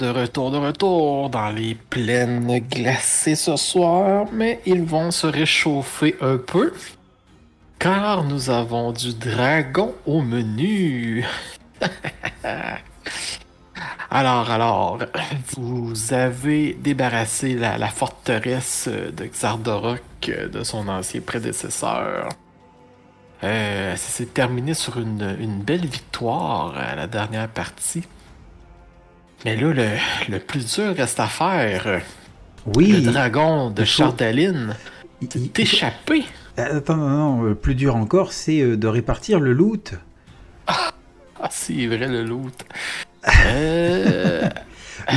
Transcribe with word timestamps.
De 0.00 0.08
retour, 0.08 0.50
de 0.50 0.56
retour 0.56 1.28
dans 1.28 1.50
les 1.50 1.74
plaines 1.74 2.58
glacées 2.60 3.34
ce 3.34 3.56
soir, 3.56 4.24
mais 4.32 4.62
ils 4.64 4.82
vont 4.82 5.10
se 5.10 5.26
réchauffer 5.26 6.16
un 6.22 6.38
peu, 6.38 6.72
car 7.78 8.24
nous 8.24 8.48
avons 8.48 8.92
du 8.92 9.12
dragon 9.12 9.94
au 10.06 10.22
menu. 10.22 11.26
alors, 14.10 14.50
alors, 14.50 14.98
vous 15.58 16.14
avez 16.14 16.72
débarrassé 16.72 17.52
la, 17.52 17.88
forteresse 17.88 18.88
de 18.88 19.26
Xardorok 19.26 20.30
de 20.50 20.64
son 20.64 20.88
ancien 20.88 21.20
prédécesseur. 21.20 22.30
Euh, 23.44 23.96
ça 23.96 24.10
s'est 24.10 24.32
terminé 24.32 24.72
sur 24.72 24.98
une 24.98 25.60
belle 25.62 25.84
victoire 25.84 26.74
à 26.78 26.94
la 26.94 27.06
dernière 27.06 27.48
partie. 27.48 28.04
Mais 29.44 29.56
là, 29.56 29.72
le, 29.72 29.88
le 30.28 30.38
plus 30.38 30.74
dur 30.74 30.94
reste 30.96 31.18
à 31.20 31.26
faire. 31.26 32.00
Oui. 32.74 32.92
Le 32.92 33.00
dragon 33.12 33.70
de 33.70 33.84
il- 35.36 35.50
échappé. 35.56 36.24
Euh, 36.58 36.78
Attends, 36.78 36.96
non, 36.96 37.36
non, 37.36 37.54
plus 37.54 37.74
dur 37.74 37.96
encore, 37.96 38.32
c'est 38.32 38.60
euh, 38.60 38.76
de 38.76 38.86
répartir 38.86 39.40
le 39.40 39.52
loot. 39.52 39.94
Ah, 40.66 41.48
c'est 41.50 41.86
vrai, 41.86 42.06
le 42.08 42.24
loot. 42.24 42.54
Euh, 43.46 44.48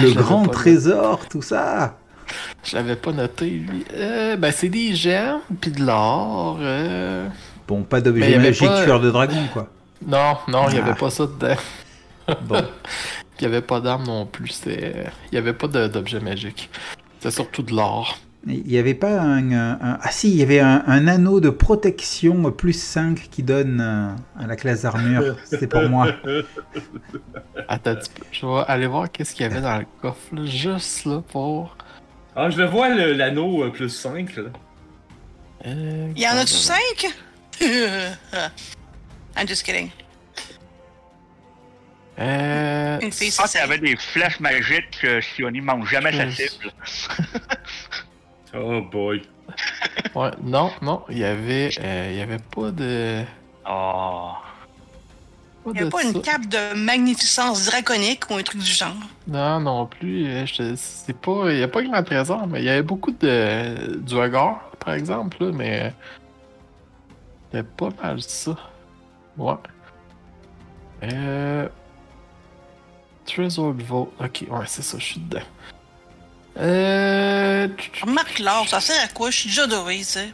Le 0.02 0.12
grand 0.14 0.46
trésor, 0.48 1.28
tout 1.30 1.42
ça. 1.42 1.98
Je 2.64 2.76
l'avais 2.76 2.96
pas 2.98 3.12
noté, 3.12 3.50
lui. 3.50 3.86
Euh, 3.94 4.36
ben, 4.38 4.52
c'est 4.52 4.70
des 4.70 4.94
gemmes, 4.96 5.40
puis 5.62 5.72
de 5.72 5.86
l'or. 5.86 6.58
euh. 6.62 7.28
Bon, 7.68 7.84
pas 7.84 8.02
d'objet 8.02 8.38
magique 8.40 8.68
pas- 8.68 8.84
tueur 8.84 9.00
de 9.00 9.10
dragon, 9.12 9.48
quoi. 9.54 9.70
Non, 10.06 10.38
non, 10.50 10.68
il 10.70 10.76
n'y 10.76 10.80
Ah. 10.82 10.86
avait 10.86 10.96
pas 11.00 11.10
ça 11.10 11.26
dedans. 11.28 11.56
Bon, 12.42 12.62
Il 13.40 13.42
n'y 13.42 13.48
avait 13.48 13.62
pas 13.66 13.80
d'armes 13.82 14.06
non 14.06 14.26
plus. 14.26 14.62
Il 14.68 14.94
n'y 15.32 15.38
avait 15.38 15.54
pas 15.54 15.68
de- 15.68 15.88
d'objet 15.88 16.20
magique. 16.20 16.70
C'était 17.20 17.32
surtout 17.36 17.64
de 17.64 17.74
l'or. 17.74 18.20
il 18.46 18.64
n'y 18.64 18.78
avait 18.78 18.94
pas 18.94 19.20
un, 19.22 19.52
un- 19.52 19.72
un- 19.82 19.98
Ah 20.02 20.12
si, 20.12 20.30
il 20.30 20.36
y 20.36 20.44
avait 20.44 20.60
un, 20.60 20.84
un 20.86 21.08
anneau 21.08 21.40
de 21.40 21.50
protection 21.50 22.52
plus 22.52 22.74
5 22.74 23.30
qui 23.32 23.42
donne 23.42 23.80
euh, 23.82 24.42
à 24.44 24.46
la 24.48 24.56
classe 24.56 24.84
armure. 24.86 25.36
C'était 25.46 25.68
pour 25.68 25.84
moi. 25.90 26.08
Attends 27.68 27.92
un 27.92 27.96
petit 27.96 28.10
peu. 28.12 28.24
Je 28.32 28.46
vais 28.46 28.64
aller 28.68 28.88
voir 28.88 29.12
qu'est-ce 29.12 29.34
qu'il 29.34 29.44
y 29.44 29.50
avait 29.50 29.62
dans 29.62 29.78
le 29.80 29.86
coffre, 30.02 30.34
là, 30.34 30.46
juste 30.46 31.06
là 31.06 31.22
pour. 31.32 31.78
Ah, 32.36 32.50
je 32.50 32.62
vois 32.64 32.90
le- 32.90 33.14
l'anneau 33.14 33.64
euh, 33.64 33.70
plus 33.72 33.90
5 33.90 34.36
là. 34.36 34.44
Euh, 35.66 36.12
Il 36.16 36.22
y 36.22 36.28
en 36.28 36.32
a-tu 36.36 36.54
cinq? 36.54 37.08
I'm 37.62 39.48
just 39.48 39.64
kidding. 39.64 39.90
Euh, 42.20 43.00
Une 43.02 43.12
fille, 43.12 43.32
Je 43.32 43.38
pense 43.38 43.48
c'est 43.48 43.60
qu'il 43.60 43.70
y 43.70 43.74
avait 43.74 43.80
des 43.80 43.96
flèches 43.96 44.40
magiques 44.40 45.00
que 45.02 45.20
Sioni 45.22 45.62
mange 45.62 45.90
jamais 45.90 46.12
sa 46.12 46.30
cible. 46.30 46.72
Oh 48.56 48.82
boy. 48.82 49.24
ouais, 50.16 50.30
non, 50.44 50.72
non, 50.82 51.04
il 51.10 51.18
y 51.18 51.24
avait, 51.26 51.72
euh, 51.80 52.10
il 52.12 52.18
y 52.18 52.22
avait 52.22 52.38
pas 52.38 52.70
de. 52.70 53.24
Oh. 53.68 54.32
Pas 55.64 55.72
Il 55.72 55.74
n'y 55.74 55.80
a 55.80 55.86
de 55.86 55.90
pas 55.90 56.02
ça. 56.04 56.08
une 56.10 56.22
cape 56.22 56.46
de 56.48 56.76
magnificence 56.76 57.66
draconique 57.66 58.30
ou 58.30 58.36
un 58.36 58.44
truc 58.44 58.62
du 58.62 58.72
genre. 58.72 58.94
Non, 59.28 59.60
non 59.60 59.88
plus. 59.88 60.28
euh, 60.28 60.46
je- 60.46 60.76
C'est 60.76 61.18
pas, 61.18 61.52
il 61.52 61.58
y 61.60 61.64
a 61.64 61.68
pas 61.68 61.82
grand 61.82 62.04
trésor, 62.04 62.46
mais 62.46 62.60
il 62.60 62.66
y 62.66 62.70
avait 62.70 62.84
beaucoup 62.84 63.12
de 63.12 63.96
du 63.98 64.16
regard, 64.16 64.60
par 64.86 64.94
exemple, 64.94 65.44
là, 65.44 65.52
mais 65.52 65.94
c'était 67.52 67.64
pas 67.64 67.90
mal 68.04 68.22
ça. 68.22 68.56
Ouais. 69.36 69.56
Euh... 71.04 71.68
Treasure 73.34 73.74
Vault. 73.74 74.14
Ok, 74.20 74.46
ouais, 74.50 74.66
c'est 74.68 74.82
ça, 74.84 74.98
je 75.00 75.04
suis 75.04 75.20
dedans. 75.20 75.42
Euh... 76.58 77.68
Remarque 78.02 78.40
l'or, 78.40 78.68
ça 78.68 78.80
sert 78.80 79.04
à 79.04 79.08
quoi? 79.08 79.32
Je 79.32 79.40
suis 79.40 79.50
déjà 79.50 79.66
doré, 79.66 79.98
tu 79.98 80.04
sais. 80.04 80.34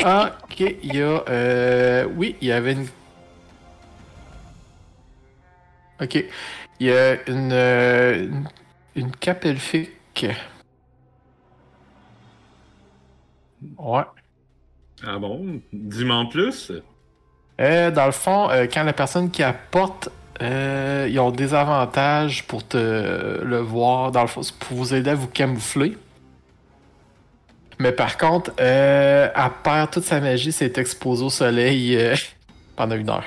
Ok, 0.00 0.60
il 0.60 0.94
y 0.94 1.02
a. 1.02 1.22
Euh, 1.28 2.06
oui, 2.16 2.36
il 2.40 2.48
y 2.48 2.52
avait 2.52 2.72
une. 2.72 2.86
Ok. 6.00 6.24
Il 6.80 6.86
y 6.86 6.90
a 6.90 7.28
une. 7.30 7.52
euh, 7.52 8.24
une, 8.24 8.48
une 8.96 9.10
cape 9.16 9.44
elfique. 9.44 10.26
Ouais. 13.78 14.02
Ah 15.06 15.18
bon? 15.18 15.60
Dis-moi 15.72 16.16
en 16.16 16.26
plus. 16.26 16.72
Euh, 17.60 17.90
dans 17.90 18.06
le 18.06 18.12
fond, 18.12 18.50
euh, 18.50 18.66
quand 18.72 18.82
la 18.82 18.94
personne 18.94 19.30
qui 19.30 19.42
apporte. 19.42 20.08
Euh, 20.40 21.08
ils 21.10 21.20
ont 21.20 21.30
des 21.30 21.54
avantages 21.54 22.44
pour 22.46 22.66
te 22.66 22.76
le 22.76 23.58
voir, 23.58 24.10
dans 24.12 24.22
le 24.22 24.28
fond, 24.28 24.40
pour 24.60 24.76
vous 24.78 24.94
aider 24.94 25.10
à 25.10 25.14
vous 25.14 25.28
camoufler. 25.28 25.96
Mais 27.78 27.92
par 27.92 28.16
contre, 28.16 28.52
euh, 28.60 29.28
elle 29.34 29.50
perd 29.62 29.90
toute 29.90 30.04
sa 30.04 30.20
magie, 30.20 30.52
c'est 30.52 30.78
exposé 30.78 31.24
au 31.24 31.30
soleil 31.30 31.96
euh, 31.96 32.14
pendant 32.76 32.96
une 32.96 33.10
heure. 33.10 33.24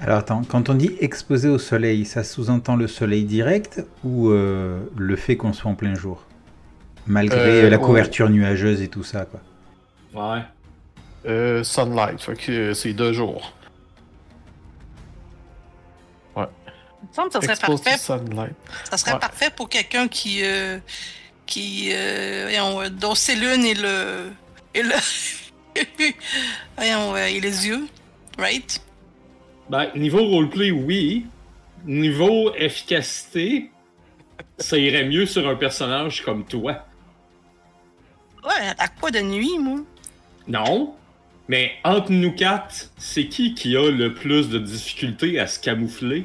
Alors 0.00 0.18
attends, 0.18 0.42
quand 0.48 0.70
on 0.70 0.74
dit 0.74 0.92
exposé 1.00 1.48
au 1.48 1.58
soleil, 1.58 2.06
ça 2.06 2.24
sous-entend 2.24 2.74
le 2.74 2.86
soleil 2.86 3.24
direct 3.24 3.84
ou 4.02 4.30
euh, 4.30 4.80
le 4.96 5.16
fait 5.16 5.36
qu'on 5.36 5.52
soit 5.52 5.70
en 5.70 5.74
plein 5.74 5.94
jour? 5.94 6.24
Malgré 7.06 7.64
Euh, 7.64 7.70
la 7.70 7.76
couverture 7.76 8.30
nuageuse 8.30 8.80
et 8.80 8.88
tout 8.88 9.02
ça, 9.02 9.26
quoi. 9.26 9.40
Ouais. 10.14 10.42
Euh, 11.26 11.62
sunlight, 11.62 12.20
fait 12.20 12.34
que 12.36 12.52
euh, 12.52 12.74
c'est 12.74 12.92
deux 12.94 13.12
jours. 13.12 13.52
Il 17.02 17.08
me 17.08 17.14
semble 17.14 17.28
que 17.28 17.34
ça 17.34 17.40
serait 17.40 17.52
Exposed 17.52 17.84
parfait. 17.84 17.98
sunlight. 17.98 18.54
Ça 18.90 18.96
serait 18.98 19.12
Ouais. 19.14 19.18
parfait 19.18 19.50
pour 19.50 19.68
quelqu'un 19.68 20.06
qui. 20.06 20.40
euh, 20.44 20.78
qui. 21.46 21.90
euh, 21.92 22.42
voyons, 22.48 22.80
euh, 22.82 22.88
dont 22.90 23.14
c'est 23.14 23.34
l'une 23.34 23.64
et 23.64 23.74
le. 23.74 24.30
Et 24.74 24.82
le. 24.82 24.94
voyons, 26.76 27.14
euh, 27.16 27.24
et 27.26 27.40
les 27.40 27.66
yeux. 27.66 27.88
Right? 28.38 28.80
Ben, 29.70 29.88
niveau 29.96 30.22
roleplay, 30.24 30.70
oui. 30.70 31.26
Niveau 31.86 32.54
efficacité, 32.54 33.70
ça 34.58 34.76
irait 34.76 35.04
mieux 35.04 35.24
sur 35.26 35.48
un 35.48 35.56
personnage 35.56 36.22
comme 36.22 36.44
toi. 36.44 36.86
Ouais, 38.44 38.66
attaque 38.68 39.00
pas 39.00 39.10
de 39.10 39.20
nuit, 39.20 39.58
moi? 39.58 39.80
Non. 40.46 40.94
Mais 41.50 41.72
entre 41.82 42.12
nous 42.12 42.30
quatre, 42.30 42.92
c'est 42.96 43.26
qui 43.26 43.54
qui 43.54 43.76
a 43.76 43.90
le 43.90 44.14
plus 44.14 44.50
de 44.50 44.60
difficulté 44.60 45.40
à 45.40 45.48
se 45.48 45.58
camoufler? 45.58 46.24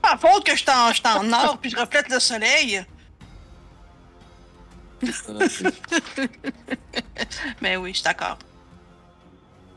Pas 0.00 0.16
faute 0.16 0.46
que 0.46 0.56
je 0.56 0.64
t'en, 0.64 0.92
je 0.92 1.02
t'en 1.02 1.32
or 1.32 1.58
puis 1.60 1.70
je 1.70 1.76
reflète 1.76 2.08
le 2.08 2.20
soleil. 2.20 2.84
Mais 7.60 7.76
oui, 7.76 7.90
je 7.90 7.96
suis 7.96 8.04
d'accord. 8.04 8.38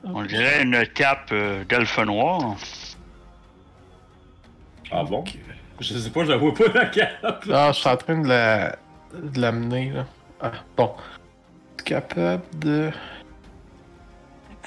On 0.04 0.22
dirait 0.26 0.62
une 0.62 0.86
cape 0.94 1.30
euh, 1.32 1.64
d'elfe 1.64 1.98
noir. 1.98 2.56
Ah 4.92 5.06
bon? 5.06 5.24
Je 5.80 5.98
sais 5.98 6.12
pas, 6.12 6.24
je 6.24 6.30
la 6.30 6.38
vois 6.38 6.54
pas 6.54 6.68
la 6.72 6.86
cape. 6.86 7.46
Ah, 7.52 7.72
je 7.74 7.80
suis 7.80 7.90
en 7.90 7.98
train 7.98 8.22
de 8.22 8.28
la 8.28 8.78
de 9.12 9.42
l'amener 9.42 9.90
là. 9.90 10.06
Ah, 10.40 10.52
bon. 10.76 10.94
Capable 11.84 12.44
de. 12.60 12.92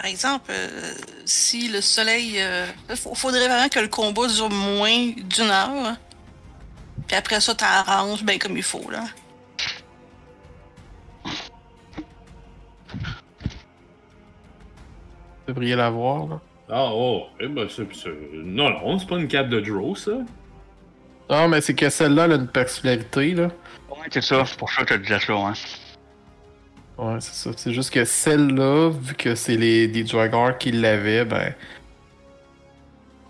Par 0.01 0.09
exemple, 0.09 0.51
euh, 0.51 0.95
si 1.27 1.69
le 1.69 1.83
soleil. 1.83 2.43
Il 2.89 2.97
faudrait 2.97 3.47
vraiment 3.49 3.69
que 3.69 3.81
le 3.81 3.89
combat 3.89 4.27
dure 4.29 4.49
moins 4.49 5.09
d'une 5.15 5.51
heure. 5.51 5.69
hein. 5.69 5.99
Puis 7.07 7.17
après 7.17 7.39
ça, 7.41 7.55
t'arranges 7.55 8.23
bien 8.25 8.39
comme 8.39 8.57
il 8.57 8.63
faut, 8.63 8.89
là. 8.91 9.05
Vous 15.47 15.55
devriez 15.55 15.77
l'avoir 15.77 16.27
là. 16.29 16.41
Ah 16.71 16.91
oh, 16.93 17.25
eh 17.41 17.49
ben 17.49 17.67
c'est... 17.69 17.93
c'est- 17.95 18.11
Non, 18.33 18.71
non, 18.71 18.99
c'est 18.99 19.09
pas 19.09 19.19
une 19.19 19.27
cape 19.29 19.49
de 19.49 19.61
draw, 19.61 19.95
ça. 19.97 20.13
Non, 21.29 21.49
mais 21.49 21.61
c'est 21.61 21.75
que 21.75 21.89
celle-là 21.91 22.25
elle 22.27 22.33
a 22.33 22.37
une 22.37 22.49
particularité 22.49 23.35
là. 23.35 23.45
Ouais, 23.91 24.07
c'est 24.11 24.23
ça. 24.23 24.45
C'est 24.47 24.59
pour 24.59 24.71
ça 24.71 24.85
que 24.85 24.95
tu 24.95 25.01
disais 25.01 25.21
ça, 25.21 25.33
hein. 25.35 25.53
Ouais, 27.01 27.17
c'est 27.21 27.35
ça. 27.35 27.51
C'est 27.57 27.73
juste 27.73 27.91
que 27.91 28.05
celle-là, 28.05 28.91
vu 28.91 29.15
que 29.15 29.35
c'est 29.35 29.57
les 29.57 29.89
des 29.89 30.05
Draggars 30.05 30.59
qui 30.59 30.71
l'avaient, 30.71 31.25
ben. 31.25 31.55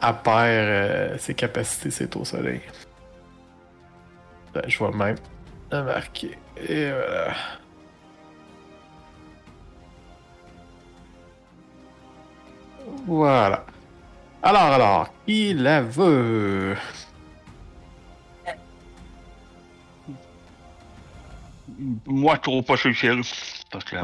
Elle 0.02 0.14
perd 0.24 0.28
euh, 0.36 1.18
ses 1.18 1.34
capacités, 1.34 1.90
c'est 1.90 2.16
au 2.16 2.24
soleil. 2.24 2.62
Ben, 4.52 4.62
je 4.66 4.78
vois 4.78 4.90
même 4.92 5.16
la 5.70 5.82
marquer. 5.84 6.36
Et 6.56 6.90
voilà. 6.90 7.34
Voilà. 13.06 13.66
Alors, 14.42 14.62
alors, 14.62 15.14
qui 15.26 15.54
la 15.54 15.82
veut? 15.82 16.76
Moi, 22.06 22.36
trouve 22.38 22.64
pas 22.64 22.74
le 22.84 22.94
ciel. 22.94 23.22
Parce 23.70 23.84
que 23.84 23.96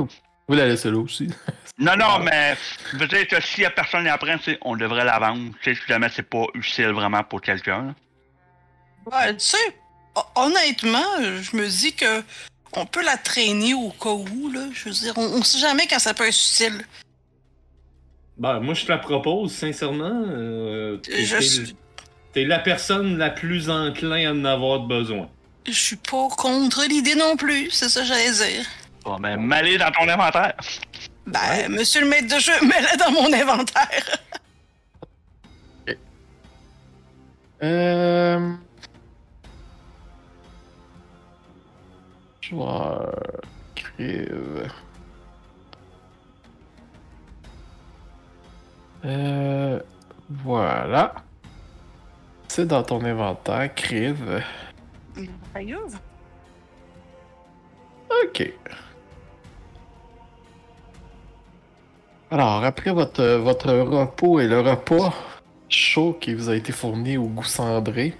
Vous 0.48 0.54
la 0.54 0.66
laissez 0.66 0.90
là 0.90 0.98
aussi? 0.98 1.28
Non, 1.78 1.94
non, 1.94 2.20
mais 2.20 2.56
je 2.90 2.96
veux 2.96 3.06
dire 3.06 3.28
que 3.28 3.38
s'il 3.42 3.62
y 3.64 3.66
a 3.66 3.70
personne 3.70 4.08
tu 4.38 4.44
sais, 4.44 4.58
on 4.62 4.76
devrait 4.76 5.04
la 5.04 5.18
vendre. 5.18 5.50
Tu 5.62 5.74
sais, 5.74 5.78
si 5.78 5.86
jamais 5.86 6.08
c'est 6.08 6.22
pas 6.22 6.44
utile 6.54 6.88
vraiment 6.92 7.22
pour 7.22 7.42
quelqu'un. 7.42 7.94
Ouais, 9.04 9.36
tu 9.36 9.44
sais, 9.44 9.76
ho- 10.14 10.22
honnêtement, 10.36 11.04
je 11.20 11.54
me 11.54 11.68
dis 11.68 11.92
que 11.92 12.22
on 12.72 12.86
peut 12.86 13.04
la 13.04 13.18
traîner 13.18 13.74
au 13.74 13.90
cas 13.90 14.08
où, 14.08 14.50
là. 14.50 14.68
Je 14.72 14.84
veux 14.86 14.90
dire, 14.94 15.12
on, 15.18 15.24
on 15.38 15.42
sait 15.42 15.58
jamais 15.58 15.86
quand 15.86 15.98
ça 15.98 16.14
peut 16.14 16.26
être 16.26 16.34
utile. 16.34 16.82
Ben, 18.38 18.60
moi, 18.60 18.72
je 18.72 18.84
te 18.86 18.92
la 18.92 18.98
propose, 18.98 19.52
sincèrement. 19.52 20.24
Euh, 20.28 20.98
Je 21.10 21.72
t'es 22.32 22.44
la 22.44 22.58
personne 22.58 23.18
la 23.18 23.28
plus 23.30 23.68
enclin 23.68 24.28
à 24.28 24.32
en 24.32 24.44
avoir 24.46 24.80
besoin. 24.80 25.28
Je 25.66 25.72
suis 25.72 25.96
pas 25.96 26.28
contre 26.28 26.84
l'idée 26.88 27.14
non 27.16 27.36
plus, 27.36 27.70
c'est 27.70 27.88
ça 27.90 28.00
que 28.00 28.06
j'allais 28.06 28.30
dire. 28.32 28.64
Bon, 29.06 29.20
ben, 29.20 29.40
m'aller 29.40 29.78
dans 29.78 29.92
ton 29.92 30.08
inventaire. 30.08 30.56
Ben, 31.28 31.70
monsieur 31.70 32.00
le 32.00 32.08
maître 32.08 32.34
de 32.34 32.40
jeu, 32.40 32.52
mets-la 32.62 32.96
dans 32.96 33.12
mon 33.12 33.32
inventaire. 33.32 34.18
Euh... 37.62 38.52
Joueur... 42.40 43.14
Crive... 43.76 44.68
Euh... 49.04 49.80
Voilà. 50.28 51.14
C'est 52.48 52.66
dans 52.66 52.82
ton 52.82 53.04
inventaire, 53.04 53.72
Crive. 53.72 54.42
Ok. 58.10 58.52
Alors, 62.30 62.64
après 62.64 62.92
votre, 62.92 63.24
votre 63.36 63.72
repos 63.72 64.40
et 64.40 64.48
le 64.48 64.60
repas 64.60 65.14
chaud 65.68 66.16
qui 66.20 66.34
vous 66.34 66.48
a 66.48 66.56
été 66.56 66.72
fourni 66.72 67.16
au 67.16 67.26
goût 67.26 67.44
cendré, 67.44 68.14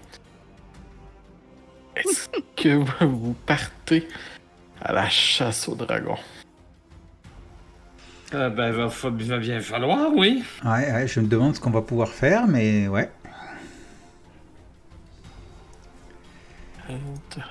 est-ce 1.97 2.29
que 2.57 3.05
vous- 3.05 3.35
partez 3.47 4.07
à 4.81 4.93
la 4.93 5.09
chasse 5.09 5.69
au 5.69 5.75
dragon? 5.75 6.17
Ah, 8.33 8.49
ben, 8.51 8.71
va, 8.73 8.87
va 8.87 9.39
bien 9.39 9.61
falloir, 9.61 10.11
oui. 10.15 10.45
Ouais, 10.65 10.93
ouais, 10.93 11.07
je 11.09 11.21
me 11.21 11.27
demande 11.29 11.55
ce 11.55 11.61
qu'on 11.61 11.71
va 11.71 11.83
pouvoir 11.83 12.09
faire, 12.09 12.47
mais 12.47 12.89
ouais. 12.89 13.11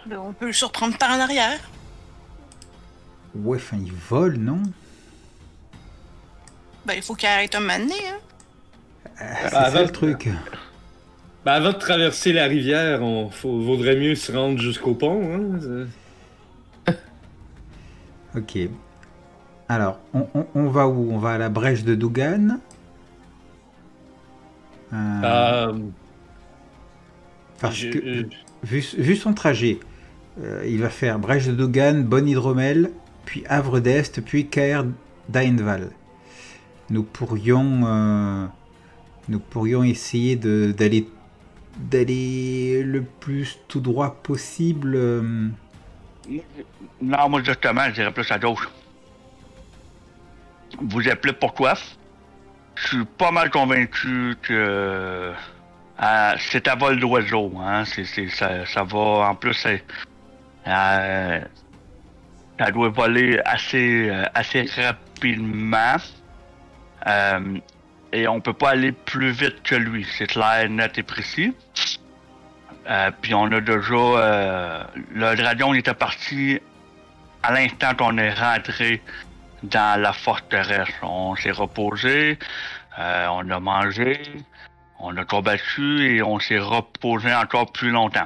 Ben, 0.06 0.18
on 0.18 0.32
peut 0.34 0.48
le 0.48 0.54
surprendre 0.54 0.98
par 0.98 1.12
en 1.12 1.20
arrière. 1.20 1.60
Ouais, 3.36 3.58
enfin, 3.58 3.78
il 3.82 3.92
vole, 3.92 4.38
non? 4.38 4.62
Ben, 6.86 6.94
il 6.96 7.02
faut 7.02 7.16
qu'il 7.16 7.28
arrête 7.28 7.54
un 7.56 7.60
moment 7.60 7.80
donné, 7.80 7.94
hein. 7.94 8.20
Ah, 9.18 9.24
C'est 9.50 9.56
Ah, 9.56 9.66
ça 9.66 9.70
va- 9.72 9.82
le 9.84 9.90
truc. 9.92 10.30
Ben, 11.46 11.52
avant 11.54 11.72
de 11.72 11.78
traverser 11.78 12.34
la 12.34 12.46
rivière, 12.46 13.02
on 13.02 13.30
faut, 13.30 13.60
vaudrait 13.60 13.96
mieux 13.96 14.16
se 14.16 14.32
rendre 14.32 14.60
jusqu'au 14.60 14.94
pont. 14.94 15.22
Hein? 15.34 15.60
c'est- 16.88 16.98
Ok. 18.38 18.58
Alors, 19.70 20.00
on, 20.14 20.28
on- 20.36 20.48
on 20.54 20.68
va 20.70 20.88
où? 20.88 21.12
On 21.12 21.18
va 21.18 21.32
à 21.34 21.38
la 21.38 21.50
brèche 21.50 21.84
de 21.84 21.96
Dougan. 21.96 22.60
Euh, 24.94 24.96
Euh, 25.24 25.74
parce 27.60 27.76
je- 27.76 27.90
que, 27.90 27.98
euh, 28.00 28.24
vu, 28.64 28.86
vu 28.98 29.16
son 29.16 29.34
trajet, 29.34 29.80
euh, 30.44 30.64
il 30.68 30.80
va 30.82 30.90
faire 30.90 31.18
brèche 31.20 31.46
de 31.48 31.54
Dougan, 31.54 32.04
Bonne 32.04 32.28
Hydromel, 32.28 32.92
puis 33.26 33.44
Havre 33.50 33.80
d'Est, 33.80 34.22
puis 34.22 34.48
Caer 34.48 34.84
d'Aenval. 35.30 35.90
Nous 36.90 37.04
pourrions, 37.04 37.82
euh, 37.86 38.46
nous 39.28 39.40
pourrions 39.40 39.84
essayer 39.84 40.36
d'aller 40.36 41.08
d'aller 41.78 42.84
le 42.84 43.02
plus 43.04 43.60
tout 43.68 43.82
droit 43.82 44.16
possible. 44.24 44.94
euh, 44.96 45.50
Non, 47.02 47.28
moi, 47.30 47.44
justement, 47.44 47.82
je 47.90 47.96
dirais 47.96 48.14
plus 48.14 48.32
à 48.32 48.40
gauche. 48.40 48.70
Vous 50.82 51.08
appelez 51.10 51.34
pourquoi? 51.34 51.74
Je 52.76 52.88
suis 52.88 53.06
pas 53.18 53.32
mal 53.32 53.50
convaincu 53.50 54.36
que 54.42 54.54
euh, 54.54 55.34
c'est 56.52 56.68
à 56.68 56.76
vol 56.76 57.00
d'oiseau. 57.00 57.52
Hein? 57.60 57.84
Ça, 57.86 58.66
ça 58.66 58.84
va, 58.84 59.30
en 59.30 59.36
plus, 59.36 59.66
euh, 60.68 61.40
ça 62.60 62.72
doit 62.72 62.90
voler 62.90 63.40
assez, 63.44 64.10
assez 64.34 64.66
rapidement. 64.78 65.96
Euh, 67.08 67.58
et 68.12 68.28
on 68.28 68.40
peut 68.42 68.54
pas 68.54 68.72
aller 68.72 68.92
plus 68.92 69.32
vite 69.32 69.62
que 69.64 69.76
lui. 69.76 70.06
C'est 70.18 70.28
clair, 70.28 70.70
net 70.70 70.98
et 70.98 71.04
précis. 71.04 71.54
Euh, 72.88 73.12
puis 73.22 73.34
on 73.34 73.46
a 73.52 73.62
déjà... 73.62 73.94
euh, 73.94 74.84
le 75.14 75.36
dragon 75.36 75.74
était 75.74 75.94
parti 75.94 76.60
à 77.44 77.52
l'instant 77.54 77.96
qu'on 77.96 78.18
est 78.18 78.34
rentré 78.34 79.02
dans 79.64 80.00
la 80.02 80.14
forteresse. 80.14 80.90
On 81.02 81.36
s'est 81.36 81.52
reposé, 81.52 82.40
on 82.98 83.50
a 83.50 83.60
mangé, 83.60 84.22
on 85.00 85.16
a 85.18 85.26
combattu 85.26 86.16
et 86.16 86.22
on 86.22 86.40
s'est 86.40 86.60
reposé 86.60 87.34
encore 87.34 87.72
plus 87.72 87.90
longtemps. 87.90 88.26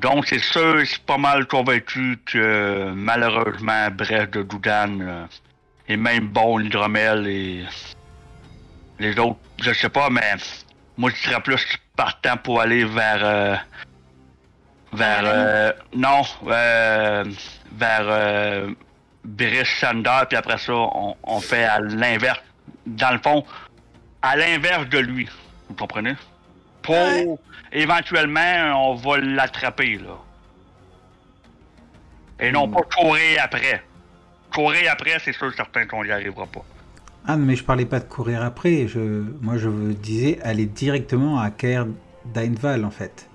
Donc 0.00 0.26
c'est 0.26 0.38
sûr, 0.38 0.82
c'est 0.84 1.02
pas 1.04 1.16
mal 1.16 1.46
convaincu 1.46 2.18
que 2.26 2.90
malheureusement 2.94 3.88
Bref 3.90 4.30
de 4.30 4.42
Doudan 4.42 5.26
et 5.88 5.96
même 5.96 6.28
bon 6.28 6.58
l'hydromel 6.58 7.26
et 7.26 7.64
les 8.98 9.18
autres, 9.18 9.38
je 9.62 9.72
sais 9.72 9.88
pas, 9.88 10.08
mais 10.10 10.34
moi 10.96 11.10
je 11.14 11.28
serais 11.28 11.40
plus 11.40 11.64
partant 11.96 12.36
pour 12.36 12.60
aller 12.60 12.84
vers 12.84 13.20
euh, 13.24 13.56
vers 14.92 15.22
euh, 15.24 15.72
non 15.94 16.22
euh, 16.46 17.24
vers 17.72 18.06
euh, 18.08 18.70
Brice 19.24 19.68
Sander 19.80 20.20
puis 20.28 20.36
après 20.36 20.58
ça 20.58 20.72
on, 20.72 21.16
on 21.22 21.40
fait 21.40 21.64
à 21.64 21.80
l'inverse. 21.80 22.40
Dans 22.86 23.10
le 23.12 23.18
fond 23.18 23.44
à 24.22 24.36
l'inverse 24.36 24.88
de 24.88 24.98
lui. 24.98 25.28
Vous 25.68 25.74
comprenez? 25.74 26.14
Pour 26.82 26.94
Ouais. 26.94 27.26
éventuellement 27.72 28.90
on 28.90 28.94
va 28.94 29.18
l'attraper 29.18 29.98
là. 29.98 30.16
Et 32.38 32.52
non 32.52 32.68
pas 32.68 32.82
courir 32.82 33.40
après 33.42 33.82
courir 34.56 34.90
après 34.90 35.18
c'est 35.22 35.34
sûr 35.34 35.52
certain 35.54 35.86
qu'on 35.86 36.02
y 36.02 36.10
arrivera 36.10 36.46
pas 36.46 36.64
Ah, 37.26 37.36
mais 37.36 37.56
je 37.56 37.64
parlais 37.64 37.84
pas 37.84 38.00
de 38.00 38.06
courir 38.06 38.42
après. 38.42 38.88
Je, 38.88 39.24
moi, 39.42 39.58
je 39.58 39.68
disais 39.92 40.38
aller 40.42 40.66
directement 40.66 41.38
à 41.38 41.50
Caer 41.50 41.84
d'Aenval, 42.24 42.84
en 42.84 42.90
fait. 42.90 43.28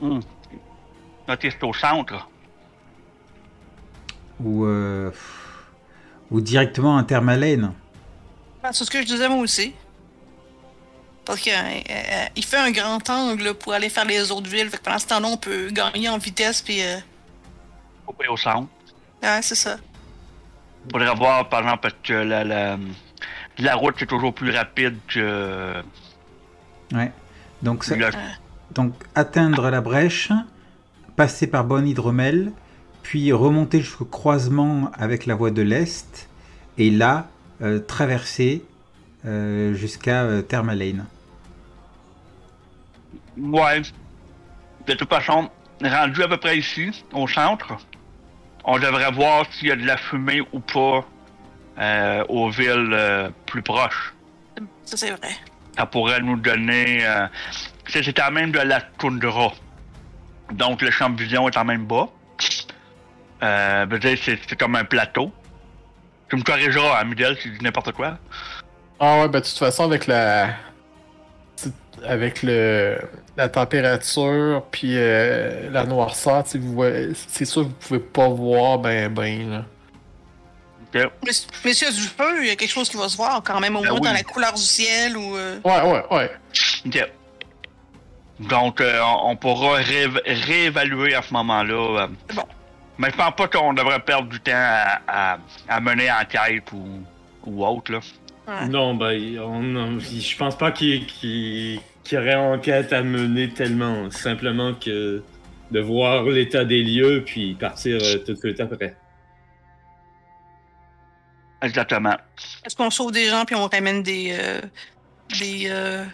Hum. 0.00 0.20
T'es 1.40 1.64
au 1.64 1.72
centre 1.74 2.28
Ou, 4.38 4.64
euh, 4.64 5.10
ou 6.30 6.40
directement 6.40 6.96
à 6.98 7.02
Thermalène. 7.02 7.72
Ben, 8.62 8.72
c'est 8.72 8.84
ce 8.84 8.90
que 8.90 9.00
je 9.00 9.06
disais 9.06 9.28
moi 9.28 9.38
aussi. 9.38 9.74
Parce 11.24 11.40
qu'il 11.40 11.52
fait 12.44 12.56
un 12.56 12.70
grand 12.70 13.10
angle 13.10 13.54
pour 13.54 13.72
aller 13.72 13.88
faire 13.88 14.04
les 14.04 14.30
autres 14.30 14.48
villes. 14.48 14.70
Fait 14.70 14.76
que 14.76 14.82
pendant 14.84 15.00
ce 15.00 15.08
temps-là, 15.08 15.28
on 15.28 15.36
peut 15.36 15.70
gagner 15.72 16.08
en 16.08 16.18
vitesse. 16.18 16.62
Puis, 16.62 16.80
euh, 16.80 16.98
Couper 18.06 18.28
au 18.28 18.36
centre 18.36 18.68
ouais, 19.22 19.42
c'est 19.42 19.56
ça. 19.56 19.78
Faudrait 20.92 21.14
voir, 21.14 21.48
par 21.48 21.60
exemple, 21.60 21.90
que 22.02 22.12
la, 22.12 22.44
la, 22.44 22.78
la 23.58 23.74
route 23.74 24.00
est 24.02 24.06
toujours 24.06 24.34
plus 24.34 24.50
rapide 24.50 24.96
que 25.08 25.82
Ouais. 26.92 27.12
Donc, 27.62 27.84
ça- 27.84 27.96
le- 27.96 28.10
donc 28.72 28.92
atteindre 29.14 29.70
la 29.70 29.80
brèche, 29.80 30.30
passer 31.16 31.46
par 31.46 31.64
Bonne 31.64 31.88
Hydromel, 31.88 32.52
puis 33.02 33.32
remonter 33.32 33.80
jusqu'au 33.80 34.04
croisement 34.04 34.90
avec 34.94 35.26
la 35.26 35.34
voie 35.34 35.50
de 35.50 35.62
l'Est, 35.62 36.28
et 36.78 36.90
là, 36.90 37.28
euh, 37.62 37.78
traverser 37.80 38.62
euh, 39.24 39.74
jusqu'à 39.74 40.22
euh, 40.24 40.42
Thermalane. 40.42 41.06
Ouais. 43.38 43.82
De 44.86 44.94
toute 44.94 45.08
façon, 45.08 45.50
rendu 45.82 46.22
à 46.22 46.28
peu 46.28 46.36
près 46.36 46.58
ici, 46.58 47.04
au 47.12 47.26
centre, 47.26 47.74
on 48.66 48.78
devrait 48.78 49.12
voir 49.12 49.46
s'il 49.52 49.68
y 49.68 49.72
a 49.72 49.76
de 49.76 49.86
la 49.86 49.96
fumée 49.96 50.42
ou 50.52 50.60
pas 50.60 51.04
euh, 51.78 52.24
aux 52.28 52.50
villes 52.50 52.90
euh, 52.92 53.30
plus 53.46 53.62
proches. 53.62 54.12
Ça, 54.84 54.96
c'est 54.96 55.10
vrai. 55.10 55.30
Ça 55.76 55.86
pourrait 55.86 56.20
nous 56.20 56.36
donner... 56.36 57.06
Euh, 57.06 57.26
c'est 57.88 58.02
c'est 58.02 58.12
quand 58.12 58.32
même 58.32 58.50
de 58.50 58.58
la 58.58 58.80
toundra. 58.80 59.52
Donc 60.52 60.82
le 60.82 60.90
champ 60.90 61.10
de 61.10 61.22
vision 61.22 61.48
est 61.48 61.52
quand 61.52 61.64
même 61.64 61.86
bas. 61.86 62.08
Euh, 63.42 63.86
c'est 64.02 64.38
c'est 64.48 64.58
comme 64.58 64.76
un 64.76 64.84
plateau. 64.84 65.32
Tu 66.28 66.36
me 66.36 66.42
corrigeras, 66.42 67.00
hein, 67.00 67.04
Miguel, 67.04 67.36
si 67.40 67.48
je 67.48 67.58
dis 67.58 67.64
n'importe 67.64 67.92
quoi. 67.92 68.18
Ah 68.98 69.20
ouais, 69.20 69.28
ben 69.28 69.40
de 69.40 69.44
toute 69.44 69.58
façon, 69.58 69.84
avec 69.84 70.06
la. 70.06 70.48
Avec 72.04 72.42
le 72.42 72.98
la 73.36 73.48
température 73.48 74.62
puis 74.70 74.92
euh, 74.96 75.70
la 75.70 75.84
noirceur, 75.84 76.44
c'est 76.46 77.44
sûr 77.44 77.62
que 77.62 77.66
vous 77.68 77.74
pouvez 77.74 78.00
pas 78.00 78.28
voir 78.28 78.78
ben 78.78 79.12
ben 79.12 79.50
là. 79.50 79.64
Mais, 80.94 81.32
mais 81.64 81.74
s'il 81.74 81.88
y 81.88 81.90
a 81.90 81.92
du 81.94 82.00
feu, 82.00 82.42
il 82.42 82.46
y 82.46 82.50
a 82.50 82.56
quelque 82.56 82.70
chose 82.70 82.88
qui 82.88 82.96
va 82.96 83.08
se 83.08 83.16
voir 83.16 83.42
quand 83.44 83.60
même, 83.60 83.76
au 83.76 83.80
Ben 83.82 83.88
moins 83.90 83.98
oui. 84.00 84.06
dans 84.06 84.12
la 84.14 84.22
couleur 84.22 84.52
du 84.54 84.62
ciel 84.62 85.16
ou. 85.16 85.36
euh, 85.36 85.58
Ouais, 85.64 85.82
ouais, 85.82 86.04
ouais. 86.10 86.30
Donc, 88.38 88.80
euh, 88.80 89.00
on 89.24 89.36
pourra 89.36 89.80
réév- 89.80 90.20
réévaluer 90.26 91.14
à 91.14 91.22
ce 91.22 91.32
moment-là. 91.34 92.02
euh. 92.02 92.08
C'est 92.28 92.36
bon. 92.36 92.44
Mais 92.98 93.10
je 93.10 93.16
pense 93.16 93.34
pas 93.36 93.48
qu'on 93.48 93.72
devrait 93.74 94.00
perdre 94.00 94.28
du 94.28 94.40
temps 94.40 94.52
à, 94.54 95.00
à- 95.34 95.38
à 95.68 95.80
mener 95.80 96.10
enquête 96.10 96.70
ou, 96.72 97.02
ou 97.44 97.66
autre. 97.66 97.92
Là. 97.92 98.00
Ouais. 98.46 98.68
Non, 98.68 98.94
ben, 98.94 99.38
on, 99.40 99.76
on- 99.76 99.98
je 100.00 100.36
pense 100.36 100.56
pas 100.56 100.70
qu'il 100.72 101.04
y 101.32 101.80
aurait 102.16 102.34
enquête 102.34 102.92
à 102.92 103.02
mener 103.02 103.48
tellement. 103.50 104.10
Simplement 104.10 104.74
que 104.74 105.22
de 105.70 105.80
voir 105.80 106.24
l'état 106.24 106.64
des 106.64 106.82
lieux 106.82 107.24
puis 107.26 107.54
partir 107.54 107.98
euh, 108.02 108.18
tout 108.18 108.32
de 108.34 108.38
suite 108.38 108.60
après. 108.60 108.96
Exactement. 111.62 112.16
Est-ce 112.64 112.76
qu'on 112.76 112.90
sauve 112.90 113.12
des 113.12 113.26
gens 113.28 113.44
puis 113.44 113.56
on 113.56 113.66
ramène 113.66 114.02
des. 114.02 114.36
euh, 114.38 114.60
des, 115.40 115.64
euh, 115.68 116.04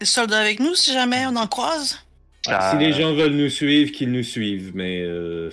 des 0.00 0.06
soldats 0.06 0.38
avec 0.40 0.60
nous 0.60 0.74
si 0.74 0.92
jamais 0.92 1.26
on 1.26 1.36
en 1.36 1.46
croise? 1.46 2.00
Ça- 2.46 2.70
Si 2.70 2.78
les 2.78 2.92
gens 2.92 3.12
veulent 3.14 3.32
nous 3.34 3.50
suivre, 3.50 3.90
qu'ils 3.92 4.12
nous 4.12 4.22
suivent, 4.22 4.72
mais 4.74 5.00
euh, 5.02 5.50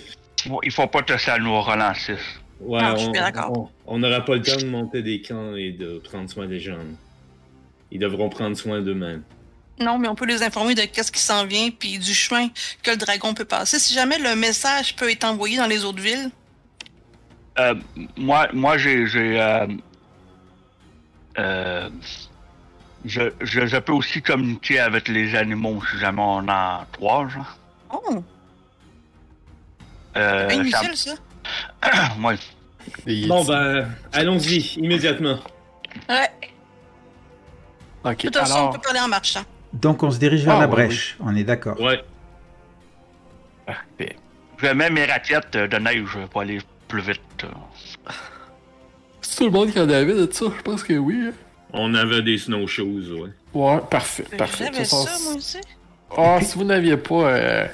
Il 0.62 0.70
faut 0.72 0.86
pas 0.86 1.02
que 1.02 1.16
ça 1.18 1.38
nous 1.38 1.60
relance. 1.60 2.10
Ouais, 2.62 2.80
Ah, 2.82 2.92
je 2.94 2.98
suis 3.00 3.08
on- 3.08 3.12
bien 3.12 3.22
d'accord. 3.22 3.52
on- 3.86 3.94
on 3.94 3.98
n'aura 3.98 4.24
pas 4.24 4.34
le 4.36 4.42
temps 4.42 4.56
de 4.56 4.66
monter 4.66 5.02
des 5.02 5.20
camps 5.22 5.54
et 5.56 5.72
de 5.72 5.98
prendre 5.98 6.28
soin 6.30 6.46
des 6.46 6.60
gens. 6.60 6.78
Ils 7.90 7.98
devront 7.98 8.28
prendre 8.28 8.56
soin 8.56 8.80
d'eux-mêmes. 8.80 9.22
Non, 9.80 9.98
mais 9.98 10.08
on 10.08 10.14
peut 10.14 10.26
les 10.26 10.42
informer 10.42 10.74
de 10.74 10.82
qu'est-ce 10.82 11.10
qui 11.12 11.20
s'en 11.20 11.44
vient 11.46 11.70
puis 11.70 11.98
du 11.98 12.14
chemin 12.14 12.48
que 12.82 12.90
le 12.90 12.96
dragon 12.96 13.34
peut 13.34 13.44
passer. 13.44 13.78
Si 13.78 13.92
jamais 13.94 14.18
le 14.18 14.36
message 14.36 14.94
peut 14.96 15.10
être 15.10 15.24
envoyé 15.24 15.56
dans 15.56 15.66
les 15.66 15.84
autres 15.84 16.00
villes, 16.00 16.30
Euh, 17.58 17.74
moi, 18.16 18.48
moi 18.54 18.78
j'ai. 18.78 19.06
j'ai, 19.06 19.38
euh, 19.40 19.66
euh, 21.38 21.90
je, 23.04 23.22
je, 23.40 23.66
je 23.66 23.76
peux 23.78 23.92
aussi 23.92 24.22
communiquer 24.22 24.78
avec 24.78 25.08
les 25.08 25.34
animaux 25.34 25.82
si 25.90 25.98
jamais 25.98 26.22
on 26.22 26.48
en 26.48 26.84
trois. 26.92 27.28
Genre. 27.28 27.58
oh, 27.90 28.22
Euh, 30.16 30.64
ça. 30.94 31.12
ouais. 32.24 33.26
Bon, 33.28 33.44
ben, 33.44 33.88
allons-y, 34.12 34.74
immédiatement. 34.78 35.38
Ouais. 36.08 36.30
Ok, 38.04 38.16
De 38.16 38.22
toute 38.28 38.36
façon, 38.36 38.54
on 38.54 38.56
alors. 38.58 38.70
peut 38.72 38.80
parler 38.80 39.00
en 39.00 39.08
marchant. 39.08 39.42
Donc 39.72 40.02
on 40.02 40.10
se 40.10 40.18
dirige 40.18 40.44
vers 40.44 40.56
Ah, 40.56 40.60
la 40.60 40.66
ouais, 40.66 40.72
brèche, 40.72 41.16
on 41.20 41.34
est 41.36 41.44
d'accord. 41.44 41.80
Ouais. 41.80 42.02
Parfait. 43.66 44.16
Je 44.58 44.66
mets 44.68 44.90
mes 44.90 45.04
raquettes 45.06 45.56
de 45.56 45.76
neige 45.78 46.18
pour 46.30 46.40
aller 46.40 46.58
plus 46.88 47.00
vite. 47.02 47.20
euh. 47.44 48.10
C'est 49.20 49.36
tout 49.38 49.44
le 49.44 49.50
monde 49.50 49.70
qui 49.70 49.80
en 49.80 49.88
avait 49.88 50.14
de 50.14 50.28
ça, 50.32 50.46
je 50.56 50.62
pense 50.62 50.82
que 50.82 50.94
oui. 50.94 51.28
hein. 51.28 51.32
On 51.72 51.94
avait 51.94 52.22
des 52.22 52.36
snowshoes, 52.38 53.12
ouais. 53.12 53.30
Ouais, 53.54 53.80
parfait, 53.90 54.24
parfait. 54.36 54.68
De 54.68 54.74
J'avais 54.74 54.84
toute 54.84 54.90
façon, 54.90 55.06
ça, 55.06 55.18
moi 55.24 55.34
aussi. 55.36 55.58
Ah, 56.16 56.38
si 56.42 56.58
vous 56.58 56.64
n'aviez 56.64 56.96
pas 56.98 57.14
euh, 57.28 57.66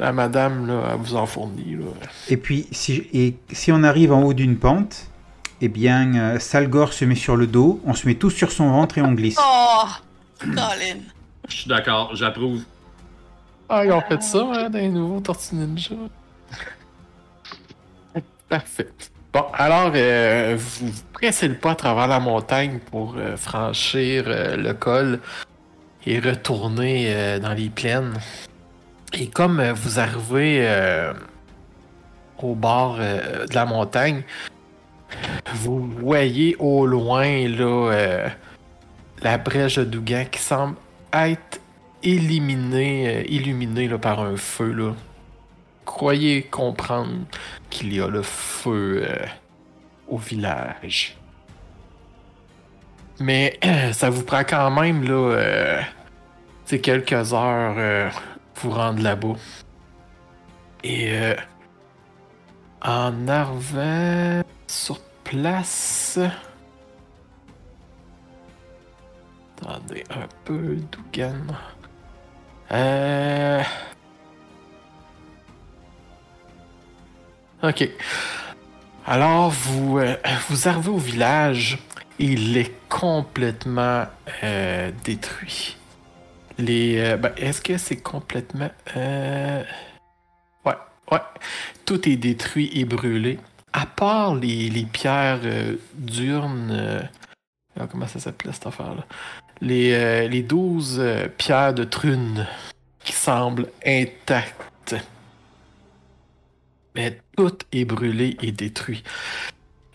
la 0.00 0.12
madame, 0.12 0.66
là, 0.66 0.90
elle 0.92 0.98
vous 0.98 1.14
en 1.14 1.26
fournit, 1.26 1.76
là. 1.76 1.84
Et 2.28 2.36
puis 2.36 2.66
si, 2.72 3.06
et 3.12 3.36
si 3.52 3.70
on 3.70 3.82
arrive 3.82 4.12
en 4.12 4.22
haut 4.22 4.34
d'une 4.34 4.56
pente, 4.56 5.06
eh 5.60 5.68
bien 5.68 6.14
euh, 6.14 6.38
Salgor 6.38 6.92
se 6.92 7.04
met 7.04 7.14
sur 7.14 7.36
le 7.36 7.46
dos, 7.46 7.80
on 7.84 7.94
se 7.94 8.08
met 8.08 8.14
tous 8.14 8.30
sur 8.30 8.50
son 8.50 8.70
ventre 8.70 8.98
et 8.98 9.02
on 9.02 9.12
glisse. 9.12 9.38
Oh! 9.40 9.84
Colin. 10.40 11.00
Je 11.48 11.54
suis 11.54 11.68
d'accord, 11.68 12.16
j'approuve. 12.16 12.62
Ah, 13.68 13.84
ils 13.84 13.92
ont 13.92 14.00
fait 14.00 14.22
ça, 14.22 14.48
hein, 14.52 14.70
dans 14.70 14.78
les 14.78 14.88
nouveaux 14.88 15.20
Tortues 15.20 15.54
Ninja. 15.54 15.94
Parfait. 18.48 18.88
Bon, 19.32 19.44
alors, 19.52 19.92
euh, 19.94 20.56
vous 20.58 20.88
vous 20.88 21.02
pressez 21.12 21.46
le 21.46 21.54
pas 21.54 21.72
à 21.72 21.74
travers 21.76 22.08
la 22.08 22.18
montagne 22.18 22.80
pour 22.90 23.14
euh, 23.16 23.36
franchir 23.36 24.24
euh, 24.26 24.56
le 24.56 24.72
col 24.72 25.20
et 26.04 26.18
retourner 26.18 27.14
euh, 27.14 27.38
dans 27.38 27.52
les 27.52 27.68
plaines. 27.68 28.14
Et 29.12 29.26
comme 29.26 29.60
euh, 29.60 29.72
vous 29.72 29.98
arrivez 29.98 30.60
euh, 30.62 31.12
au 32.38 32.54
bord 32.54 32.98
euh, 33.00 33.46
de 33.46 33.54
la 33.54 33.64
montagne, 33.64 34.22
vous 35.54 35.80
voyez 35.80 36.54
au 36.58 36.86
loin 36.86 37.48
là, 37.48 38.30
la 39.22 39.38
brèche 39.38 39.76
de 39.76 39.84
Dougan 39.84 40.24
qui 40.30 40.38
semble 40.38 40.76
être 41.12 41.60
illuminée, 42.02 43.08
euh, 43.08 43.22
illuminée 43.28 43.88
par 43.98 44.20
un 44.20 44.36
feu. 44.36 44.94
Croyez 45.84 46.42
comprendre 46.42 47.24
qu'il 47.68 47.92
y 47.92 48.00
a 48.00 48.06
le 48.06 48.22
feu 48.22 49.08
au 50.06 50.18
village. 50.18 51.16
Mais 53.18 53.58
ça 53.92 54.08
vous 54.08 54.22
prend 54.22 54.44
quand 54.44 54.70
même 54.70 55.02
là, 55.02 55.82
quelques 56.80 57.34
heures 57.34 58.12
rendre 58.68 59.02
là-bas. 59.02 59.36
Et 60.84 61.12
euh, 61.12 61.34
en 62.82 63.28
arrivant 63.28 64.42
sur 64.66 65.00
place. 65.24 66.18
Attendez 69.62 70.04
un 70.10 70.28
peu, 70.44 70.76
Dougan. 70.92 71.56
Euh. 72.72 73.62
Ok. 77.62 77.88
Alors, 79.06 79.50
vous, 79.50 79.98
euh, 79.98 80.16
vous 80.48 80.68
arrivez 80.68 80.90
au 80.90 80.98
village 80.98 81.78
il 82.20 82.56
est 82.58 82.72
complètement 82.88 84.04
euh, 84.44 84.90
détruit. 85.04 85.76
Les. 86.60 86.98
euh, 86.98 87.16
ben, 87.16 87.32
Est-ce 87.36 87.60
que 87.62 87.76
c'est 87.78 87.96
complètement. 87.96 88.70
euh, 88.96 89.62
Ouais, 90.64 90.74
ouais. 91.12 91.18
Tout 91.86 92.08
est 92.08 92.16
détruit 92.16 92.70
et 92.74 92.84
brûlé. 92.84 93.38
À 93.72 93.86
part 93.86 94.34
les, 94.34 94.68
les 94.68 94.84
pierres 94.84 95.40
euh, 95.44 95.76
d'urne. 95.94 96.70
euh, 96.72 97.02
ah, 97.78 97.86
comment 97.90 98.06
ça 98.06 98.18
s'appelait 98.20 98.52
cette 98.52 98.66
affaire-là? 98.66 99.06
Les, 99.60 100.28
les 100.28 100.42
12 100.42 100.96
euh, 101.00 101.28
pierres 101.28 101.74
de 101.74 101.84
trune 101.84 102.46
qui 103.04 103.12
semblent 103.12 103.68
intactes. 103.86 104.96
Mais 106.96 107.20
tout 107.36 107.56
est 107.72 107.84
brûlé 107.84 108.36
et 108.42 108.50
détruit. 108.52 109.04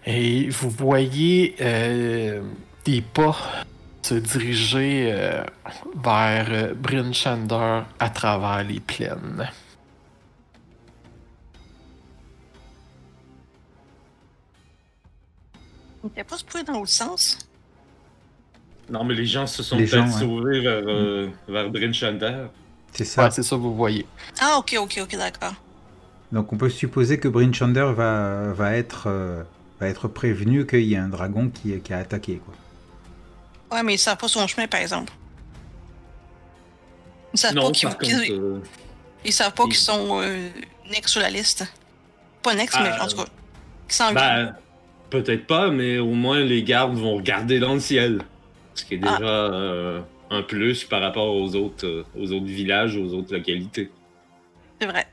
Et 0.06 0.48
vous 0.50 0.70
voyez 0.70 1.56
des 2.86 3.02
pas 3.02 3.36
se 4.06 4.14
diriger 4.14 5.12
euh, 5.12 5.44
vers 5.96 6.48
euh, 6.50 6.74
Bryn 6.76 7.12
Shander 7.12 7.82
à 7.98 8.10
travers 8.12 8.64
les 8.64 8.80
plaines. 8.80 9.50
Il 16.04 16.08
n'était 16.08 16.24
pas 16.24 16.38
supposé 16.38 16.64
dans 16.64 16.74
l'autre 16.74 16.90
sens? 16.90 17.40
Non, 18.92 19.04
mais 19.04 19.16
les 19.16 19.26
gens 19.26 19.48
se 19.48 19.64
sont 19.64 19.76
peut-être 19.76 19.96
ouais. 19.96 20.12
sauvés 20.12 20.60
vers, 20.60 20.84
euh, 20.86 21.28
vers 21.48 21.72
Bryn 21.72 21.92
Shander. 21.92 22.46
C'est 22.92 23.06
ça. 23.06 23.24
Ouais, 23.24 23.32
c'est 23.32 23.42
ça 23.42 23.56
que 23.56 23.62
vous 23.62 23.76
voyez. 23.76 24.06
Ah, 24.40 24.58
ok, 24.60 24.76
ok, 24.82 25.00
ok, 25.02 25.18
d'accord. 25.18 25.56
Donc 26.32 26.54
on 26.54 26.58
peut 26.58 26.70
supposer 26.70 27.20
que 27.20 27.28
Bryn 27.28 27.52
Shander 27.52 27.92
va, 27.96 28.54
va, 28.54 28.74
être, 28.74 29.06
euh, 29.08 29.42
va 29.80 29.88
être 29.88 30.08
prévenu 30.08 30.68
qu'il 30.68 30.86
y 30.86 30.96
a 30.96 31.04
un 31.04 31.10
dragon 31.10 31.50
qui, 31.50 31.80
qui 31.80 31.92
a 31.92 31.98
attaqué. 31.98 32.40
Quoi. 32.46 32.54
Ouais, 33.72 33.84
mais 33.84 33.96
ils 33.96 34.00
savent 34.00 34.18
pas 34.18 34.28
son 34.28 34.46
chemin, 34.48 34.68
par 34.68 34.80
exemple. 34.80 35.12
Ils 37.34 37.40
savent 37.40 37.54
Non, 37.56 37.66
pas 37.66 37.72
qu'ils 37.72 38.32
euh, 38.32 38.60
ils 39.26 39.34
savent 39.34 39.54
pas 39.54 39.64
ils- 39.66 39.70
qu'ils 39.70 39.80
sont 39.80 40.22
euh, 40.22 40.50
next 40.90 41.10
sur 41.10 41.22
la 41.22 41.30
liste. 41.30 41.66
Pas 42.42 42.54
next, 42.54 42.78
mais 42.82 42.90
Ah, 42.94 43.04
en 43.04 43.08
tout 43.08 43.18
cas. 43.18 43.26
Qu'ils 43.88 43.94
s'en 43.96 44.14
ben, 44.14 44.56
peut-être 45.10 45.46
pas, 45.48 45.70
mais 45.70 45.98
au 46.00 46.12
moins 46.14 46.40
les 46.40 46.64
gardes 46.64 46.96
vont 46.96 47.16
regarder 47.16 47.60
dans 47.60 47.74
le 47.74 47.80
ciel. 47.80 48.22
Ce 48.76 48.84
qui 48.86 48.96
est 48.96 49.02
Ah. 49.06 49.12
déjà 49.18 49.28
euh, 49.30 50.02
un 50.30 50.42
plus 50.44 50.84
par 50.86 51.02
rapport 51.02 51.36
aux 51.36 51.56
autres, 51.56 51.86
euh, 51.86 52.06
aux 52.16 52.32
autres 52.32 52.46
villages, 52.46 52.96
aux 52.96 53.14
autres 53.14 53.34
localités. 53.34 53.92
C'est 54.80 54.88
vrai. 54.88 55.08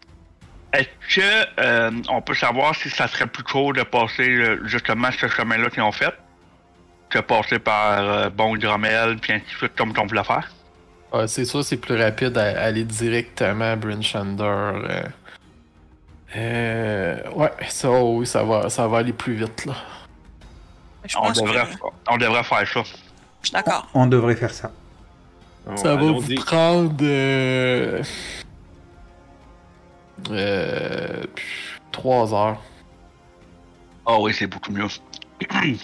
Est-ce 0.72 1.16
que 1.16 1.60
euh, 1.60 1.90
on 2.08 2.22
peut 2.22 2.34
savoir 2.34 2.74
si 2.74 2.88
ça 2.88 3.06
serait 3.08 3.26
plus 3.26 3.42
court 3.44 3.72
de 3.74 3.82
passer 3.82 4.56
justement 4.64 5.10
ce 5.12 5.28
chemin-là 5.28 5.68
qu'ils 5.70 5.82
ont 5.82 5.92
fait? 5.92 6.14
Que 7.12 7.18
passer 7.20 7.58
par 7.58 8.00
euh, 8.00 8.30
Bon 8.30 8.56
Hydromel 8.56 9.18
puis 9.18 9.32
ainsi 9.34 9.44
de 9.44 9.50
suite 9.58 9.76
comme 9.76 9.92
on 9.98 10.06
voulait 10.06 10.24
faire? 10.24 10.50
Ouais, 11.12 11.28
c'est 11.28 11.44
sûr, 11.44 11.62
c'est 11.62 11.76
plus 11.76 11.96
rapide 12.00 12.36
à 12.38 12.44
à 12.44 12.64
aller 12.64 12.84
directement 12.84 13.72
à 13.72 13.76
Bryn 13.76 14.02
Shander. 14.02 14.42
euh. 14.44 15.02
Euh, 16.34 17.30
ouais, 17.34 17.50
ça, 17.68 17.90
oui, 17.90 18.26
ça 18.26 18.42
va, 18.42 18.70
ça 18.70 18.88
va 18.88 18.98
aller 18.98 19.12
plus 19.12 19.34
vite 19.34 19.66
là. 19.66 19.74
Je 21.04 21.16
On 21.18 21.22
pense 21.22 21.38
que 21.40 21.44
devrait, 21.44 21.66
on 22.10 22.16
devrait 22.16 22.44
faire 22.44 22.66
ça. 22.66 22.82
je 23.42 23.48
suis 23.48 23.52
d'accord. 23.52 23.86
On 23.92 24.06
devrait 24.06 24.36
faire 24.36 24.50
ça. 24.50 24.70
Ça 25.76 25.94
va 25.94 26.02
vous 26.02 26.34
prendre. 26.36 26.94
Euh, 27.02 28.02
euh, 30.30 31.22
trois 31.90 32.32
heures. 32.34 32.62
Ah 34.06 34.18
oui, 34.18 34.32
c'est 34.34 34.46
beaucoup 34.46 34.72
mieux. 34.72 34.86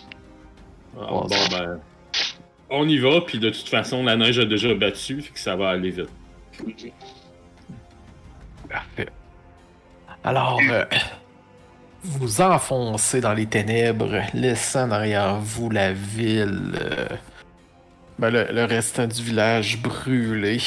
Ah, 0.97 1.07
bon, 1.11 1.27
ben. 1.51 1.81
On 2.71 2.89
y 2.89 2.99
va, 2.99 3.21
puis 3.23 3.39
de 3.39 3.51
toute 3.51 3.69
façon, 3.69 4.03
la 4.05 4.17
neige 4.17 4.39
a 4.39 4.45
déjà 4.45 4.75
battu, 4.75 5.23
fait 5.23 5.33
que 5.33 5.39
ça 5.39 5.57
va 5.57 5.71
aller 5.71 5.91
vite. 5.91 6.11
Parfait. 8.69 9.09
Alors, 10.23 10.61
euh, 10.71 10.85
vous 12.03 12.41
enfoncez 12.41 13.21
dans 13.21 13.33
les 13.33 13.47
ténèbres, 13.47 14.21
laissant 14.35 14.89
derrière 14.89 15.37
vous 15.37 15.71
la 15.71 15.93
ville, 15.93 16.73
euh, 16.81 17.09
ben, 18.19 18.31
le, 18.31 18.49
le 18.53 18.65
restant 18.65 19.07
du 19.07 19.23
village 19.23 19.79
brûlé. 19.81 20.61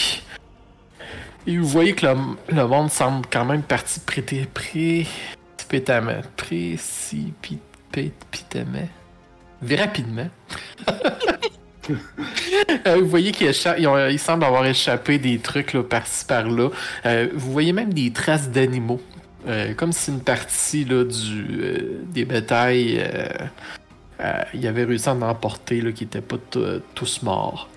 Et 1.48 1.58
vous 1.58 1.68
voyez 1.68 1.94
que 1.94 2.06
le, 2.08 2.16
le 2.50 2.68
monde 2.68 2.90
semble 2.90 3.26
quand 3.32 3.46
même 3.46 3.64
parti 3.64 4.00
prêter 4.00 4.48
précipitamment. 4.54 6.22
Précipitamment. 6.38 7.60
Rapidement. 9.70 10.28
Euh, 12.88 12.98
vous 13.02 13.08
voyez 13.08 13.32
qu'ils 13.32 13.50
ont- 13.88 14.08
ils 14.08 14.20
semblent 14.20 14.46
avoir 14.46 14.66
échappé 14.66 15.18
des 15.18 15.40
trucs 15.40 15.74
par-ci 15.90 16.24
par-là. 16.26 16.70
Euh, 17.06 17.28
vous 17.34 17.52
voyez 17.52 17.74
même 17.74 17.92
des 17.94 18.12
traces 18.14 18.50
d'animaux. 18.50 19.02
Euh, 19.48 19.74
comme 19.74 19.92
si 19.92 20.12
une 20.12 20.22
partie 20.22 20.86
là, 20.86 21.04
du, 21.04 21.48
euh, 21.60 22.00
des 22.06 22.24
bétails, 22.24 23.00
euh, 23.00 23.28
euh, 24.22 24.44
il 24.54 24.66
avait 24.68 24.84
réussi 24.86 25.10
à 25.10 25.14
en 25.14 25.22
emporter, 25.24 25.82
là, 25.82 25.92
qui 25.92 26.04
n'étaient 26.06 26.22
pas 26.22 26.38
tous 26.94 27.24
morts. 27.24 27.68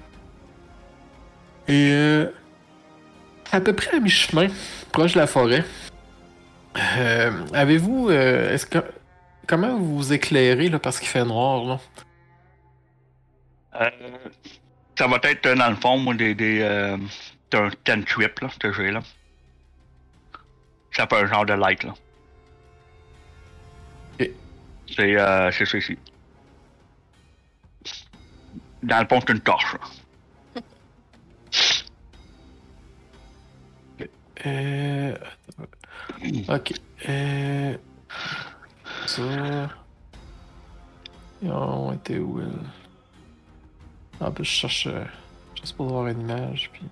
Et 1.67 1.88
euh, 1.91 2.26
à 3.53 3.61
peu 3.61 3.73
près 3.73 3.97
à 3.97 4.00
mi-chemin, 4.00 4.49
proche 4.93 5.14
de 5.14 5.19
la 5.19 5.26
forêt, 5.26 5.64
euh, 6.99 7.31
avez-vous. 7.55 8.11
euh, 8.11 8.53
est-ce 8.55 8.67
que. 8.67 8.79
Comment 9.47 9.77
vous 9.77 9.97
vous 9.97 10.13
éclairez 10.13 10.69
là, 10.69 10.79
parce 10.79 10.99
qu'il 10.99 11.09
fait 11.09 11.25
noir 11.25 11.65
là? 11.65 11.81
Euh, 13.81 13.91
ça 14.97 15.07
va 15.07 15.19
être 15.25 15.47
euh, 15.47 15.55
dans 15.57 15.71
le 15.71 15.77
fond, 15.77 15.99
moi, 15.99 16.15
des. 16.15 16.35
des 16.35 16.61
euh, 16.61 16.97
un 17.53 17.71
cantrip, 17.87 18.41
là, 18.41 18.49
que 18.59 18.73
j'ai, 18.73 18.91
là. 18.91 19.01
Ça 20.91 21.07
fait 21.07 21.17
un 21.17 21.27
genre 21.27 21.47
de 21.47 21.53
light, 21.53 21.85
là. 21.85 21.95
Ok. 24.21 24.31
C'est 24.89 25.17
euh, 25.17 25.51
ici. 25.51 25.99
Dans 28.83 29.01
le 29.01 29.07
fond, 29.07 29.21
c'est 29.21 29.33
une 29.33 29.41
torche, 29.41 29.75
là. 29.75 29.81
Euh. 34.47 35.17
Ok. 36.49 36.73
Euh. 37.09 37.77
Ça. 39.07 39.23
Ils 41.43 41.51
ont 41.51 41.93
été 41.93 42.19
où, 42.19 42.41
elle? 42.41 42.59
En 44.27 44.31
plus, 44.31 44.45
je 44.45 44.51
cherche. 44.51 44.89
Juste 45.61 45.77
pour 45.77 45.89
voir 45.89 46.07
une 46.09 46.21
image, 46.21 46.71
puis. 46.73 46.87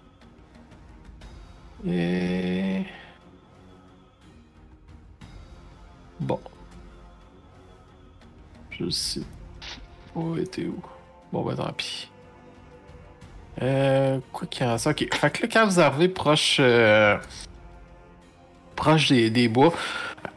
Et. 1.90 2.84
Bon. 6.20 6.40
Je 8.70 8.88
sais. 8.90 9.22
Où 10.14 10.36
était 10.36 10.66
où? 10.66 10.82
Bon, 11.32 11.42
ben 11.44 11.56
tant 11.56 11.72
pis. 11.72 12.10
Euh. 13.62 14.20
Quoi 14.32 14.46
qu'il 14.46 14.66
y 14.66 14.68
a. 14.68 14.74
Ok. 14.74 15.08
Fait 15.14 15.30
que 15.30 15.42
là, 15.42 15.48
quand 15.52 15.66
vous 15.66 15.80
arrivez 15.80 16.08
proche. 16.08 16.58
euh, 16.60 17.16
proche 18.76 19.08
des, 19.08 19.30
des 19.30 19.48
bois, 19.48 19.72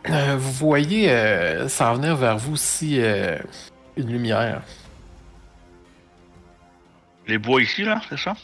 euh, 0.09 0.35
vous 0.37 0.51
voyez 0.51 1.09
euh, 1.09 1.67
s'en 1.67 1.95
venir 1.95 2.15
vers 2.15 2.37
vous 2.37 2.53
aussi 2.53 2.99
euh, 3.01 3.37
une 3.97 4.09
lumière. 4.11 4.61
Les 7.27 7.37
bois 7.37 7.61
ici, 7.61 7.83
là, 7.83 8.01
c'est 8.09 8.17
ça? 8.19 8.35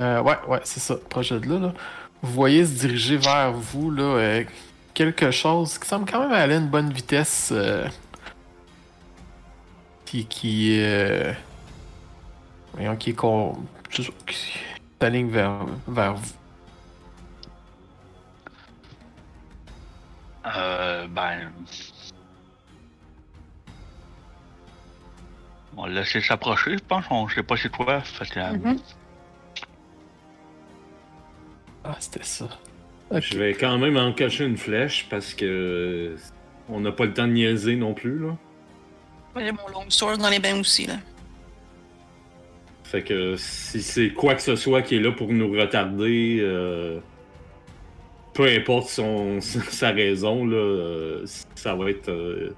Euh, 0.00 0.20
ouais, 0.22 0.36
ouais, 0.48 0.60
c'est 0.64 0.80
ça, 0.80 0.96
proche 1.10 1.30
de 1.32 1.46
là, 1.48 1.58
là. 1.58 1.74
Vous 2.22 2.32
voyez 2.32 2.64
se 2.64 2.72
diriger 2.72 3.16
vers 3.16 3.52
vous, 3.52 3.90
là, 3.90 4.02
euh, 4.02 4.44
quelque 4.94 5.30
chose 5.30 5.78
qui 5.78 5.86
semble 5.88 6.10
quand 6.10 6.20
même 6.20 6.32
aller 6.32 6.54
à 6.54 6.58
une 6.58 6.68
bonne 6.68 6.92
vitesse. 6.92 7.52
qui. 10.06 10.24
qui. 10.26 10.82
Voyons, 12.74 12.96
qui 12.96 13.10
est. 13.10 13.14
con- 13.14 13.58
qui 13.90 14.08
s'aligne 15.00 15.28
vers, 15.30 15.64
vers 15.86 16.14
vous. 16.14 16.32
Euh, 20.56 21.06
ben. 21.08 21.50
On 25.76 25.82
va 25.82 25.88
le 25.88 25.94
laisser 25.94 26.20
s'approcher, 26.20 26.72
je 26.72 26.84
pense. 26.86 27.04
On 27.10 27.28
sait 27.28 27.42
pas 27.42 27.56
c'est 27.56 27.70
quoi. 27.70 28.00
Fait 28.00 28.26
que, 28.28 28.38
euh, 28.40 28.52
Mhm. 28.52 28.78
Ah, 31.84 31.96
c'était 32.00 32.24
ça. 32.24 32.48
Je 33.12 33.38
vais 33.38 33.54
quand 33.54 33.78
même 33.78 33.96
en 33.96 34.12
cacher 34.12 34.44
une 34.44 34.58
flèche 34.58 35.06
parce 35.08 35.32
que 35.32 36.16
on 36.68 36.80
n'a 36.80 36.92
pas 36.92 37.06
le 37.06 37.14
temps 37.14 37.26
de 37.26 37.32
niaiser 37.32 37.76
non 37.76 37.94
plus 37.94 38.18
là. 38.18 38.36
J'ai 39.36 39.52
mon 39.52 39.68
long 39.68 39.88
sword 39.88 40.18
dans 40.18 40.28
les 40.28 40.40
bains 40.40 40.58
aussi, 40.58 40.86
là. 40.86 40.96
Fait 42.84 43.02
que 43.02 43.36
si 43.36 43.80
c'est 43.82 44.10
quoi 44.10 44.34
que 44.34 44.42
ce 44.42 44.56
soit 44.56 44.82
qui 44.82 44.96
est 44.96 45.00
là 45.00 45.12
pour 45.12 45.32
nous 45.32 45.50
retarder, 45.50 46.38
euh, 46.40 47.00
peu 48.38 48.46
importe 48.48 48.88
son, 48.88 49.40
sa 49.40 49.90
raison, 49.90 50.46
là, 50.46 50.56
euh, 50.56 51.24
ça 51.56 51.74
va 51.74 51.90
être. 51.90 52.08
euh, 52.08 52.54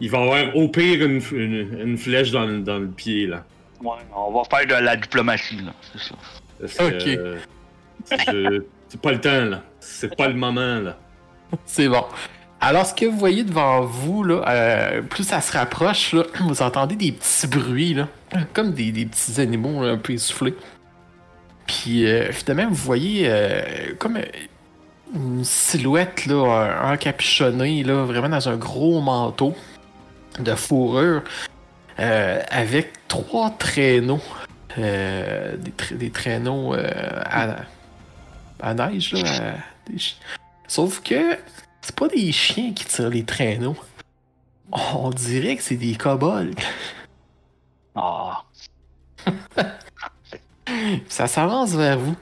il 0.00 0.08
va 0.10 0.18
y 0.18 0.22
avoir 0.22 0.56
au 0.56 0.68
pire 0.68 1.04
une, 1.04 1.20
une- 1.32 1.78
une 1.78 1.98
flèche 1.98 2.30
dans, 2.30 2.46
le- 2.46 2.60
dans 2.60 2.78
le 2.78 2.88
pied 2.88 3.26
là. 3.26 3.44
ouais, 3.82 3.98
on 4.16 4.32
va 4.32 4.42
faire 4.44 4.66
de 4.66 4.82
la 4.82 4.96
diplomatie, 4.96 5.58
là. 5.58 5.72
C'est 5.92 6.00
ça. 6.08 6.14
Parce 6.58 6.74
que, 6.74 6.84
Ok. 6.84 7.06
euh, 7.18 7.36
je- 8.10 8.62
c'est 8.88 9.00
pas 9.00 9.12
le 9.12 9.20
temps 9.20 9.44
là. 9.44 9.62
C'est 9.78 10.16
pas 10.16 10.28
le 10.28 10.34
moment 10.34 10.80
là. 10.80 10.96
C'est 11.66 11.88
bon. 11.88 12.04
Alors, 12.62 12.86
ce 12.86 12.94
que 12.94 13.04
vous 13.06 13.18
voyez 13.18 13.42
devant 13.44 13.82
vous, 13.82 14.22
là, 14.24 14.42
euh, 14.48 15.02
plus 15.02 15.24
ça 15.24 15.40
se 15.42 15.52
rapproche, 15.52 16.12
là, 16.14 16.24
vous 16.40 16.62
entendez 16.62 16.96
des 16.96 17.12
petits 17.12 17.46
bruits, 17.46 17.92
là, 17.94 18.08
comme 18.54 18.72
des, 18.72 18.92
des 18.92 19.04
petits 19.04 19.38
animaux 19.40 19.82
là, 19.84 19.90
un 19.92 19.98
peu 19.98 20.14
essoufflés. 20.14 20.54
Puis, 21.66 22.06
euh, 22.06 22.32
finalement, 22.32 22.68
vous 22.70 22.74
voyez 22.74 23.24
euh, 23.26 23.94
comme 23.98 24.16
euh, 24.16 24.22
une 25.14 25.44
silhouette 25.44 26.26
là, 26.26 26.80
encapuchonnée, 26.92 27.82
là, 27.82 28.04
vraiment 28.04 28.28
dans 28.28 28.48
un 28.48 28.56
gros 28.56 29.00
manteau 29.00 29.54
de 30.38 30.54
fourrure, 30.54 31.22
euh, 31.98 32.40
avec 32.50 33.06
trois 33.08 33.50
traîneaux, 33.50 34.20
euh, 34.78 35.56
des, 35.56 35.70
tra- 35.72 35.96
des 35.96 36.10
traîneaux 36.10 36.74
euh, 36.74 36.88
à, 37.24 37.56
à 38.60 38.74
neige, 38.74 39.12
là, 39.14 39.28
à- 39.28 39.90
des 39.90 39.98
Sauf 40.68 41.02
que 41.02 41.36
c'est 41.82 41.96
pas 41.96 42.06
des 42.08 42.30
chiens 42.30 42.72
qui 42.72 42.84
tirent 42.84 43.10
les 43.10 43.24
traîneaux. 43.24 43.76
On 44.94 45.10
dirait 45.10 45.56
que 45.56 45.62
c'est 45.64 45.76
des 45.76 45.96
kobolds. 45.96 46.54
Ah. 47.96 48.44
Ça 51.08 51.26
s'avance 51.26 51.72
vers 51.72 51.98
vous. 51.98 52.14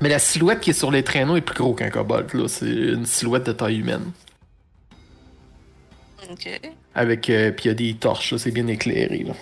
Mais 0.00 0.08
la 0.08 0.18
silhouette 0.18 0.60
qui 0.60 0.70
est 0.70 0.74
sur 0.74 0.90
les 0.90 1.02
traîneaux 1.02 1.36
est 1.36 1.40
plus 1.42 1.54
gros 1.56 1.74
qu'un 1.74 1.90
kobold. 1.90 2.32
Là. 2.34 2.48
C'est 2.48 2.66
une 2.70 3.06
silhouette 3.06 3.46
de 3.46 3.52
taille 3.52 3.78
humaine. 3.80 4.10
Ok. 6.30 6.48
Avec, 6.94 7.28
euh, 7.30 7.50
puis 7.50 7.64
il 7.64 7.68
y 7.68 7.70
a 7.70 7.74
des 7.74 7.94
torches, 7.94 8.32
là, 8.32 8.38
c'est 8.38 8.50
bien 8.50 8.66
éclairé. 8.66 9.24
Là. 9.26 9.34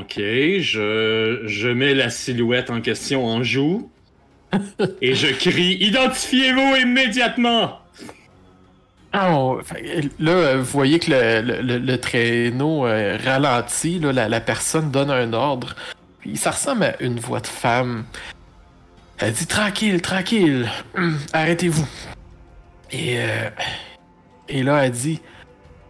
Ok, 0.00 0.14
je, 0.16 1.42
je 1.46 1.68
mets 1.68 1.94
la 1.94 2.10
silhouette 2.10 2.70
en 2.70 2.80
question 2.80 3.24
en 3.26 3.42
joue. 3.42 3.90
et 5.02 5.14
je 5.14 5.26
crie 5.28 5.76
Identifiez-vous 5.80 6.76
immédiatement 6.76 7.78
Ah, 9.12 9.34
on- 9.36 9.62
fait- 9.62 10.08
là, 10.18 10.56
vous 10.56 10.64
voyez 10.64 10.98
que 10.98 11.10
le, 11.10 11.40
le- 11.42 11.60
le- 11.60 11.78
le 11.78 11.98
traîneau 12.00 12.86
euh, 12.86 13.18
ralentit, 13.22 13.98
là, 14.00 14.12
la, 14.12 14.28
la 14.28 14.40
personne 14.40 14.90
donne 14.90 15.10
un 15.10 15.32
ordre. 15.34 15.76
Puis 16.20 16.36
ça 16.36 16.50
ressemble 16.52 16.84
à 16.84 17.02
une 17.02 17.20
voix 17.20 17.40
de 17.40 17.46
femme. 17.46 18.04
Elle 19.20 19.32
dit 19.32 19.46
tranquille, 19.46 20.00
tranquille, 20.00 20.70
arrêtez-vous. 21.32 21.86
Et, 22.92 23.18
euh, 23.18 23.50
et 24.48 24.62
là, 24.62 24.84
elle 24.86 24.92
dit 24.92 25.20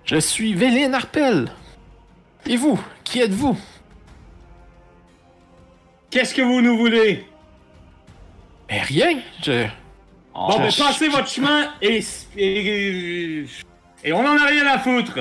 Je 0.04 0.16
suis 0.16 0.54
Véline 0.54 0.94
Arpel. 0.94 1.50
Et 2.46 2.56
vous, 2.56 2.80
qui 3.04 3.20
êtes-vous? 3.20 3.58
Qu'est-ce 6.10 6.34
que 6.34 6.42
vous 6.42 6.62
nous 6.62 6.78
voulez? 6.78 7.26
Mais 8.70 8.80
rien, 8.82 9.18
je. 9.42 9.66
Bon, 10.34 10.58
ben, 10.58 10.70
je- 10.70 10.78
passez 10.82 11.08
votre 11.08 11.28
chemin 11.28 11.72
et, 11.82 12.02
et, 12.36 13.44
et 14.04 14.12
on 14.12 14.20
en 14.20 14.38
a 14.38 14.46
rien 14.46 14.66
à 14.68 14.78
foutre. 14.78 15.18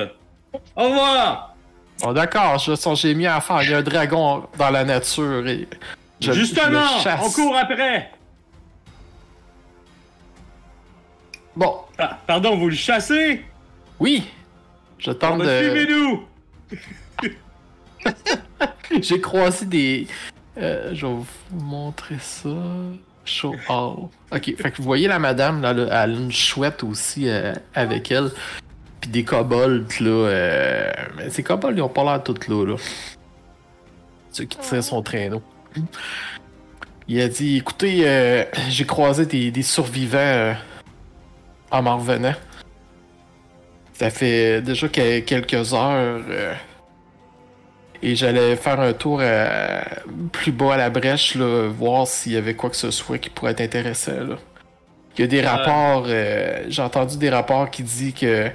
Au 0.76 0.84
revoir. 0.84 1.56
Bon, 2.02 2.14
d'accord, 2.14 2.58
j'ai 2.96 3.16
mis 3.16 3.26
à 3.28 3.42
faire. 3.42 3.64
Il 3.64 3.72
y 3.72 3.74
a 3.74 3.78
un 3.80 3.82
dragon 3.82 4.48
dans 4.58 4.70
la 4.70 4.86
nature 4.86 5.46
et. 5.48 5.68
Je- 6.20 6.32
Justement, 6.34 6.86
on 7.24 7.30
court 7.32 7.56
après. 7.58 8.12
Bon, 11.56 11.76
Ah, 11.98 12.20
pardon, 12.28 12.56
vous 12.58 12.70
le 12.70 12.76
chassez? 12.76 13.44
Oui, 14.00 14.24
Je 15.00 15.12
tente 15.12 15.40
de. 15.40 15.46
Suivez-nous! 15.46 16.24
J'ai 19.02 19.20
croisé 19.22 19.66
des. 19.66 20.08
Euh, 20.58 20.92
je 20.94 21.06
vais 21.06 21.14
vous 21.14 21.26
montrer 21.66 22.18
ça. 22.20 22.50
Show 23.26 23.56
all. 23.68 24.08
Ok, 24.32 24.54
fait 24.58 24.72
que 24.72 24.78
vous 24.78 24.84
voyez 24.84 25.08
la 25.08 25.20
madame, 25.20 25.62
là, 25.62 25.74
là, 25.74 25.84
elle 26.04 26.12
a 26.12 26.14
une 26.14 26.32
chouette 26.32 26.84
aussi 26.84 27.28
euh, 27.28 27.54
avec 27.76 28.10
elle. 28.12 28.32
Puis 29.02 29.10
des 29.10 29.24
kobolds, 29.26 29.86
là. 30.00 30.10
euh, 30.10 30.92
Mais 31.18 31.30
ces 31.30 31.44
kobolds, 31.44 31.76
ils 31.78 31.82
ont 31.82 31.90
pas 31.90 32.04
l'air 32.06 32.24
toutes 32.24 32.48
là, 32.48 32.66
là. 32.66 32.76
Ceux 34.32 34.46
qui 34.46 34.58
tirent 34.60 34.84
son 34.84 35.02
traîneau. 35.04 35.42
Il 37.08 37.22
a 37.22 37.28
dit 37.28 37.58
écoutez, 37.58 38.02
euh, 38.06 38.44
j'ai 38.70 38.86
croisé 38.86 39.26
des, 39.26 39.50
des 39.52 39.62
survivants 39.64 40.18
euh, 40.20 40.54
en 41.72 41.82
m'en 41.82 41.98
revenant. 41.98 42.34
Ça 43.94 44.10
fait 44.10 44.62
déjà 44.62 44.88
que- 44.90 45.20
quelques 45.22 45.74
heures. 45.74 46.22
euh, 46.30 46.54
et 48.04 48.16
j'allais 48.16 48.56
faire 48.56 48.80
un 48.80 48.94
tour 48.94 49.24
plus 50.32 50.52
bas 50.52 50.76
à 50.76 50.78
la 50.78 50.90
brèche, 50.92 51.34
là, 51.34 51.68
voir 51.68 52.06
s'il 52.06 52.34
y 52.34 52.38
avait 52.38 52.54
quoi 52.54 52.70
que 52.70 52.76
ce 52.76 52.92
soit 52.92 53.18
qui 53.18 53.32
pourrait 53.32 53.54
être 53.54 53.62
intéressant. 53.62 54.12
Là. 54.12 54.36
Il 55.18 55.22
y 55.22 55.24
a 55.24 55.28
des 55.28 55.42
rapports, 55.42 56.06
j'ai 56.06 56.82
entendu 56.84 57.18
des 57.18 57.32
rapports 57.32 57.72
qui 57.72 57.82
disent 57.82 58.14
que 58.14 58.52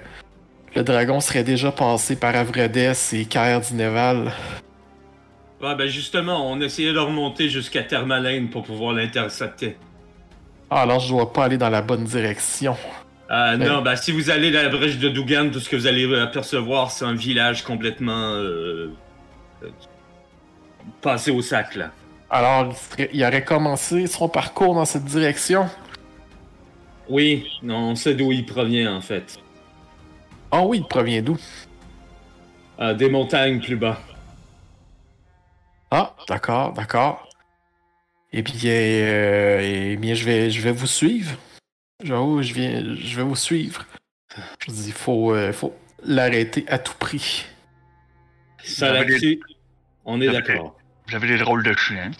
le 0.77 0.85
dragon 0.85 1.19
serait 1.19 1.43
déjà 1.43 1.73
passé 1.73 2.15
par 2.15 2.37
Avredes 2.37 2.95
et 3.13 3.25
Caer 3.25 3.59
d'Ineval. 3.59 4.31
Ouais, 5.62 5.77
ben 5.77 5.87
justement, 5.87 6.51
on 6.51 6.61
essayait 6.61 6.92
de 6.92 6.98
remonter 6.98 7.48
jusqu'à 7.48 7.83
Thermalane 7.85 8.48
pour 8.48 8.64
pouvoir 8.64 8.92
l'intercepter. 8.94 9.77
Ah, 10.70 10.83
alors 10.83 10.98
je 11.01 11.09
dois 11.11 11.33
pas 11.33 11.44
aller 11.44 11.59
dans 11.59 11.70
la 11.70 11.83
bonne 11.83 12.05
direction. 12.05 12.77
Ah 13.29 13.53
Ouais. 13.53 13.59
non, 13.59 13.81
bah 13.83 13.96
si 13.96 14.11
vous 14.12 14.31
allez 14.31 14.51
dans 14.51 14.62
la 14.62 14.68
brèche 14.68 14.98
de 14.98 15.09
Dougan, 15.09 15.51
tout 15.51 15.61
ce 15.61 15.68
que 15.68 15.77
vous 15.77 15.87
allez 15.87 16.12
apercevoir, 16.18 16.90
c'est 16.90 17.05
un 17.05 17.14
village 17.14 17.62
complètement 17.62 18.33
euh, 18.33 18.90
euh, 19.62 19.68
passé 21.01 21.31
au 21.31 21.40
sac 21.42 21.77
là. 21.77 21.90
Alors, 22.29 22.66
il, 22.70 22.77
serait- 22.77 23.11
il 23.12 23.22
aurait 23.25 23.44
commencé 23.44 24.07
son 24.07 24.29
parcours 24.29 24.75
dans 24.75 24.85
cette 24.87 25.05
direction? 25.05 25.66
Oui, 27.09 27.46
non, 27.62 27.90
on 27.90 27.94
sait 27.94 28.14
d'où 28.14 28.33
il 28.33 28.44
provient 28.46 28.94
en 28.96 29.01
fait. 29.01 29.38
Ah 30.51 30.62
oui, 30.64 30.79
il 30.79 30.88
provient 30.88 31.22
d'où? 31.22 31.37
Euh, 32.81 32.94
des 32.94 33.09
montagnes 33.09 33.61
plus 33.61 33.77
bas. 33.77 33.98
Ah, 35.95 36.17
d'accord, 36.27 36.73
d'accord. 36.73 37.29
Eh 38.33 38.41
bien, 38.41 38.73
euh, 38.73 39.61
eh 39.61 39.97
bien, 39.99 40.15
je 40.15 40.25
vais, 40.25 40.51
je 40.51 40.63
vais 40.63 40.73
vous 40.73 40.87
suivre. 40.87 41.37
J'avoue, 42.03 42.43
je 42.43 42.55
viens, 42.55 42.97
je 42.97 43.15
vais 43.15 43.23
vous 43.23 43.37
suivre. 43.37 43.85
Je 44.61 44.71
dis, 44.71 44.87
il 44.87 44.93
faut, 44.95 45.35
euh, 45.35 45.53
faut 45.53 45.75
l'arrêter 46.03 46.65
à 46.69 46.79
tout 46.79 46.95
prix. 46.99 47.45
Ça 48.65 48.91
là-dessus, 48.91 49.39
on 50.07 50.19
est 50.23 50.33
d'accord. 50.33 50.79
Vous 51.09 51.15
avez 51.15 51.29
des 51.29 51.37
drôles 51.37 51.63
de 51.63 51.75
chiens. 51.75 52.11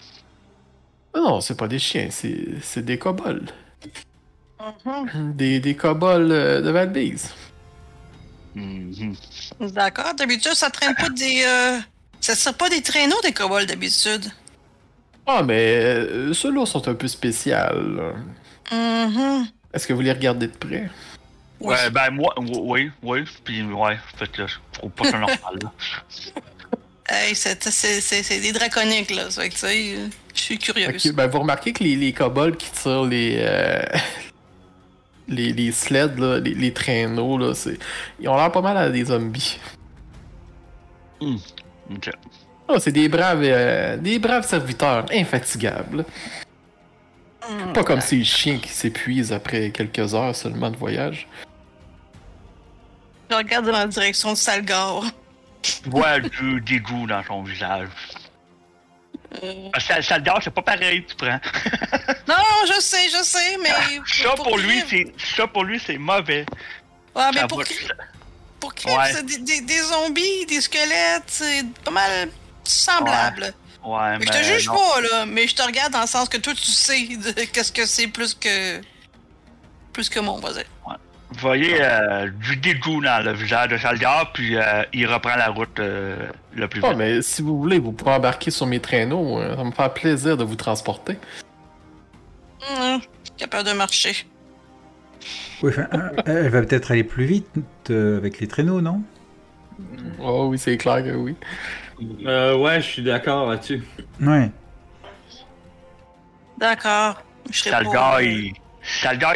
Ah 1.15 1.19
non, 1.19 1.41
c'est 1.41 1.57
pas 1.57 1.67
des 1.67 1.79
chiens, 1.79 2.09
c'est, 2.11 2.61
c'est 2.61 2.85
des 2.85 2.99
kobolds. 2.99 3.51
Mhm. 4.85 5.33
Des, 5.35 5.59
des 5.59 5.75
kobolds 5.75 6.31
euh, 6.31 6.61
de 6.61 6.69
Valbise. 6.69 7.33
Mhm. 8.53 9.15
D'accord. 9.61 10.13
D'habitude, 10.13 10.53
ça 10.53 10.69
traîne 10.69 10.93
pas 10.93 11.09
des. 11.09 11.43
Euh... 11.43 11.79
Ça 12.23 12.35
serait 12.35 12.55
pas 12.55 12.69
des 12.69 12.81
traîneaux 12.81 13.19
des 13.21 13.33
kobolds 13.33 13.65
d'habitude? 13.67 14.23
Ah, 15.27 15.43
mais 15.43 15.75
euh, 15.75 16.33
ceux-là 16.33 16.65
sont 16.65 16.87
un 16.87 16.93
peu 16.93 17.09
spéciaux. 17.09 17.51
là. 17.51 18.13
Mhm. 18.71 19.47
Est-ce 19.73 19.85
que 19.85 19.91
vous 19.91 19.99
les 19.99 20.13
regardez 20.13 20.47
de 20.47 20.53
près? 20.55 20.89
Oui. 21.59 21.75
Ouais, 21.75 21.89
ben 21.89 22.11
moi, 22.11 22.33
oui, 22.37 22.91
oui, 23.01 23.25
puis 23.43 23.61
ouais, 23.63 23.97
fait 24.15 24.29
je 24.37 24.55
trouve 24.71 24.91
pas 24.91 25.03
ça 25.11 25.19
normal. 25.19 25.59
Là. 25.63 25.71
Hey, 27.09 27.35
c'est 27.35 27.61
c'est- 27.69 27.99
c'est- 27.99 28.23
c'est 28.23 28.39
des 28.39 28.53
draconiques, 28.53 29.11
là. 29.11 29.29
Ça 29.29 29.41
fait 29.41 29.49
que, 29.49 29.53
tu 29.55 29.59
sais, 29.59 29.95
je 30.33 30.41
suis 30.41 30.57
curieuse. 30.57 31.05
Ok, 31.05 31.11
ben 31.13 31.27
vous 31.27 31.39
remarquez 31.39 31.73
que 31.73 31.83
les, 31.83 31.97
les 31.97 32.13
kobolds 32.13 32.55
qui 32.55 32.71
tirent 32.71 33.03
les, 33.03 33.35
euh, 33.41 33.83
les, 35.27 35.51
les 35.51 35.73
sleds, 35.73 36.15
là, 36.17 36.39
les, 36.39 36.53
les 36.53 36.71
traîneaux, 36.71 37.37
là, 37.37 37.53
c'est... 37.53 37.77
ils 38.21 38.29
ont 38.29 38.37
l'air 38.37 38.49
pas 38.53 38.61
mal 38.61 38.77
à 38.77 38.89
des 38.89 39.03
zombies. 39.03 39.59
Ok. 41.91 42.09
Ah, 42.69 42.75
c'est 42.79 42.91
des 42.91 43.09
braves, 43.09 43.41
euh, 43.43 43.97
des 43.97 44.19
braves 44.19 44.47
serviteurs, 44.47 45.05
infatigables. 45.11 46.05
Pas 47.73 47.83
comme 47.83 47.99
ces 47.99 48.23
chiens 48.23 48.57
qui 48.57 48.69
s'épuisent 48.69 49.33
après 49.33 49.69
quelques 49.71 50.13
heures 50.15 50.33
seulement 50.35 50.69
de 50.71 50.77
voyage. 50.77 51.27
Je 53.29 53.35
regarde 53.35 53.65
dans 53.65 53.71
la 53.73 53.87
direction 53.87 54.31
de 54.31 54.37
Salgar. 54.37 55.03
Je 55.83 55.89
vois 55.89 56.19
du 56.19 56.61
dégoût 56.61 57.05
dans 57.07 57.23
son 57.23 57.43
visage. 57.43 57.89
Euh, 59.43 59.69
Saldar, 60.01 60.39
c'est 60.43 60.51
pas 60.53 60.61
pareil, 60.61 61.03
tu 61.05 61.15
prends. 61.15 61.39
Non, 62.27 62.35
je 62.67 62.79
sais, 62.79 63.09
je 63.09 63.23
sais, 63.23 63.57
mais. 63.61 63.69
Ça 64.05 64.29
pour 64.35 64.57
lui, 64.57 64.81
ça 65.35 65.47
pour 65.47 65.63
lui, 65.65 65.79
c'est 65.79 65.97
mauvais. 65.97 66.45
Ouais, 67.15 67.29
mais 67.33 67.39
Ça 67.41 67.47
pour, 67.47 67.57
va- 67.59 67.65
pour 68.71 68.73
Ouais. 68.97 69.23
des, 69.23 69.37
des- 69.39 69.61
des 69.61 69.79
zombies, 69.81 70.45
des 70.47 70.61
squelettes, 70.61 71.23
c'est 71.27 71.63
pas 71.83 71.91
mal 71.91 72.29
semblable. 72.63 73.53
Ouais, 73.85 74.17
mais. 74.17 74.25
Je 74.25 74.31
te 74.31 74.43
juge 74.43 74.67
non. 74.67 74.75
pas, 74.75 75.01
là, 75.01 75.25
mais 75.25 75.47
je 75.47 75.55
te 75.55 75.61
regarde 75.61 75.91
dans 75.91 76.01
le 76.01 76.07
sens 76.07 76.29
que 76.29 76.37
toi, 76.37 76.53
tu 76.53 76.63
sais 76.71 77.05
de 77.17 77.31
qu'est-ce 77.53 77.71
que 77.71 77.85
c'est 77.85 78.07
plus 78.07 78.33
que. 78.33 78.79
Plus 79.91 80.09
que 80.09 80.19
mon 80.19 80.39
voisin. 80.39 80.61
Vous 81.35 81.39
voyez 81.39 81.77
euh, 81.81 82.29
du 82.29 82.55
dégoût 82.57 83.01
dans 83.01 83.23
le 83.25 83.33
visage 83.33 83.69
de 83.69 83.77
Saldar, 83.77 84.31
puis 84.33 84.55
euh, 84.55 84.83
il 84.93 85.07
reprend 85.11 85.35
la 85.35 85.47
route 85.49 85.79
euh, 85.79 86.15
le 86.53 86.67
plus 86.67 86.79
vite. 86.79 86.89
Ah, 86.91 86.95
mais 86.95 87.21
si 87.23 87.41
vous 87.41 87.57
voulez, 87.59 87.79
vous 87.79 87.91
pouvez 87.91 88.11
embarquer 88.11 88.51
sur 88.51 88.67
mes 88.67 88.79
traîneaux. 88.79 89.39
hein. 89.39 89.47
Ça 89.49 89.55
va 89.55 89.63
me 89.63 89.71
faire 89.71 89.91
plaisir 89.93 90.37
de 90.37 90.43
vous 90.43 90.55
transporter. 90.55 91.17
Hum, 92.69 93.01
capable 93.37 93.67
de 93.67 93.73
marcher. 93.73 94.27
Oui, 95.63 95.71
enfin, 95.71 95.87
elle 96.25 96.49
va 96.49 96.61
peut-être 96.61 96.91
aller 96.91 97.03
plus 97.05 97.25
vite 97.25 97.47
euh, 97.89 98.17
avec 98.17 98.39
les 98.39 98.47
traîneaux, 98.47 98.81
non? 98.81 99.01
Oh 100.19 100.47
oui, 100.51 100.59
c'est 100.59 100.77
clair 100.77 101.03
que 101.03 101.11
oui. 101.15 101.35
Euh, 102.25 102.55
ouais, 102.57 102.81
je 102.81 102.85
suis 102.87 103.01
d'accord 103.03 103.49
là-dessus. 103.49 103.81
Ouais. 104.21 104.51
D'accord. 106.57 107.21
Je 107.49 107.59
serai 107.59 107.71
pas. 107.71 107.77
Saldar, 107.83 108.21
il. 108.21 108.53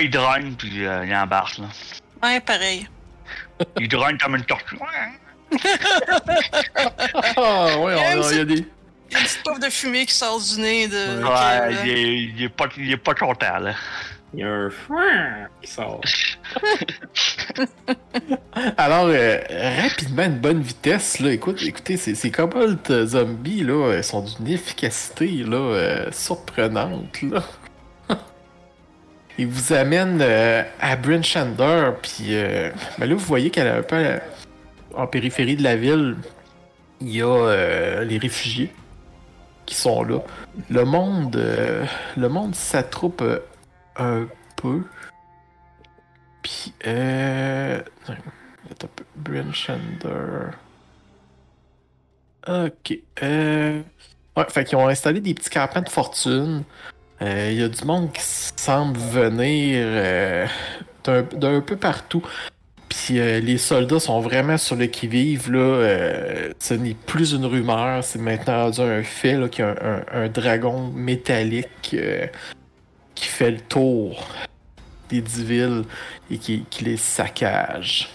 Il 0.01 0.09
drogne, 0.09 0.53
puis 0.57 0.85
euh, 0.85 1.05
il 1.05 1.15
embarque, 1.15 1.57
là. 1.59 1.67
Ouais, 2.21 2.39
pareil. 2.41 2.87
Il 3.79 3.87
drogne 3.87 4.17
comme 4.17 4.35
une 4.35 4.43
tortue. 4.43 4.77
Ah, 7.37 7.77
ouais, 7.79 7.95
J'aime 7.97 8.19
on 8.19 8.23
a- 8.23 8.31
il 8.31 8.37
y 8.37 8.41
a 8.41 8.45
des... 8.45 8.53
Il 9.09 9.13
y 9.13 9.15
a 9.15 9.19
une 9.19 9.25
petite 9.25 9.63
de 9.63 9.69
fumée 9.69 10.05
qui 10.05 10.13
sort 10.13 10.37
du 10.41 10.59
nez 10.59 10.87
de. 10.89 11.23
Ouais, 11.23 11.23
Kev, 11.23 11.29
là. 11.31 11.69
il 11.85 11.89
est, 11.89 12.17
il 12.23 12.43
est 12.43 12.49
pas, 12.49 12.65
il 12.77 12.91
est 12.91 12.97
pas 12.97 13.13
content, 13.13 13.57
là. 13.59 13.73
Il 14.33 14.41
y 14.41 14.43
a 14.43 14.49
un 14.49 14.69
qui 15.61 15.71
sort. 15.71 16.01
Alors, 18.77 19.07
euh, 19.07 19.39
rapidement, 19.81 20.23
une 20.25 20.39
bonne 20.39 20.61
vitesse, 20.61 21.19
là. 21.19 21.31
Écoute, 21.31 21.61
écoutez, 21.63 21.95
ces, 21.97 22.13
ces 22.13 22.29
kobolds 22.29 22.77
euh, 22.89 23.05
zombies, 23.05 23.63
là, 23.63 23.93
elles 23.93 24.03
sont 24.03 24.21
d'une 24.21 24.49
efficacité, 24.49 25.27
là, 25.43 25.57
euh, 25.57 26.11
surprenante, 26.11 27.21
là. 27.21 27.43
Ils 29.37 29.47
vous 29.47 29.71
amènent 29.71 30.19
euh, 30.21 30.63
à 30.79 30.95
Bryn 30.95 31.23
Shander, 31.23 31.91
puis 32.01 32.29
euh, 32.31 32.71
ben 32.97 33.07
là, 33.07 33.15
vous 33.15 33.25
voyez 33.25 33.49
qu'elle 33.49 33.67
est 33.67 33.71
un 33.71 33.83
peu 33.83 33.95
euh, 33.95 34.17
en 34.95 35.07
périphérie 35.07 35.55
de 35.55 35.63
la 35.63 35.75
ville. 35.75 36.17
Il 36.99 37.15
y 37.15 37.21
a 37.21 37.27
euh, 37.27 38.03
les 38.03 38.17
réfugiés 38.17 38.73
qui 39.67 39.75
sont 39.75 40.03
là. 40.03 40.19
Le 40.69 40.85
monde, 40.85 41.35
euh, 41.35 41.85
le 42.17 42.29
monde 42.29 42.55
s'attroupe 42.55 43.21
euh, 43.21 43.39
un 43.97 44.27
peu. 44.55 44.83
Puis, 46.41 46.73
euh... 46.86 47.81
Attends. 48.71 48.88
Bryn 49.15 49.53
Shander. 49.53 50.51
Ok. 52.47 52.99
Euh... 53.23 53.81
Ouais, 54.36 54.45
fait 54.49 54.63
qu'ils 54.65 54.77
ont 54.77 54.88
installé 54.88 55.19
des 55.19 55.33
petits 55.33 55.49
campements 55.49 55.81
de 55.81 55.89
fortune. 55.89 56.63
Euh, 57.21 57.49
Il 57.51 57.60
y 57.60 57.63
a 57.63 57.69
du 57.69 57.83
monde 57.86 58.12
qui 58.13 58.21
semble 58.21 58.97
venir 58.97 59.79
euh, 59.81 60.47
d'un 61.03 61.62
peu 61.62 61.75
partout. 61.75 62.23
Puis 62.89 63.19
euh, 63.19 63.39
les 63.39 63.57
soldats 63.57 63.99
sont 63.99 64.21
vraiment 64.21 64.57
sur 64.57 64.75
le 64.75 64.86
qui-vive. 64.86 65.51
là. 65.51 65.60
Euh, 65.60 66.49
ce 66.60 66.73
n'est 66.73 66.93
plus 66.93 67.33
une 67.33 67.45
rumeur, 67.45 68.03
c'est 68.03 68.19
maintenant 68.19 68.71
un 68.79 69.03
fait 69.03 69.38
qu'il 69.49 69.65
y 69.65 69.67
a 69.67 70.05
un, 70.13 70.27
dragon 70.29 70.91
métallique 70.93 71.93
euh, 71.93 72.27
qui 73.17 73.27
fait 73.27 73.51
le 73.51 73.60
tour 73.60 74.27
des 75.10 75.21
dix 75.21 75.43
villes 75.43 75.84
et 76.30 76.38
qui, 76.38 76.65
qui 76.69 76.84
les 76.84 76.97
saccage. 76.97 78.10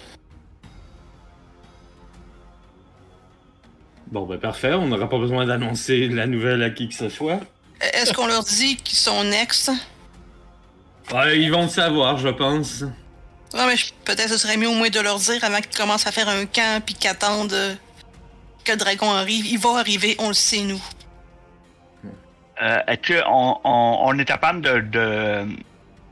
Bon, 4.07 4.25
ben 4.25 4.39
parfait, 4.39 4.73
on 4.73 4.87
n'aura 4.87 5.09
pas 5.09 5.17
besoin 5.17 5.45
d'annoncer 5.45 6.07
la 6.07 6.27
nouvelle 6.27 6.63
à 6.63 6.69
qui 6.69 6.87
que 6.87 6.95
ce 6.95 7.09
soit. 7.09 7.39
Est-ce 7.81 8.13
qu'on 8.13 8.27
leur 8.27 8.43
dit 8.43 8.77
qu'ils 8.77 8.97
sont 8.97 9.23
next? 9.23 9.71
Ouais, 11.11 11.39
ils 11.39 11.51
vont 11.51 11.63
le 11.63 11.69
savoir, 11.69 12.17
je 12.17 12.29
pense. 12.29 12.81
Ouais, 13.53 13.67
mais 13.67 13.75
peut-être 14.05 14.29
ce 14.29 14.37
serait 14.37 14.55
mieux 14.55 14.69
au 14.69 14.73
moins 14.73 14.89
de 14.89 14.99
leur 14.99 15.19
dire 15.19 15.43
avant 15.43 15.59
qu'ils 15.59 15.75
commencent 15.75 16.07
à 16.07 16.11
faire 16.11 16.29
un 16.29 16.45
camp 16.45 16.81
puis 16.85 16.95
qu'ils 16.95 17.09
attendent 17.09 17.77
que 18.63 18.71
le 18.71 18.77
dragon 18.77 19.11
arrive. 19.11 19.45
Il 19.47 19.59
va 19.59 19.79
arriver, 19.79 20.15
on 20.19 20.29
le 20.29 20.33
sait, 20.33 20.61
nous. 20.61 20.81
Euh, 22.63 22.77
Est-ce 22.87 23.21
qu'on 23.21 23.57
on, 23.63 23.99
on 24.05 24.17
est 24.17 24.25
capable 24.25 24.61
de, 24.61 24.79
de, 24.79 25.45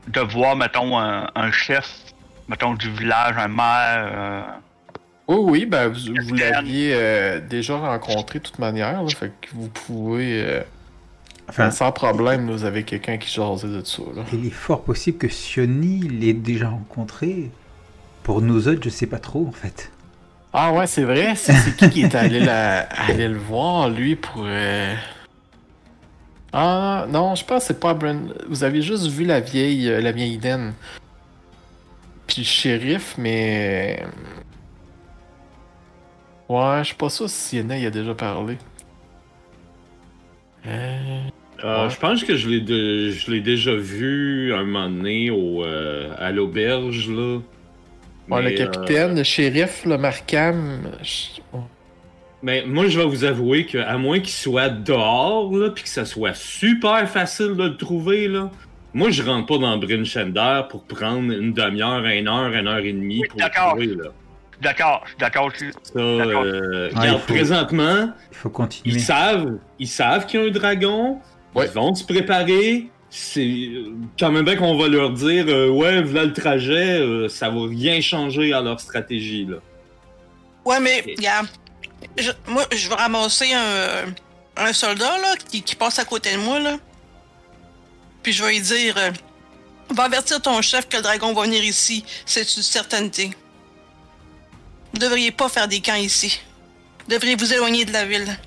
de 0.08 0.20
voir, 0.20 0.54
mettons, 0.56 0.98
un, 0.98 1.28
un 1.34 1.50
chef, 1.50 1.88
mettons, 2.48 2.74
du 2.74 2.90
village, 2.90 3.34
un 3.38 3.48
maire? 3.48 4.10
euh, 4.12 4.42
Oui, 5.28 5.38
oui, 5.50 5.66
ben 5.66 5.88
vous, 5.88 6.34
l'aviez 6.34 6.92
euh, 6.94 7.40
déjà 7.40 7.76
rencontré 7.76 8.38
de 8.38 8.44
toute 8.44 8.58
manière, 8.58 8.92
là, 8.92 9.08
fait 9.08 9.32
que 9.40 9.48
vous 9.54 9.68
pouvez, 9.68 10.42
euh, 10.44 10.62
Enfin, 11.48 11.70
sans 11.70 11.90
problème, 11.92 12.50
vous 12.50 12.64
avez 12.64 12.82
quelqu'un 12.84 13.16
qui 13.18 13.28
jasait 13.30 13.66
de 13.68 13.82
ça. 13.84 14.02
Là. 14.14 14.22
il 14.32 14.46
est 14.46 14.50
fort 14.50 14.82
possible 14.84 15.18
que 15.18 15.28
Sioni 15.28 16.00
l'ait 16.08 16.32
déjà 16.34 16.68
rencontré. 16.68 17.50
Pour 18.22 18.40
nous 18.40 18.68
autres, 18.68 18.80
je 18.84 18.88
sais 18.90 19.06
pas 19.08 19.18
trop 19.18 19.46
en 19.48 19.52
fait. 19.52 19.90
Ah 20.52 20.72
ouais, 20.72 20.86
c'est 20.86 21.02
vrai, 21.04 21.34
c'est 21.34 21.52
c'est 21.54 21.74
qui 21.76 21.90
qui 21.90 22.02
est 22.02 22.14
allé, 22.14 22.38
la, 22.40 22.80
allé 23.08 23.26
le 23.28 23.38
voir, 23.38 23.88
lui, 23.90 24.16
pour... 24.16 24.44
euh, 24.46 24.94
Ah, 26.52 27.06
non, 27.08 27.34
je 27.34 27.44
pense 27.44 27.60
que 27.62 27.66
c'est 27.68 27.80
pas 27.80 27.94
Brand... 27.94 28.34
Vous 28.48 28.62
avez 28.64 28.82
juste 28.82 29.06
vu 29.06 29.24
la 29.24 29.40
vieille, 29.40 29.88
euh, 29.88 30.00
la 30.00 30.12
vieille 30.12 30.34
Iden. 30.34 30.74
Puis 32.26 32.42
le 32.42 32.44
shérif, 32.44 33.14
mais... 33.18 34.04
Ouais, 36.48 36.78
je 36.80 36.88
suis 36.88 36.94
pas 36.96 37.08
sûr 37.08 37.28
si 37.30 37.36
Sienna 37.56 37.78
y 37.78 37.86
a 37.86 37.90
déjà 37.90 38.14
parlé. 38.14 38.58
Euh... 40.66 41.22
Euh, 41.64 41.84
Ouais. 41.84 41.90
Je 41.90 41.96
pense 42.00 42.24
que 42.24 42.34
je 42.36 42.48
l'ai 42.48 42.60
de- 42.60 43.10
je 43.10 43.30
l'ai 43.30 43.40
déjà 43.40 43.72
vu 43.74 44.52
un 44.52 44.64
moment 44.64 44.88
donné 44.90 45.30
au, 45.30 45.64
euh, 45.64 46.12
à 46.18 46.32
l'auberge, 46.32 47.08
là. 47.08 47.36
Ouais, 48.28 48.42
Mais, 48.42 48.50
le 48.50 48.56
capitaine, 48.56 49.16
le 49.16 49.22
shérif, 49.22 49.84
le 49.84 49.96
Markham... 49.96 50.90
je- 51.02 51.40
euh, 51.54 51.58
mais 52.42 52.64
moi, 52.66 52.88
je 52.88 52.98
vais 52.98 53.06
vous 53.06 53.24
avouer 53.24 53.66
que, 53.66 53.78
à 53.78 53.96
moins 53.98 54.18
qu'il 54.20 54.30
soit 54.32 54.68
dehors, 54.68 55.52
là, 55.56 55.70
puis 55.70 55.84
que 55.84 55.88
ça 55.90 56.04
soit 56.04 56.34
super 56.34 57.08
facile 57.08 57.54
de 57.56 57.64
le 57.64 57.76
trouver, 57.76 58.28
là, 58.28 58.50
moi, 58.94 59.10
je 59.10 59.22
rentre 59.22 59.46
pas 59.46 59.58
dans 59.58 59.76
Brinchender 59.78 60.62
pour 60.68 60.84
prendre 60.84 61.32
une 61.32 61.52
demi-heure, 61.52 62.04
une 62.04 62.28
heure, 62.28 62.52
une 62.52 62.68
heure 62.68 62.78
et 62.78 62.92
demie 62.92 63.20
Oui, 63.22 63.28
pour 63.28 63.38
le 63.38 63.44
d'accord. 63.44 63.68
trouver, 63.70 63.86
là. 63.86 64.10
D'accord, 64.60 65.00
je 65.04 65.08
suis 65.08 65.18
d'accord 65.18 65.46
aussi. 65.46 65.64
Ça, 65.82 65.98
euh, 65.98 66.88
regarde, 66.94 67.18
faut- 67.20 67.32
présentement, 67.32 68.12
Il 68.30 68.36
faut 68.36 68.52
ils 68.84 69.00
savent, 69.00 69.58
ils 69.80 69.88
savent 69.88 70.26
qu'il 70.26 70.40
y 70.40 70.44
a 70.44 70.46
un 70.46 70.50
dragon. 70.50 71.18
Ouais. 71.54 71.66
Ils 71.66 71.72
vont 71.72 71.92
se 71.94 72.04
préparer. 72.04 72.86
C'est 73.10 73.68
quand 74.18 74.30
même 74.30 74.44
bien 74.44 74.56
qu'on 74.56 74.76
va 74.78 74.88
leur 74.88 75.10
dire, 75.10 75.46
euh, 75.48 75.68
ouais, 75.68 76.02
voilà 76.02 76.26
le 76.26 76.32
trajet, 76.32 77.00
euh, 77.00 77.28
ça 77.28 77.50
va 77.50 77.66
rien 77.68 78.00
changer 78.00 78.52
à 78.52 78.60
leur 78.62 78.78
stratégie 78.80 79.46
là. 79.46 79.56
Ouais, 80.64 80.78
mais, 80.80 81.02
regarde, 81.18 81.48
moi, 82.46 82.66
je 82.72 82.88
vais 82.88 82.94
ramasser 82.94 83.52
un, 83.52 84.72
soldat, 84.72 85.18
là, 85.18 85.36
qui, 85.36 85.62
passe 85.74 85.98
à 85.98 86.04
côté 86.04 86.32
de 86.32 86.38
moi, 86.38 86.58
là. 86.58 86.78
Puis 88.22 88.32
je 88.32 88.44
vais 88.44 88.52
lui 88.52 88.60
dire, 88.60 88.96
euh, 88.98 89.10
va 89.90 90.04
avertir 90.04 90.40
ton 90.40 90.60
chef 90.62 90.88
que 90.88 90.96
le 90.96 91.02
dragon 91.02 91.32
va 91.32 91.42
venir 91.42 91.62
ici. 91.64 92.04
C'est 92.24 92.56
une 92.56 92.62
certainté. 92.62 93.30
Vous 94.92 94.98
devriez 94.98 95.32
pas 95.32 95.48
faire 95.48 95.68
des 95.68 95.80
camps 95.80 95.94
ici. 95.94 96.40
Vous 97.00 97.10
devriez 97.10 97.34
vous 97.34 97.52
éloigner 97.52 97.84
de 97.84 97.92
la 97.92 98.04
ville. 98.04 98.38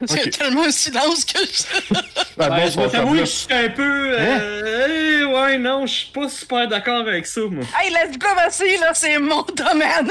Ok. 0.00 0.30
tellement 0.30 0.64
un 0.64 0.70
silence 0.70 1.24
que 1.24 1.38
je... 1.38 1.94
Ah, 2.38 2.48
bon, 2.48 2.54
Ouais, 2.56 2.70
je 2.70 2.80
vais 2.80 3.16
je 3.16 3.20
que 3.20 3.24
suis 3.26 3.52
un 3.52 3.68
peu. 3.70 4.14
euh, 4.18 5.18
eh, 5.20 5.24
ouais, 5.24 5.58
non, 5.58 5.84
je 5.86 5.92
suis 5.92 6.10
pas 6.12 6.28
super 6.28 6.68
d'accord 6.68 7.06
avec 7.06 7.26
ça, 7.26 7.40
moi. 7.50 7.64
Hey, 7.78 7.92
la 7.92 8.06
diplomatie, 8.06 8.78
là, 8.80 8.94
c'est 8.94 9.18
mon 9.18 9.42
domaine! 9.42 10.10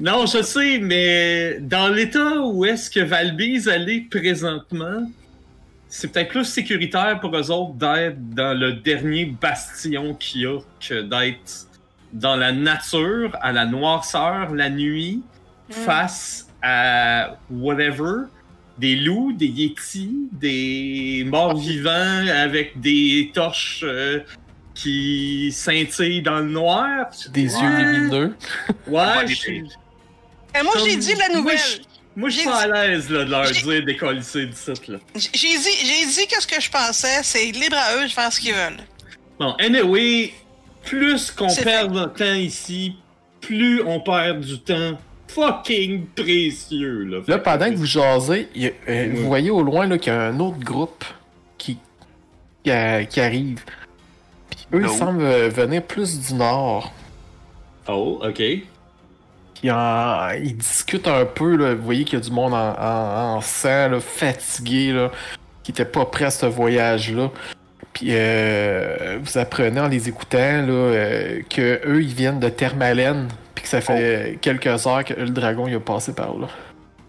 Non, 0.00 0.24
je 0.26 0.42
sais, 0.42 0.78
mais 0.80 1.58
dans 1.60 1.88
l'état 1.88 2.40
où 2.40 2.64
est-ce 2.64 2.88
que 2.90 3.00
Valbise 3.00 3.68
allait 3.68 4.06
présentement, 4.08 5.10
c'est 5.88 6.12
peut-être 6.12 6.28
plus 6.28 6.44
sécuritaire 6.44 7.18
pour 7.20 7.36
eux 7.36 7.50
autres 7.50 7.74
d'être 7.74 8.30
dans 8.34 8.56
le 8.58 8.74
dernier 8.74 9.26
bastion 9.26 10.14
qu'il 10.14 10.42
y 10.42 10.46
a 10.46 10.58
que 10.80 11.02
d'être 11.02 11.66
dans 12.12 12.36
la 12.36 12.52
nature, 12.52 13.36
à 13.42 13.52
la 13.52 13.66
noirceur, 13.66 14.54
la 14.54 14.70
nuit, 14.70 15.22
face 15.70 16.46
à 16.62 17.36
whatever, 17.50 18.22
des 18.78 18.96
loups, 18.96 19.32
des 19.32 19.46
yétis, 19.46 20.28
des 20.32 21.24
morts 21.26 21.56
vivants 21.56 22.26
avec 22.34 22.80
des 22.80 23.30
torches 23.34 23.80
euh, 23.84 24.20
qui 24.74 25.50
scintillent 25.52 26.22
dans 26.22 26.38
le 26.38 26.48
noir. 26.50 27.06
Des 27.32 27.54
Ouais. 27.56 27.62
yeux 27.62 27.76
lumineux. 27.92 28.36
Ouais, 28.86 29.26
je 29.26 29.48
Et 29.50 30.62
moi, 30.62 30.72
j'ai 30.84 30.96
dit 30.96 31.14
la 31.14 31.28
nouvelle. 31.34 31.58
Moi, 32.16 32.30
je 32.30 32.34
suis 32.34 32.44
J'ai 32.44 32.50
pas 32.50 32.62
à 32.62 32.66
l'aise 32.88 33.08
là, 33.10 33.24
de 33.24 33.30
leur 33.30 33.50
dire 33.50 33.84
d'écoller 33.84 34.18
du 34.18 34.24
site. 34.24 34.88
Là. 34.88 34.98
J'ai 35.14 35.28
dit, 35.56 35.74
j'ai 35.84 36.06
dit 36.06 36.26
que 36.26 36.42
ce 36.42 36.46
que 36.48 36.60
je 36.60 36.68
pensais, 36.70 37.20
c'est 37.22 37.50
libre 37.52 37.76
à 37.76 37.96
eux 37.96 38.04
de 38.06 38.10
faire 38.12 38.32
ce 38.32 38.40
qu'ils 38.40 38.54
veulent. 38.54 38.82
Bon, 39.38 39.52
anyway, 39.60 40.32
plus 40.84 41.30
qu'on 41.30 41.54
perd 41.54 41.92
de 41.92 42.06
temps 42.06 42.34
ici, 42.34 42.96
plus 43.40 43.82
on 43.82 44.00
perd 44.00 44.40
du 44.40 44.58
temps 44.58 44.98
fucking 45.28 46.06
précieux. 46.16 47.04
Là, 47.04 47.20
Là, 47.26 47.38
pendant 47.38 47.70
que 47.70 47.76
vous 47.76 47.86
jasez, 47.86 48.48
a- 48.56 48.58
euh, 48.66 48.70
Ouais. 48.88 49.08
vous 49.08 49.26
voyez 49.26 49.50
au 49.50 49.62
loin 49.62 49.88
qu'il 49.98 50.12
y 50.12 50.16
a 50.16 50.20
un 50.22 50.40
autre 50.40 50.58
groupe 50.60 51.04
qui, 51.58 51.78
qui, 52.64 52.70
qui 53.08 53.20
arrive. 53.20 53.62
Puis 54.50 54.66
eux, 54.74 54.82
ils 54.84 54.88
semblent 54.90 55.22
euh, 55.22 55.48
venir 55.48 55.82
plus 55.82 56.18
du 56.20 56.34
nord. 56.34 56.92
Oh, 57.88 58.20
ok. 58.22 58.42
Puis 59.54 59.70
en- 59.70 60.30
ils 60.42 60.56
discutent 60.56 61.08
un 61.08 61.24
peu. 61.24 61.56
Là, 61.56 61.74
vous 61.74 61.82
voyez 61.84 62.04
qu'il 62.04 62.18
y 62.18 62.22
a 62.22 62.24
du 62.24 62.30
monde 62.30 62.54
en, 62.54 62.74
en- 62.78 63.36
en 63.36 63.40
sang, 63.40 63.88
là, 63.88 64.00
fatigué, 64.00 64.92
là, 64.92 65.10
qui 65.62 65.72
était 65.72 65.84
pas 65.84 66.04
prêt 66.06 66.26
à 66.26 66.30
ce 66.30 66.46
voyage-là. 66.46 67.30
Puis 67.92 68.08
euh, 68.10 69.18
vous 69.20 69.38
apprenez 69.38 69.80
en 69.80 69.88
les 69.88 70.08
écoutant 70.08 70.38
là, 70.38 70.70
euh, 70.72 71.40
que 71.50 71.80
eux 71.86 72.00
ils 72.02 72.14
viennent 72.14 72.38
de 72.38 72.48
Thermalen, 72.48 73.26
ça 73.68 73.80
fait 73.80 74.38
quelques 74.40 74.86
heures 74.86 75.04
que 75.04 75.14
le 75.14 75.30
dragon 75.30 75.66
il 75.68 75.76
a 75.76 75.80
passé 75.80 76.14
par 76.14 76.34
là. 76.38 76.48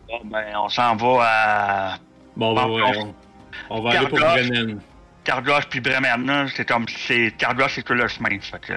Bon, 0.08 0.20
ben, 0.26 0.46
on 0.58 0.70
s'en 0.70 0.96
va 0.96 1.18
à 1.22 1.98
Bon, 2.36 2.54
ben, 2.54 2.68
ouais, 2.68 2.82
on, 2.98 3.14
on 3.70 3.82
va 3.82 3.92
aller 3.98 4.08
pour. 4.08 4.20
Brennan. 4.20 4.80
Carglass 5.24 5.66
puis 5.66 5.80
Bremen. 5.82 6.26
là, 6.26 6.46
C'est 6.56 6.66
comme, 6.68 6.86
c'est, 6.88 7.34
Carglass, 7.38 7.74
c'est 7.76 7.84
tout 7.84 7.94
le 7.94 8.08
chemin. 8.08 8.30
Fait 8.42 8.60
que, 8.60 8.74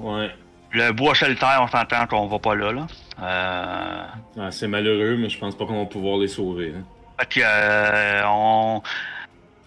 Ouais. 0.00 0.30
le 0.72 0.90
bois 0.92 1.14
solitaire, 1.14 1.60
on 1.62 1.68
s'entend 1.68 2.06
qu'on 2.06 2.26
va 2.26 2.38
pas 2.38 2.54
là, 2.54 2.72
là. 2.72 2.86
Euh, 3.22 4.04
Ah, 4.40 4.50
c'est 4.50 4.66
malheureux, 4.68 5.16
mais 5.18 5.28
je 5.28 5.38
pense 5.38 5.56
pas 5.56 5.66
qu'on 5.66 5.80
va 5.80 5.86
pouvoir 5.86 6.18
les 6.18 6.28
sauver. 6.28 6.72
hein. 6.76 6.82
fait 7.20 7.26
que, 7.28 7.40
euh, 7.44 8.22
on, 8.26 8.82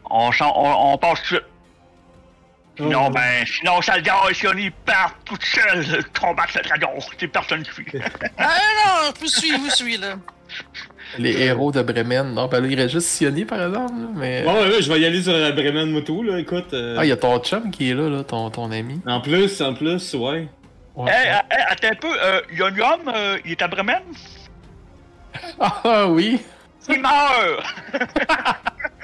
on, 0.10 0.30
on, 0.42 0.94
on 0.94 0.98
passe 0.98 1.22
tout 1.24 1.38
Sinon, 2.78 3.08
Oh. 3.08 3.10
ben, 3.12 3.46
sinon, 3.46 3.82
ça 3.82 3.96
le 3.98 4.02
gars, 4.02 4.16
si 4.34 4.48
on 4.48 4.54
y 4.58 4.70
part 4.72 5.14
tout 5.26 5.38
seul 5.42 5.86
combattre 6.20 6.54
le 6.58 6.64
dragon. 6.68 6.90
C'est 7.20 7.28
personne 7.28 7.62
qui 7.64 7.72
suit. 7.72 7.86
Ah 8.38 8.58
non, 8.86 9.12
je 9.16 9.20
vous 9.20 9.28
suis, 9.28 9.52
je 9.52 9.58
vous 9.58 9.70
suis, 9.70 9.98
là. 9.98 10.16
Les 11.20 11.40
héros 11.44 11.72
de 11.72 11.82
Bremen. 11.84 12.34
Non, 12.34 12.48
ben 12.48 12.62
là, 12.62 12.68
il 12.68 12.76
reste 12.80 12.94
juste 12.94 13.08
Sioni 13.08 13.46
par 13.46 13.62
exemple. 13.62 13.94
là, 14.00 14.08
mais... 14.16 14.42
Bon, 14.44 14.54
ouais, 14.56 14.68
ouais, 14.70 14.82
je 14.82 14.92
vais 14.92 15.00
y 15.02 15.06
aller 15.06 15.22
sur 15.22 15.34
la 15.34 15.52
Bremen 15.52 15.92
Moto, 15.92 16.24
là, 16.24 16.40
écoute. 16.40 16.74
euh, 16.74 16.96
Ah, 17.00 17.06
il 17.06 17.10
y 17.10 17.12
a 17.12 17.18
ton 17.18 17.38
chum 17.40 17.70
qui 17.72 17.92
est 17.92 17.94
là, 17.94 18.10
là 18.10 18.24
ton, 18.24 18.50
ton 18.50 18.72
ami. 18.72 19.00
En 19.06 19.22
plus, 19.22 19.62
en 19.62 19.74
plus, 19.76 20.14
ouais. 20.16 20.48
Ouais. 20.96 21.12
Hey, 21.12 21.28
hey, 21.28 21.42
hey, 21.52 21.66
attends 21.70 21.88
un 21.92 21.96
peu, 21.96 22.16
euh, 22.24 22.42
il 22.52 22.58
y 22.60 22.62
a 22.62 22.66
un 22.68 22.80
homme, 22.80 23.12
euh, 23.16 23.38
il 23.46 23.52
est 23.52 23.62
à 23.62 23.68
Bremen? 23.68 24.02
Ah 25.60 26.08
oui! 26.08 26.40
Il 26.90 27.00
meurt! 27.02 27.64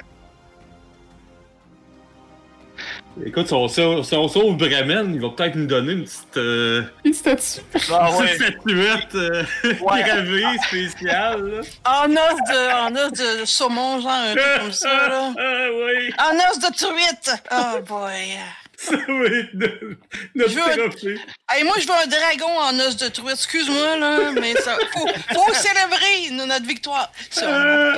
Écoute, 3.26 3.46
si 3.48 3.54
on, 3.54 3.68
sauve- 3.68 4.56
Bremen, 4.56 5.14
il 5.14 5.20
va 5.20 5.28
peut-être 5.30 5.54
nous 5.56 5.66
donner 5.66 5.92
une 5.92 6.04
petite, 6.04 6.36
euh, 6.36 6.82
Il 7.04 7.14
statue. 7.14 7.60
Ah 7.92 8.10
une 8.12 8.16
ouais. 8.24 8.34
statuette 8.34 9.14
euh, 9.14 9.44
Ouais. 9.82 10.02
gravée 10.04 10.44
spéciale. 10.66 11.44
là. 11.50 11.60
En 11.84 12.10
os 12.10 12.40
de, 12.48 12.72
en 12.80 12.96
os 12.96 13.12
de 13.12 13.44
saumon, 13.44 14.00
genre, 14.00 14.10
un 14.10 14.34
truc 14.34 14.44
comme 14.60 14.72
ça, 14.72 15.08
là. 15.08 15.32
Ah 15.38 15.66
oui, 15.72 16.12
En 16.18 16.36
os 16.36 16.58
de 16.58 16.76
truite! 16.76 17.42
Oh 17.50 17.80
boy. 17.86 18.38
ça 18.76 18.96
va 18.96 19.24
être 19.26 19.54
notre, 19.54 19.96
notre 20.34 20.50
Je 20.50 20.54
veux- 20.58 20.88
trophée. 20.88 21.18
Hey, 21.50 21.64
moi, 21.64 21.74
je 21.80 21.86
veux 21.86 21.92
un 21.94 22.06
dragon 22.06 22.58
en 22.58 22.78
os 22.80 22.96
de 22.96 23.08
truite. 23.08 23.32
Excuse-moi, 23.32 23.96
là, 23.98 24.32
mais 24.32 24.54
ça, 24.54 24.76
faut, 24.92 25.06
faut 25.34 25.54
célébrer 25.54 26.30
no- 26.32 26.46
notre 26.46 26.66
victoire. 26.66 27.10
Ça, 27.30 27.46
on 27.46 27.94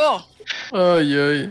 pas. 0.72 0.96
Aïe 0.98 1.18
aïe. 1.18 1.50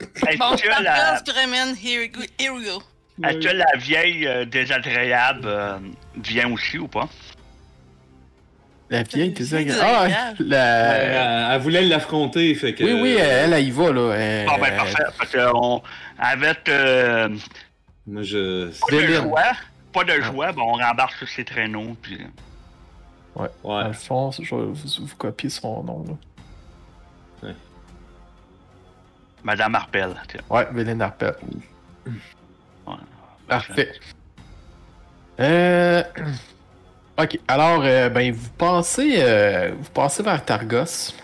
Est-ce 0.00 0.38
Bon, 0.38 0.56
que, 0.56 0.68
la, 0.68 0.74
Carglass, 0.94 1.24
Bremen, 1.24 1.74
here, 1.82 2.00
we 2.02 2.10
go- 2.10 2.20
here 2.38 2.52
we 2.52 2.64
go. 2.66 2.82
est-ce 3.26 3.38
que 3.38 3.54
la 3.54 3.76
vieille 3.78 4.26
euh, 4.26 4.44
désagréable 4.44 5.42
euh, 5.46 5.78
vient 6.22 6.50
aussi 6.52 6.78
ou 6.78 6.86
pas? 6.88 7.08
La 8.88 9.02
vieille 9.02 9.30
désagréable. 9.30 9.80
Ah, 9.82 10.32
la... 10.38 10.94
Elle, 10.94 11.54
elle 11.56 11.60
voulait 11.60 11.82
l'affronter, 11.82 12.54
fait 12.54 12.72
que. 12.74 12.84
Oui, 12.84 12.92
oui, 13.02 13.16
elle, 13.18 13.52
elle 13.52 13.64
y 13.64 13.70
va, 13.70 13.90
là. 13.90 14.12
Elle- 14.14 14.46
Bon, 14.46 14.58
ben, 14.60 14.76
parfait. 14.76 15.02
Parce 15.18 15.32
qu'on, 15.32 15.82
avec 16.18 16.68
euh, 16.68 17.28
Moi, 18.06 18.22
je. 18.22 18.68
pas 18.68 18.92
de 18.92 18.96
Véline. 19.00 19.22
joie, 19.22 19.42
pas 19.92 20.04
de 20.04 20.12
Ah. 20.12 20.20
joie, 20.20 20.52
ben, 20.52 20.62
on 20.62 20.72
rembarque 20.74 21.16
sur 21.16 21.28
ses 21.28 21.44
traîneaux. 21.44 21.96
Puis... 22.00 22.20
Ouais. 23.34 23.48
Alphonse, 23.82 24.40
je 24.42 24.54
vais 24.54 24.62
vous, 24.62 24.74
vous 24.74 25.16
copier 25.16 25.50
son 25.50 25.82
nom, 25.82 26.04
là. 26.08 26.14
Madame 29.46 29.76
Arpel. 29.76 30.10
tiens. 30.28 30.40
Ouais, 30.50 30.66
Véline 30.72 31.00
Arpel. 31.00 31.36
Ouais. 32.04 32.94
Parfait. 33.46 33.92
Euh... 35.38 36.02
Ok, 37.16 37.38
alors, 37.46 37.82
euh, 37.84 38.08
ben, 38.08 38.32
vous 38.32 38.50
passez, 38.58 39.14
euh, 39.20 39.70
vous 39.78 39.90
passez 39.90 40.24
vers 40.24 40.44
Targos. 40.44 41.14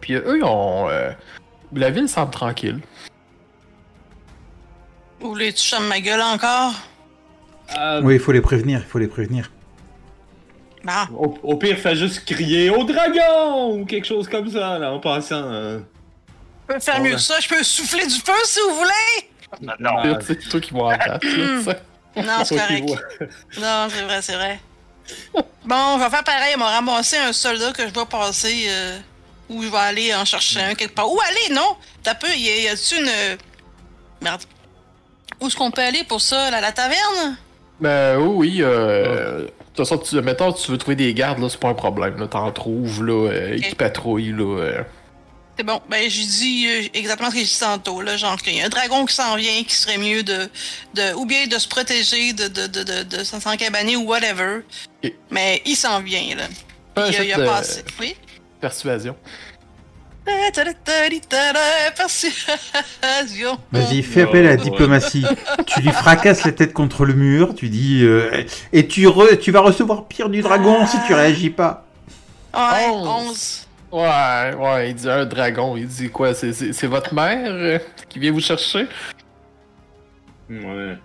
Puis 0.00 0.14
euh, 0.14 0.22
eux, 0.26 0.38
ils 0.38 0.44
ont... 0.44 0.88
euh, 0.88 1.12
La 1.74 1.90
ville 1.90 2.08
semble 2.08 2.30
tranquille. 2.30 2.80
Vous 5.20 5.28
voulez-tu 5.28 5.60
chame 5.62 5.86
ma 5.88 6.00
gueule 6.00 6.22
encore? 6.22 6.72
Euh, 7.78 8.00
Oui, 8.02 8.14
il 8.14 8.20
faut 8.20 8.32
les 8.32 8.40
prévenir, 8.40 8.78
il 8.78 8.86
faut 8.86 8.98
les 8.98 9.08
prévenir. 9.08 9.50
Ah, 10.88 11.06
au, 11.14 11.36
au 11.42 11.56
pire, 11.56 11.76
fais 11.76 11.96
juste 11.96 12.24
crier 12.24 12.70
au 12.70 12.82
dragon 12.84 13.74
ou 13.74 13.84
quelque 13.84 14.06
chose 14.06 14.26
comme 14.26 14.48
ça, 14.48 14.78
là, 14.78 14.90
en 14.92 15.00
passant. 15.00 15.80
Je 16.68 16.74
peux 16.74 16.80
faire 16.80 17.00
mieux 17.00 17.10
ben. 17.10 17.16
que 17.16 17.22
ça. 17.22 17.40
Je 17.40 17.48
peux 17.48 17.62
souffler 17.62 18.06
du 18.06 18.14
feu 18.14 18.32
si 18.44 18.60
vous 18.68 18.76
voulez. 18.76 19.70
Non, 19.80 19.90
Ah, 20.02 20.18
C'est 20.26 20.48
toi 20.48 20.60
qui 20.60 20.72
vas 20.72 20.80
en 20.80 20.90
ça. 21.62 21.74
Non, 22.16 22.44
c'est 22.44 22.56
correct. 22.56 22.84
vois. 22.88 23.26
Non, 23.60 23.88
c'est 23.90 24.02
vrai, 24.02 24.22
c'est 24.22 24.34
vrai. 24.34 24.60
Bon, 25.64 25.98
je 25.98 26.04
vais 26.04 26.10
faire 26.10 26.24
pareil. 26.24 26.54
On 26.56 26.58
m'a 26.60 26.70
ramassé 26.70 27.16
un 27.18 27.32
soldat 27.32 27.72
que 27.72 27.86
je 27.86 27.92
dois 27.92 28.06
passer. 28.06 28.66
euh, 28.68 28.98
où 29.48 29.62
je 29.62 29.68
vais 29.68 29.76
aller 29.78 30.14
en 30.14 30.24
chercher 30.24 30.60
un 30.60 30.74
quelque 30.74 30.94
part. 30.94 31.08
Où 31.12 31.20
aller, 31.20 31.54
non? 31.54 31.76
T'as 32.02 32.14
peu, 32.16 32.26
y 32.34 32.66
a-tu 32.68 32.96
une. 32.96 33.06
euh, 33.08 33.36
Merde. 34.20 34.42
Où 35.40 35.46
est-ce 35.46 35.54
qu'on 35.56 35.70
peut 35.70 35.82
aller 35.82 36.02
pour 36.04 36.20
ça? 36.20 36.50
là, 36.50 36.60
la 36.60 36.72
taverne? 36.72 37.36
Ben 37.80 38.16
oui, 38.18 38.34
oui. 38.56 38.58
Euh... 38.62 39.42
De 39.42 39.46
toute 39.82 39.86
façon, 39.86 39.98
tu, 39.98 40.20
mettons, 40.22 40.52
tu 40.52 40.70
veux 40.72 40.78
trouver 40.78 40.96
des 40.96 41.12
gardes, 41.12 41.38
là, 41.38 41.48
c'est 41.50 41.60
pas 41.60 41.68
un 41.68 41.74
problème. 41.74 42.16
Là, 42.18 42.26
t'en 42.26 42.50
trouves, 42.50 43.04
là, 43.04 43.30
euh, 43.30 43.58
qui 43.58 43.74
patrouillent, 43.74 44.32
là. 44.32 44.58
euh. 44.58 44.82
C'est 45.58 45.64
bon. 45.64 45.80
Ben, 45.88 46.08
j'ai 46.10 46.26
dit 46.26 46.66
euh, 46.68 46.82
exactement 46.94 47.30
ce 47.30 47.34
que 47.34 47.40
j'ai 47.40 47.46
dit 47.46 47.58
tantôt, 47.58 48.02
là. 48.02 48.16
Genre 48.16 48.36
qu'il 48.36 48.54
y 48.56 48.60
a 48.60 48.66
un 48.66 48.68
dragon 48.68 49.06
qui 49.06 49.14
s'en 49.14 49.36
vient, 49.36 49.62
qui 49.64 49.74
serait 49.74 49.96
mieux 49.98 50.22
de. 50.22 50.48
de 50.94 51.14
ou 51.14 51.24
bien 51.24 51.46
de 51.46 51.58
se 51.58 51.66
protéger, 51.66 52.32
de, 52.34 52.48
de, 52.48 52.66
de, 52.66 52.82
de, 52.82 53.02
de 53.04 53.24
s'en 53.24 53.40
cabaner 53.56 53.96
ou 53.96 54.02
whatever. 54.02 54.60
Mais 55.30 55.62
il 55.64 55.76
s'en 55.76 56.00
vient, 56.00 56.34
là. 56.36 56.44
Il, 56.96 57.00
a- 57.02 57.10
jet 57.12 57.26
il 57.26 57.32
a 57.32 57.36
de 57.38 57.44
passé. 57.46 57.84
Oui? 58.00 58.16
Persuasion. 58.60 59.16
Persuasion. 61.94 63.58
Vas-y, 63.72 64.02
fais 64.02 64.22
appel 64.22 64.44
à 64.46 64.50
la 64.50 64.56
diplomatie. 64.56 65.24
tu 65.66 65.80
lui 65.82 65.90
fracasses 65.92 66.44
la 66.44 66.52
tête 66.52 66.72
contre 66.72 67.04
le 67.04 67.14
mur, 67.14 67.54
tu 67.54 67.68
dis... 67.68 68.02
euh, 68.02 68.44
et 68.72 68.88
tu, 68.88 69.06
re- 69.06 69.38
tu 69.38 69.52
vas 69.52 69.60
recevoir 69.60 70.06
pire 70.06 70.28
du 70.28 70.42
dragon 70.42 70.84
si 70.86 70.96
tu 71.06 71.14
réagis 71.14 71.50
pas. 71.50 71.86
Ouais, 72.54 72.88
Onze. 72.90 73.08
11. 73.28 73.65
Ouais, 73.96 74.54
ouais, 74.54 74.90
il 74.90 74.94
dit 74.94 75.08
un 75.08 75.24
dragon. 75.24 75.74
Il 75.76 75.86
dit 75.88 76.10
quoi 76.10 76.34
C'est, 76.34 76.52
c'est, 76.52 76.72
c'est 76.74 76.86
votre 76.86 77.14
mère 77.14 77.48
euh, 77.50 77.78
qui 78.10 78.18
vient 78.18 78.30
vous 78.32 78.40
chercher? 78.40 78.86
Ouais. 80.50 80.98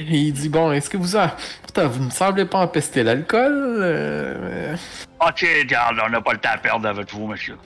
Et 0.00 0.16
il 0.16 0.32
dit 0.32 0.48
bon, 0.48 0.70
est-ce 0.70 0.88
que 0.88 0.96
vous 0.96 1.16
a... 1.16 1.34
Putain, 1.66 1.88
vous 1.88 2.04
ne 2.04 2.10
semblez 2.10 2.44
pas 2.44 2.58
empester 2.58 3.02
l'alcool 3.02 3.78
euh, 3.82 4.76
Ok, 5.20 5.44
regarde, 5.60 5.98
on 6.06 6.08
n'a 6.10 6.20
pas 6.20 6.32
le 6.34 6.38
temps 6.38 6.50
à 6.52 6.58
perdre 6.58 6.88
avec 6.88 7.12
vous, 7.12 7.26
monsieur. 7.26 7.58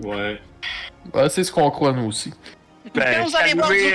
Ouais. 0.00 0.40
bah, 1.12 1.28
C'est 1.28 1.42
ce 1.42 1.50
qu'on 1.50 1.68
croit 1.72 1.90
nous 1.92 2.06
aussi. 2.06 2.32
Quand 2.94 3.00
Ben, 3.00 3.24
vous 3.24 3.36
allez 3.36 3.54
boire 3.54 3.68
du... 3.70 3.90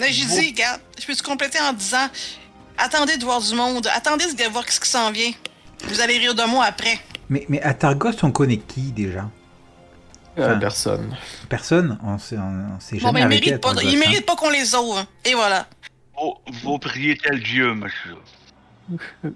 Là, 0.00 0.06
j'ai 0.10 0.24
vous- 0.26 0.38
dit, 0.38 0.50
regarde, 0.52 0.80
je 1.00 1.04
peux 1.04 1.14
te 1.16 1.22
compléter 1.24 1.58
en 1.60 1.72
disant 1.72 2.06
attendez 2.76 3.16
de 3.16 3.24
voir 3.24 3.40
du 3.40 3.52
monde, 3.56 3.88
attendez 3.92 4.32
de 4.32 4.44
voir 4.52 4.62
ce 4.68 4.78
qui 4.78 4.88
s'en 4.88 5.10
vient. 5.10 5.32
Vous 5.84 6.00
allez 6.00 6.18
rire 6.18 6.34
de 6.34 6.42
moi 6.42 6.64
après. 6.64 6.98
Mais, 7.28 7.44
mais 7.48 7.60
à 7.62 7.74
Targos, 7.74 8.12
on 8.22 8.30
connaît 8.30 8.58
qui 8.58 8.92
déjà? 8.92 9.28
Euh, 10.38 10.56
personne. 10.56 11.16
Personne 11.48 11.98
On 12.04 12.16
sait, 12.18 12.38
on, 12.38 12.76
on 12.76 12.80
s'est 12.80 12.96
Bon, 12.96 13.08
jamais 13.08 13.20
ben, 13.20 13.30
il 13.30 13.32
arrêté 13.32 13.46
à 13.46 13.50
mérite 13.50 13.62
pas, 13.62 13.74
Targos, 13.74 13.88
il 13.88 13.96
hein. 13.96 13.98
mérite 13.98 14.26
pas 14.26 14.36
qu'on 14.36 14.50
les 14.50 14.64
sauve. 14.64 15.04
Et 15.24 15.34
voilà. 15.34 15.66
vous, 16.16 16.34
vous 16.62 16.78
priez 16.78 17.16
tel 17.16 17.40
Dieu, 17.42 17.74
monsieur. 17.74 18.16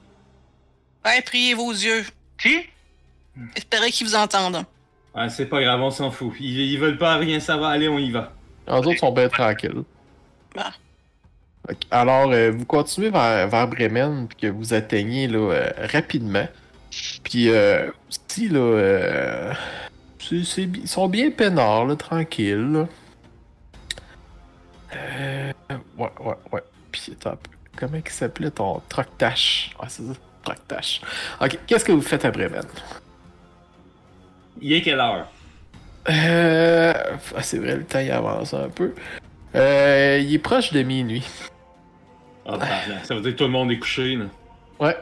Ouais, 1.05 1.21
priez 1.23 1.55
vos 1.55 1.73
yeux. 1.73 2.05
Qui? 2.41 2.61
Espérez 3.57 3.91
qu'ils 3.91 4.07
vous 4.07 4.15
entendent. 4.15 4.65
Ah, 5.15 5.29
c'est 5.29 5.47
pas 5.47 5.61
grave, 5.61 5.81
on 5.81 5.91
s'en 5.91 6.13
fout. 6.13 6.33
Ils, 6.39 6.61
ils 6.61 6.79
veulent 6.79 6.97
pas 6.97 7.17
rien 7.17 7.41
savoir. 7.41 7.73
Allez, 7.73 7.89
on 7.89 7.99
y 7.99 8.13
va. 8.13 8.33
Les 8.69 8.75
autres 8.75 8.99
sont 8.99 9.11
bien 9.11 9.29
tranquilles. 9.29 9.83
Ah. 10.57 10.71
Alors, 11.91 12.31
euh, 12.33 12.51
vous 12.51 12.65
continuez 12.65 13.11
vers, 13.11 13.47
vers 13.49 13.69
Bremen, 13.69 14.27
puis 14.29 14.37
que 14.37 14.47
vous 14.49 14.75
atteignez 14.75 15.29
là, 15.29 15.39
euh, 15.39 15.71
rapidement. 15.93 16.47
Puis, 17.23 17.51
euh, 17.51 17.91
aussi, 18.09 18.49
là, 18.49 18.59
euh, 18.59 19.53
ils 20.31 20.89
sont 20.89 21.09
bien 21.09 21.31
peinards, 21.31 21.87
là, 21.87 21.97
tranquilles. 21.97 22.73
là. 22.73 22.89
Ouais, 25.97 26.11
ouais, 26.21 26.35
ouais. 26.53 26.63
Puis, 26.91 27.13
attends. 27.13 27.39
Comment 27.77 27.99
il 28.05 28.13
s'appelait 28.13 28.51
ton 28.51 28.83
Troctache? 28.89 29.75
Ah, 29.81 29.87
c'est 29.89 30.03
ça, 30.03 30.13
Troctache. 30.45 31.01
Ok, 31.41 31.59
qu'est-ce 31.67 31.85
que 31.85 31.93
vous 31.93 32.03
faites 32.03 32.25
à 32.25 32.31
Bremen? 32.31 32.65
Il 34.61 34.73
est 34.73 34.83
quelle 34.83 35.01
heure? 35.01 35.27
Euh, 36.09 36.93
ah, 37.35 37.43
c'est 37.43 37.59
vrai, 37.59 37.77
le 37.77 37.85
temps 37.85 38.01
il 38.01 38.11
avance 38.11 38.53
un 38.55 38.69
peu. 38.69 38.95
Euh, 39.55 40.19
il 40.23 40.35
est 40.35 40.39
proche 40.39 40.73
de 40.73 40.83
minuit. 40.83 41.27
Là, 42.47 42.59
ça 43.05 43.15
veut 43.15 43.21
dire 43.21 43.33
que 43.33 43.37
tout 43.39 43.45
le 43.45 43.51
monde 43.51 43.71
est 43.71 43.79
couché, 43.79 44.17
là. 44.17 44.25
Ouais. 44.81 44.97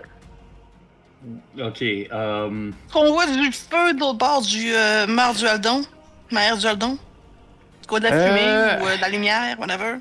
Ok, 1.62 1.83
euh... 1.83 2.70
Qu'on 2.92 3.12
voit 3.12 3.26
du 3.26 3.53
feu 3.53 3.92
de 3.94 4.00
l'autre 4.00 4.18
bord 4.18 4.40
du 4.42 4.72
euh, 4.74 5.07
mar 5.07 5.35
du 5.35 5.46
Aldon. 5.46 5.83
Mer 6.31 6.57
du 6.57 6.66
Aldon. 6.66 6.96
C'est 7.81 7.88
quoi 7.88 8.00
de 8.00 8.05
la 8.05 8.11
fumée 8.12 8.46
Euh. 8.46 8.81
ou 8.81 8.87
euh, 8.87 8.96
de 8.96 9.00
la 9.00 9.09
lumière, 9.09 9.59
whatever. 9.59 9.96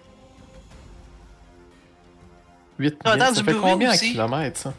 8 2.80 2.98
Ça 3.06 3.34
fait 3.44 3.54
combien 3.56 3.92
en 3.92 3.98
kilomètres, 3.98 4.60
ça? 4.60 4.74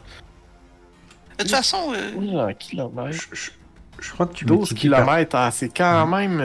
De 1.37 1.43
toute 1.43 1.51
façon, 1.51 1.93
euh, 1.93 2.11
Oui, 2.15 2.39
en 2.39 2.53
kilomètres. 2.53 3.11
Je, 3.31 3.35
je- 3.35 3.51
je 3.99 4.11
crois 4.11 4.25
que 4.25 4.33
tu 4.33 4.45
12 4.45 4.57
multiplies 4.71 4.89
par- 4.89 5.03
kilomètres, 5.05 5.35
ah, 5.35 5.51
c'est 5.51 5.69
quand 5.75 6.07
même... 6.07 6.39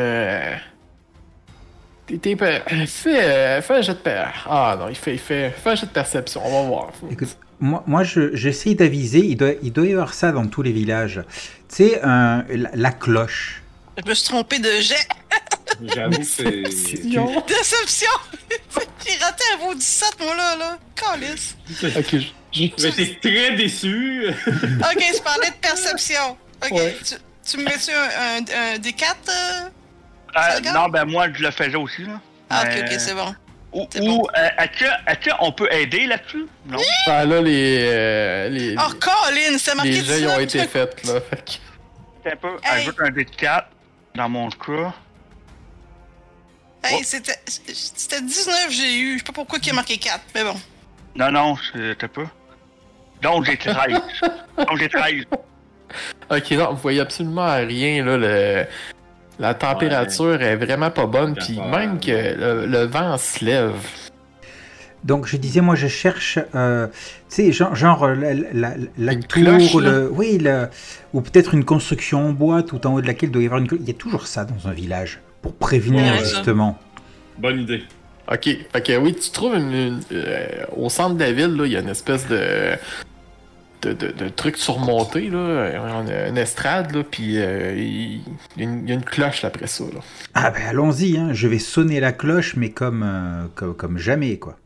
Euh... 2.10 2.16
T'es, 2.18 2.36
Fais, 2.86 3.24
euh, 3.24 3.62
fais 3.62 3.74
un 3.74 3.82
jet 3.82 3.92
de 3.94 3.98
per... 3.98 4.26
Ah 4.48 4.76
non, 4.78 4.88
il 4.88 4.94
fait, 4.96 5.14
il 5.14 5.18
fait, 5.18 5.50
fais 5.50 5.70
un 5.70 5.74
jet 5.74 5.86
de 5.86 5.90
perception, 5.90 6.40
on 6.44 6.62
va 6.62 6.68
voir. 6.68 6.92
Écoute, 7.10 7.36
moi, 7.60 7.82
moi 7.86 8.04
je- 8.04 8.34
j'essaye 8.36 8.74
d'aviser, 8.76 9.18
il 9.20 9.36
doit, 9.36 9.52
il 9.62 9.72
doit 9.72 9.86
y 9.86 9.92
avoir 9.92 10.14
ça 10.14 10.30
dans 10.32 10.46
tous 10.46 10.62
les 10.62 10.72
villages. 10.72 11.22
Tu 11.68 11.76
sais, 11.76 12.00
un- 12.02 12.44
la, 12.48 12.70
la 12.74 12.90
cloche. 12.92 13.62
je 14.02 14.08
me 14.08 14.14
suis 14.14 14.28
trompé 14.28 14.58
de 14.58 14.70
jet. 14.80 15.06
J'avoue 15.94 16.22
c'est... 16.22 16.62
Perception. 16.62 17.44
Déception! 17.48 18.10
J'ai 19.06 19.18
raté 19.24 19.44
un 19.54 19.64
beau 19.66 19.74
17, 19.74 20.16
moi, 20.20 20.34
là, 20.36 20.56
là. 20.56 20.78
Calice. 20.94 21.56
Ok, 21.82 22.06
je- 22.12 22.18
je- 22.52 22.82
Mais 22.82 22.92
t'es 22.92 23.18
très 23.20 23.56
déçu. 23.56 24.26
Ok, 24.28 25.04
je 25.14 25.22
parlais 25.22 25.48
de 25.50 25.54
perception. 25.60 26.36
Ok, 26.64 26.72
Ouais. 26.72 26.96
tu, 27.04 27.14
tu 27.48 27.58
me 27.58 27.64
mets-tu 27.64 27.90
un, 27.92 28.38
un, 28.38 28.74
un 28.74 28.78
D4? 28.78 29.02
euh? 29.02 29.32
Euh, 29.32 29.68
regarde? 30.56 30.76
non, 30.76 30.88
ben 30.88 31.04
moi, 31.04 31.26
je 31.32 31.42
le 31.42 31.50
faisais 31.50 31.76
aussi, 31.76 32.02
là. 32.04 32.20
Ah, 32.50 32.62
ok, 32.64 32.78
ok, 32.84 32.92
c'est 32.98 33.14
bon. 33.14 33.34
Ou, 33.72 33.82
ou, 33.82 33.86
bon. 34.06 34.26
euh, 34.38 34.48
est-ce 34.58 35.30
qu'on 35.30 35.52
peut 35.52 35.68
aider 35.72 36.06
là-dessus? 36.06 36.46
Non? 36.66 36.78
Ah, 37.06 37.24
là, 37.24 37.40
les... 37.42 37.78
euh, 37.90 38.48
les... 38.48 38.74
Oh, 38.78 38.92
Colin, 39.00 39.58
c'est 39.58 39.74
marqué 39.74 39.90
les 39.90 40.20
ils 40.20 40.26
ont 40.28 40.38
19, 40.38 40.42
été 40.42 40.66
faits, 40.66 41.04
là. 41.06 41.20
fait 41.20 41.44
que- 41.44 41.50
C'est 42.24 42.32
un 42.32 42.36
peu, 42.36 42.56
Hey. 42.64 42.80
ajoute 42.82 42.96
un 43.00 43.10
D4 43.10 43.64
dans 44.14 44.28
mon 44.28 44.48
cas. 44.50 44.92
Hey, 46.84 47.02
c'était 47.04 47.34
c'était 47.46 48.20
19 48.22 48.68
j'ai 48.70 48.96
eu. 48.98 49.12
Je 49.14 49.18
sais 49.18 49.24
pas 49.24 49.32
pourquoi 49.32 49.58
il 49.62 49.70
a 49.70 49.72
marqué 49.72 49.98
4, 49.98 50.20
mais 50.34 50.44
bon. 50.44 50.54
Non, 51.16 51.32
non, 51.32 51.56
un 51.74 52.08
peu. 52.08 52.24
Donc 53.22 53.44
j'ai 53.44 53.56
13. 53.56 54.00
Donc 54.58 54.78
j'ai 54.78 54.88
13. 54.88 55.24
Ok, 56.30 56.50
non, 56.52 56.70
vous 56.72 56.76
voyez 56.76 57.00
absolument 57.00 57.56
rien, 57.56 58.04
là, 58.04 58.16
le... 58.16 58.66
La 59.38 59.54
température 59.54 60.40
est 60.42 60.56
vraiment 60.56 60.90
pas 60.90 61.06
bonne, 61.06 61.34
puis 61.34 61.58
même 61.70 62.00
que 62.00 62.10
le, 62.10 62.66
le 62.66 62.84
vent 62.86 63.18
se 63.18 63.44
lève. 63.44 63.74
Donc 65.04 65.26
je 65.26 65.36
disais, 65.36 65.60
moi 65.60 65.76
je 65.76 65.86
cherche, 65.86 66.38
euh, 66.54 66.86
tu 66.88 66.94
sais, 67.28 67.52
genre, 67.52 67.74
genre 67.76 68.08
la, 68.08 68.34
la, 68.34 68.74
la 68.98 69.12
Une 69.12 69.20
tour, 69.22 69.28
cloche, 69.42 69.74
le, 69.74 70.10
oui, 70.10 70.38
le, 70.38 70.68
ou 71.12 71.20
peut-être 71.20 71.54
une 71.54 71.64
construction 71.64 72.28
en 72.28 72.32
bois 72.32 72.62
tout 72.62 72.84
en 72.86 72.94
haut 72.94 73.00
de 73.00 73.06
laquelle 73.06 73.28
il 73.28 73.32
doit 73.32 73.42
y 73.42 73.46
avoir 73.46 73.60
une 73.60 73.68
cloche. 73.68 73.80
Il 73.82 73.88
y 73.88 73.92
a 73.92 73.94
toujours 73.94 74.26
ça 74.26 74.44
dans 74.44 74.68
un 74.68 74.72
village, 74.72 75.20
pour 75.42 75.54
prévenir 75.54 76.12
Ouais, 76.14 76.18
ça. 76.24 76.36
justement. 76.36 76.78
Bonne 77.38 77.60
idée. 77.60 77.84
Ok, 78.32 78.48
fait 78.72 78.82
que 78.82 78.96
oui, 78.96 79.14
tu 79.14 79.30
trouves 79.30 79.54
une, 79.54 79.72
une- 79.72 80.00
euh, 80.10 80.46
au 80.76 80.88
centre 80.88 81.14
de 81.14 81.20
la 81.20 81.30
ville, 81.30 81.54
là, 81.54 81.66
il 81.66 81.72
y 81.72 81.76
a 81.76 81.80
une 81.80 81.88
espèce 81.90 82.26
de, 82.26 82.72
de, 83.92 84.06
de, 84.06 84.12
de 84.12 84.28
trucs 84.28 84.56
surmontés, 84.56 85.28
là. 85.30 86.28
Une 86.28 86.38
estrade, 86.38 86.94
là, 86.94 87.02
puis 87.08 87.38
euh, 87.38 87.74
il, 87.76 88.16
y 88.56 88.60
a 88.60 88.62
une, 88.64 88.82
il 88.84 88.88
y 88.88 88.92
a 88.92 88.94
une 88.94 89.04
cloche 89.04 89.42
là, 89.42 89.48
après 89.48 89.66
ça, 89.66 89.84
là. 89.84 90.00
Ah 90.34 90.50
ben 90.50 90.62
allons-y, 90.68 91.16
hein. 91.18 91.28
je 91.32 91.46
vais 91.48 91.58
sonner 91.58 92.00
la 92.00 92.12
cloche, 92.12 92.56
mais 92.56 92.70
comme, 92.70 93.02
euh, 93.04 93.46
comme, 93.54 93.74
comme 93.74 93.98
jamais, 93.98 94.38
quoi. 94.38 94.56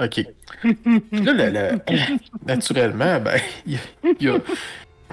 OK. 0.00 0.24
Là, 0.64 0.72
le- 1.12 1.50
le- 1.50 1.78
naturellement, 2.46 3.20
ben, 3.20 3.38
il 3.66 3.78
y 4.20 4.28
a, 4.28 4.38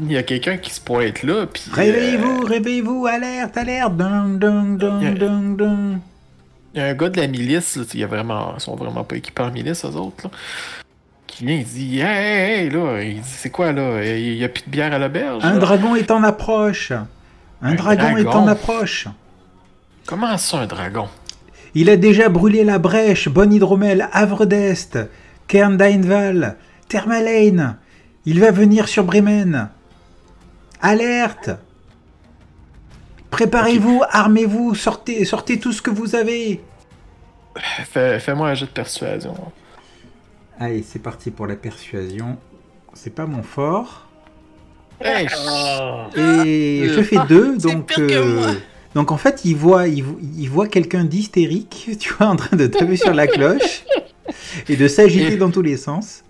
y 0.02 0.18
a- 0.18 0.24
quelqu'un 0.24 0.58
qui 0.58 0.74
se 0.74 0.80
pointe 0.80 1.24
là, 1.24 1.46
puis... 1.48 1.64
euh, 1.70 1.76
Réveillez-vous, 1.76 2.40
réveillez-vous, 2.46 3.06
alerte, 3.06 3.58
alerte, 3.58 3.98
dun, 3.98 4.30
dun, 4.30 4.64
dun, 4.76 5.12
dun, 5.12 5.40
dun. 5.56 6.00
Il 6.74 6.80
y 6.80 6.84
a 6.84 6.88
un 6.88 6.94
gars 6.94 7.10
de 7.10 7.20
la 7.20 7.28
milice, 7.28 7.76
là, 7.78 7.84
y 7.94 8.04
a 8.04 8.08
vraiment, 8.08 8.54
ils 8.56 8.62
sont 8.62 8.76
vraiment 8.76 9.04
pas 9.04 9.18
équipés 9.18 9.42
en 9.44 9.52
milice, 9.52 9.84
eux 9.86 9.96
autres, 9.96 10.26
là, 10.26 10.32
qui 11.30 11.46
vient, 11.46 11.56
il 11.56 11.64
dit, 11.66 12.00
hey, 12.02 12.70
là, 12.70 13.02
il 13.02 13.22
dit, 13.22 13.30
c'est 13.30 13.50
quoi, 13.50 13.72
là, 13.72 14.04
il 14.04 14.36
y 14.36 14.44
a 14.44 14.50
plus 14.50 14.64
de 14.66 14.70
bière 14.70 14.94
à 14.94 15.00
l'auberge, 15.00 15.44
Un 15.46 15.54
là? 15.54 15.60
dragon 15.60 15.96
est 15.96 16.12
en 16.12 16.24
approche. 16.24 16.92
Un, 16.92 17.08
Un 17.62 17.76
dragon, 17.76 18.18
est 18.18 18.28
en 18.28 18.48
approche. 18.48 19.08
Comment 20.06 20.38
ça, 20.38 20.60
un 20.60 20.66
dragon? 20.66 21.08
Il 21.76 21.90
a 21.90 21.98
déjà 21.98 22.30
brûlé 22.30 22.64
la 22.64 22.80
brèche, 22.80 23.30
Bonne 23.30 23.54
Hydromel, 23.54 24.10
Havre 24.12 24.46
d'Est, 24.46 24.98
Kern 25.48 25.78
d'Ainval, 25.78 26.58
Thermalane. 26.88 27.78
Il 28.26 28.40
va 28.40 28.52
venir 28.52 28.88
sur 28.88 29.04
Bremen. 29.04 29.70
Alerte 30.82 31.52
Préparez-vous, 33.30 34.02
armez-vous, 34.10 34.74
sortez, 34.74 35.24
sortez 35.26 35.60
tout 35.60 35.72
ce 35.72 35.82
que 35.82 35.92
vous 35.92 36.16
avez. 36.16 36.62
Fais, 37.86 38.20
fais-moi 38.20 38.50
un 38.50 38.54
jeu 38.56 38.66
de 38.66 38.72
persuasion. 38.72 39.36
Allez, 40.60 40.84
c'est 40.88 41.00
parti 41.02 41.32
pour 41.32 41.48
la 41.48 41.56
persuasion. 41.56 42.38
C'est 42.94 43.14
pas 43.14 43.26
mon 43.26 43.44
fort. 43.44 44.08
Ah. 45.04 46.08
Et 46.46 46.84
je 46.90 47.02
fais 47.02 47.18
deux, 47.30 47.58
donc. 47.58 47.86
pire 47.88 48.06
que 48.08 48.24
moi. 48.24 48.48
donc 48.96 49.12
en 49.12 49.18
fait, 49.18 49.42
il 49.46 49.56
voit, 49.56 49.88
il, 49.88 50.04
vo- 50.04 50.20
il 50.38 50.50
voit 50.50 50.68
quelqu'un 50.68 51.06
d'hystérique, 51.06 51.92
tu 52.00 52.14
vois, 52.14 52.28
en 52.28 52.36
train 52.36 52.58
de 52.58 52.68
taper 52.68 52.98
sur 52.98 53.14
la 53.14 53.28
cloche 53.28 53.84
et 54.68 54.76
de 54.76 54.88
s'agiter 54.88 55.34
Et- 55.34 55.38
dans 55.38 55.52
tous 55.52 55.62
les 55.62 55.78
sens. 55.78 56.24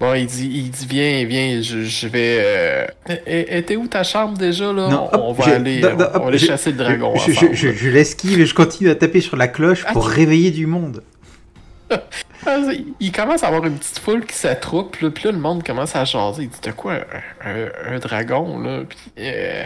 Bon, 0.00 0.12
il 0.12 0.26
dit, 0.26 0.50
il 0.52 0.70
dit, 0.70 0.86
viens, 0.90 1.24
viens, 1.24 1.62
je, 1.62 1.84
je 1.84 2.08
vais. 2.08 2.36
Euh... 2.40 2.86
eh, 3.26 3.62
T'es 3.62 3.76
où 3.76 3.86
ta 3.86 4.02
chambre 4.02 4.36
déjà 4.36 4.72
là? 4.72 4.88
Non, 4.88 5.08
on, 5.14 5.32
va 5.32 5.44
aller, 5.54 5.80
da- 5.80 6.10
on, 6.16 6.18
va 6.18 6.26
aller 6.26 6.36
chasser 6.38 6.72
le 6.72 6.76
dragon. 6.76 7.14
Je, 7.16 7.30
je, 7.30 7.36
ensemble. 7.38 7.54
je- 7.54 7.72
je 7.72 7.88
l'esquive 7.88 8.40
et 8.40 8.44
je 8.44 8.54
continue 8.54 8.90
à 8.90 8.96
taper 8.96 9.20
sur 9.20 9.36
la 9.36 9.46
cloche 9.48 9.84
pour 9.92 10.08
Ah. 10.08 10.10
réveiller 10.10 10.50
du 10.50 10.66
monde. 10.66 11.02
Ah, 12.46 12.58
Il 13.00 13.12
commence 13.12 13.42
à 13.42 13.48
avoir 13.48 13.64
une 13.64 13.78
petite 13.78 13.98
foule 13.98 14.24
qui 14.26 14.34
s'attroupe, 14.34 14.96
là, 15.00 15.10
puis 15.10 15.24
là 15.24 15.32
le 15.32 15.38
monde 15.38 15.64
commence 15.64 15.94
à 15.96 16.04
jaser. 16.04 16.44
Il 16.44 16.48
dit 16.50 16.58
T'as 16.60 16.72
quoi, 16.72 17.00
un, 17.44 17.98
dragon 17.98 18.58
là 18.58 18.82
Puis, 18.88 18.98
euh, 19.18 19.64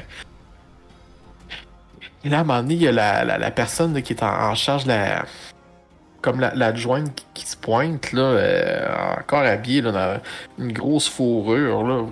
Et 2.25 2.29
là, 2.29 2.39
à 2.39 2.41
un 2.41 2.45
moment 2.45 2.61
donné, 2.63 2.75
il 2.75 2.83
y 2.83 2.89
a 2.89 2.93
la, 2.93 3.25
la, 3.25 3.39
la 3.39 3.51
personne 3.51 4.01
qui 4.03 4.13
est 4.13 4.23
en, 4.23 4.55
charge, 4.55 4.87
la... 4.87 5.25
comme 6.23 6.41
la- 6.41 6.55
l'adjointe 6.55 7.15
qui, 7.15 7.25
qui 7.35 7.47
se 7.47 7.57
pointe, 7.57 8.13
là, 8.13 8.23
euh, 8.23 9.19
encore 9.21 9.41
habillée 9.43 9.83
là, 9.83 9.93
dans 9.93 10.21
une 10.65 10.73
grosse 10.73 11.09
fourrure. 11.09 11.85
Là. 11.87 12.05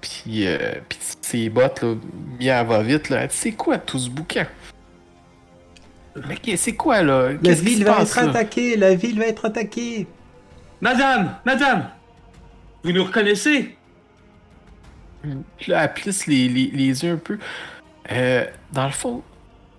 Puis, 0.00 0.46
euh, 0.46 0.58
puis 0.88 0.98
ses 1.20 1.48
bottes, 1.48 1.82
là, 1.82 1.94
mis 2.38 2.50
à 2.50 2.64
va-vite. 2.64 3.08
Là. 3.08 3.26
C'est 3.30 3.52
quoi 3.52 3.78
tout 3.78 3.98
ce 3.98 4.10
bouquin? 4.10 4.46
Mais 6.28 6.56
c'est 6.56 6.74
quoi 6.74 7.02
là? 7.02 7.30
La 7.42 7.54
ville 7.54 7.84
va 7.84 7.94
passe, 7.94 8.16
être 8.16 8.28
attaquée, 8.28 8.76
la 8.76 8.94
ville 8.94 9.18
va 9.18 9.26
être 9.26 9.44
attaquée. 9.46 10.06
Madame, 10.80 11.36
madame, 11.46 11.88
vous 12.82 12.92
nous 12.92 13.04
reconnaissez? 13.04 13.76
Là, 15.68 15.84
elle 15.84 15.92
plisse 15.94 16.26
les, 16.26 16.48
les, 16.48 16.70
les 16.72 17.04
yeux 17.04 17.12
un 17.12 17.16
peu. 17.16 17.38
Euh, 18.10 18.44
dans 18.72 18.86
le 18.86 18.90
fond. 18.92 19.22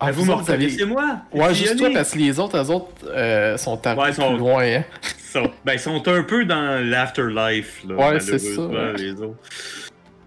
ah, 0.00 0.06
Ah, 0.08 0.10
vous 0.12 0.24
me 0.24 0.32
reconnaissez 0.32 0.84
moi? 0.86 1.18
Ouais, 1.32 1.54
juste 1.54 1.76
toi, 1.76 1.90
parce 1.92 2.12
que 2.12 2.18
les 2.18 2.38
autres, 2.40 2.56
eux 2.56 2.70
autres, 2.70 2.88
euh, 3.06 3.56
sont 3.58 3.86
arrivés 3.86 4.02
Ouais, 4.02 4.08
ils 4.10 4.14
sont- 4.14 4.28
plus 4.30 4.38
loin, 4.38 4.64
hein. 4.64 4.84
Ils 5.02 5.30
sont, 5.42 5.50
ben, 5.64 5.72
ils 5.74 5.78
sont 5.80 6.08
un 6.08 6.22
peu 6.22 6.44
dans 6.46 6.82
l'afterlife, 6.88 7.82
là, 7.86 7.94
Ouais, 7.96 8.20
c'est 8.20 8.38
ça, 8.38 8.60
malheureusement, 8.62 8.80
ouais. 8.92 8.96
les 8.96 9.12
autres. 9.22 9.38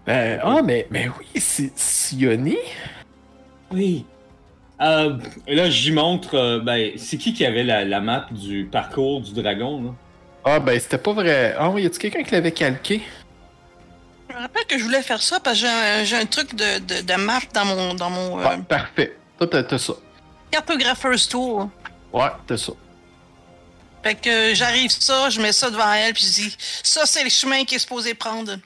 Euh, 0.08 0.38
ah, 0.42 0.60
mais, 0.64 0.86
mais 0.90 1.08
oui, 1.18 1.40
c'est 1.40 1.72
Sioni. 1.76 2.56
Oui. 3.72 4.06
Euh, 4.80 5.16
là, 5.48 5.70
j'y 5.70 5.90
montre, 5.90 6.36
euh, 6.36 6.60
ben, 6.60 6.92
c'est 6.96 7.16
qui 7.16 7.32
qui 7.32 7.44
avait 7.44 7.64
la, 7.64 7.84
la 7.84 8.00
map 8.00 8.26
du 8.30 8.68
parcours 8.70 9.20
du 9.20 9.32
dragon, 9.32 9.82
là? 9.82 9.90
Ah, 10.44 10.60
ben, 10.60 10.78
c'était 10.78 10.98
pas 10.98 11.12
vrai. 11.12 11.54
Ah, 11.58 11.68
oui, 11.68 11.82
y 11.82 11.86
a-tu 11.86 11.98
quelqu'un 11.98 12.22
qui 12.22 12.30
l'avait 12.30 12.52
calqué? 12.52 13.02
Je 14.28 14.34
me 14.34 14.40
rappelle 14.40 14.64
que 14.66 14.78
je 14.78 14.84
voulais 14.84 15.02
faire 15.02 15.22
ça 15.22 15.40
parce 15.40 15.60
que 15.60 15.66
j'ai 16.04 16.16
un, 16.16 16.26
truc 16.26 16.54
de, 16.54 16.78
de, 16.78 17.02
de 17.02 17.14
map 17.14 17.40
dans 17.52 17.64
mon, 17.64 17.94
dans 17.94 18.10
mon 18.10 18.40
euh, 18.40 18.56
parfait. 18.58 19.16
Toi, 19.38 19.46
t'as 19.46 19.78
ça. 19.78 19.94
cartographer's 20.50 21.28
tool. 21.28 21.68
Ouais, 22.12 22.28
t'as 22.46 22.56
ça. 22.56 22.72
Fait 24.02 24.14
que 24.14 24.30
euh, 24.30 24.54
j'arrive 24.54 24.90
ça, 24.90 25.28
je 25.28 25.40
mets 25.40 25.52
ça 25.52 25.70
devant 25.70 25.92
elle, 25.92 26.14
puis 26.14 26.24
je 26.24 26.32
dis 26.32 26.56
ça 26.82 27.04
c'est 27.04 27.24
le 27.24 27.30
chemin 27.30 27.64
qu'il 27.64 27.76
est 27.76 27.80
supposé 27.80 28.14
prendre, 28.14 28.56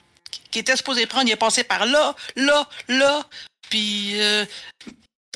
qui 0.50 0.58
était 0.58 0.76
supposé 0.76 1.06
prendre, 1.06 1.26
il 1.26 1.32
est 1.32 1.36
passé 1.36 1.64
par 1.64 1.86
là, 1.86 2.14
là, 2.36 2.68
là, 2.88 3.22
puis 3.70 4.20
euh, 4.20 4.44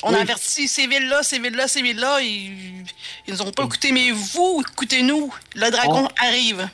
on 0.02 0.12
a 0.12 0.18
averti 0.18 0.68
ces 0.68 0.86
villes-là, 0.86 1.22
ces 1.22 1.38
villes-là, 1.38 1.68
ces 1.68 1.82
villes-là, 1.82 2.20
ils, 2.20 2.84
ils 3.26 3.32
nous 3.32 3.42
ont 3.42 3.50
pas 3.50 3.64
écouté, 3.64 3.92
mais 3.92 4.10
vous, 4.10 4.62
écoutez-nous, 4.68 5.32
le 5.54 5.70
dragon 5.70 6.08
arrive. 6.22 6.68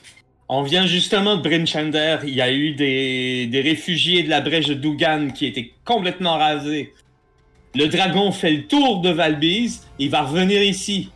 On 0.48 0.62
vient 0.62 0.86
justement 0.86 1.36
de 1.36 1.42
Brinchander. 1.42 2.18
Il 2.24 2.34
y 2.34 2.42
a 2.42 2.52
eu 2.52 2.72
des, 2.72 3.46
des 3.46 3.60
réfugiés 3.60 4.22
de 4.22 4.28
la 4.28 4.40
brèche 4.40 4.66
de 4.66 4.74
Dougan 4.74 5.32
qui 5.32 5.46
étaient 5.46 5.72
complètement 5.84 6.36
rasés. 6.36 6.92
Le 7.74 7.86
dragon 7.86 8.32
fait 8.32 8.50
le 8.50 8.66
tour 8.66 9.00
de 9.00 9.10
Valbise. 9.10 9.86
Il 9.98 10.10
va 10.10 10.22
revenir 10.22 10.62
ici. 10.62 11.10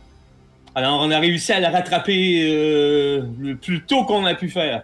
Alors, 0.73 0.99
on 1.01 1.11
a 1.11 1.19
réussi 1.19 1.51
à 1.51 1.59
le 1.59 1.67
rattraper 1.67 2.39
euh, 2.49 3.23
le 3.39 3.57
plus 3.57 3.83
tôt 3.83 4.05
qu'on 4.05 4.25
a 4.25 4.33
pu 4.33 4.49
faire. 4.49 4.83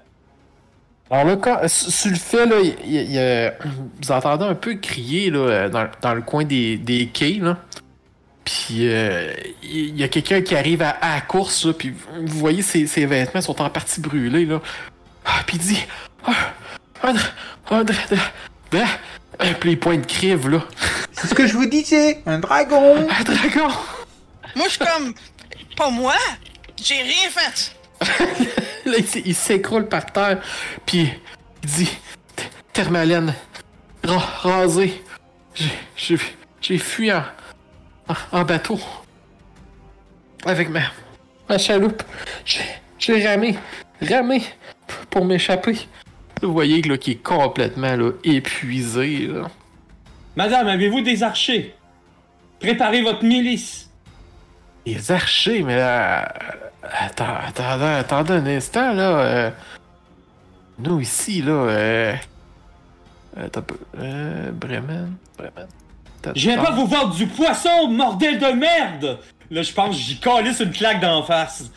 Alors 1.12 1.26
là, 1.26 1.36
quand, 1.38 1.68
sur 1.68 2.10
le 2.12 2.18
fait, 2.18 2.46
là, 2.46 2.56
il- 2.62 2.76
il- 2.86 3.02
il 3.02 3.12
y 3.12 3.20
a- 3.20 3.54
vous 4.02 4.12
entendez 4.12 4.46
un 4.46 4.56
peu 4.56 4.76
crier 4.76 5.30
là, 5.30 5.70
dans, 5.70 5.88
dans 6.02 6.14
le 6.16 6.22
coin 6.22 6.44
des, 6.44 6.78
des 6.78 7.08
quais. 7.08 7.40
Là. 7.42 7.58
Puis 8.46 8.88
euh, 8.90 9.32
il 9.62 9.96
y 9.98 10.04
a 10.04 10.08
quelqu'un 10.08 10.42
qui 10.42 10.56
arrive 10.56 10.82
à, 10.82 10.90
à 10.90 11.16
la 11.16 11.22
course, 11.22 11.66
là, 11.66 11.74
puis 11.74 11.92
vous 11.92 12.38
voyez 12.40 12.62
ses, 12.62 12.88
ses 12.88 13.06
vêtements 13.06 13.42
sont 13.42 13.62
en 13.62 13.70
partie 13.70 14.02
brûlés. 14.02 14.46
Là. 14.46 14.62
Ah, 15.26 15.42
puis 15.46 15.58
il 15.58 15.64
dit 15.64 15.80
Ah, 16.26 16.34
ah, 17.04 17.14
ah, 17.70 17.84
dra- 17.84 17.96
Euh, 19.42 19.54
Puis 19.60 19.72
il 19.72 19.80
pointe 19.80 20.06
crive, 20.08 20.48
là. 20.50 20.60
C'est 21.12 21.28
ce 21.28 21.34
que 21.34 21.48
je 21.48 21.54
vous 21.54 21.66
disais, 21.66 22.22
un 22.26 22.40
dragon. 22.40 23.08
Un 23.10 23.24
dragon 23.24 23.68
Moi, 24.56 24.66
je 24.66 24.70
suis 24.72 24.80
comme, 24.80 25.14
pas 25.76 25.90
moi, 25.90 26.14
j'ai 26.84 26.96
rien 27.02 27.30
fait. 27.30 27.76
Là, 28.86 28.98
il, 29.26 29.36
s'écroule 29.36 29.88
par 29.88 30.06
terre, 30.06 30.42
puis 30.86 31.10
il 31.64 31.70
dit 31.70 31.90
T- 32.36 32.44
Thermalène, 32.74 33.34
ra- 34.04 34.18
rasé. 34.42 35.02
J'ai- 35.96 36.78
fui 36.78 37.12
en, 37.12 37.24
en, 38.32 38.44
bateau. 38.44 38.80
Avec 40.46 40.70
ma, 40.70 40.82
ma 41.50 41.58
chaloupe. 41.58 42.04
J'ai 43.00 43.26
ramé, 43.28 43.56
ramé 44.02 44.42
pour 45.10 45.24
m'échapper. 45.26 45.78
Vous 46.42 46.52
voyez 46.52 46.82
là, 46.82 46.98
qu'il 46.98 47.14
est 47.14 47.24
complètement 47.24 47.96
épuisé. 48.24 49.30
Madame, 50.36 50.68
avez-vous 50.68 51.02
des 51.02 51.24
archers? 51.24 51.74
Préparez 52.60 53.02
votre 53.02 53.24
milice. 53.24 53.90
Les 54.86 55.12
archers, 55.12 55.64
mais 55.64 55.78
là. 55.78 56.34
Attends, 56.84 57.36
attends, 57.48 57.96
attendez 57.96 58.34
un 58.34 58.46
instant, 58.48 58.94
là. 58.94 59.20
euh, 59.20 59.50
nous, 60.80 61.00
ici, 61.00 61.42
là. 61.42 61.52
Euh, 61.52 62.14
attends 63.38 63.60
un 63.62 63.64
peu. 63.64 63.76
Euh, 64.00 64.52
Bremen. 64.52 65.14
Bremen. 65.38 65.68
Attends, 66.20 66.32
Je 66.36 66.42
viens 66.50 66.58
pas 66.58 66.64
attends. 66.64 66.76
vous 66.76 66.88
vendre 66.88 67.16
du 67.16 67.28
poisson, 67.28 67.88
bordel 67.94 68.38
de 68.40 68.48
merde 68.48 69.20
Là, 69.52 69.62
je 69.62 69.72
pense 69.74 69.96
que 69.96 70.02
j'y 70.02 70.18
calisse 70.20 70.60
une 70.62 70.72
claque 70.72 71.00
d'en 71.00 71.22
face. 71.24 71.70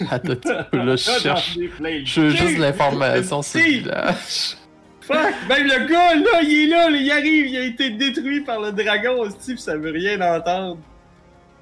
Attends, 0.10 0.32
un 0.32 0.36
petit 0.36 0.52
peu, 0.70 0.78
là, 0.78 0.96
je 0.96 1.10
cherche. 1.22 1.58
Je 2.04 2.20
veux 2.20 2.30
juste 2.30 2.58
l'information 2.58 3.42
sur 3.42 3.58
le 3.60 3.64
Si. 3.64 3.78
village. 3.80 4.56
Fuck! 5.02 5.34
Même 5.48 5.64
le 5.66 5.86
gars, 5.86 6.14
là, 6.16 6.42
il 6.42 6.64
est 6.64 6.66
là, 6.68 6.90
là, 6.90 6.96
il 6.96 7.10
arrive, 7.10 7.46
il 7.46 7.56
a 7.56 7.62
été 7.64 7.90
détruit 7.90 8.40
par 8.42 8.60
le 8.60 8.72
dragon, 8.72 9.20
aussi, 9.20 9.54
pis 9.54 9.60
ça 9.60 9.76
veut 9.76 9.90
rien 9.92 10.20
entendre. 10.20 10.78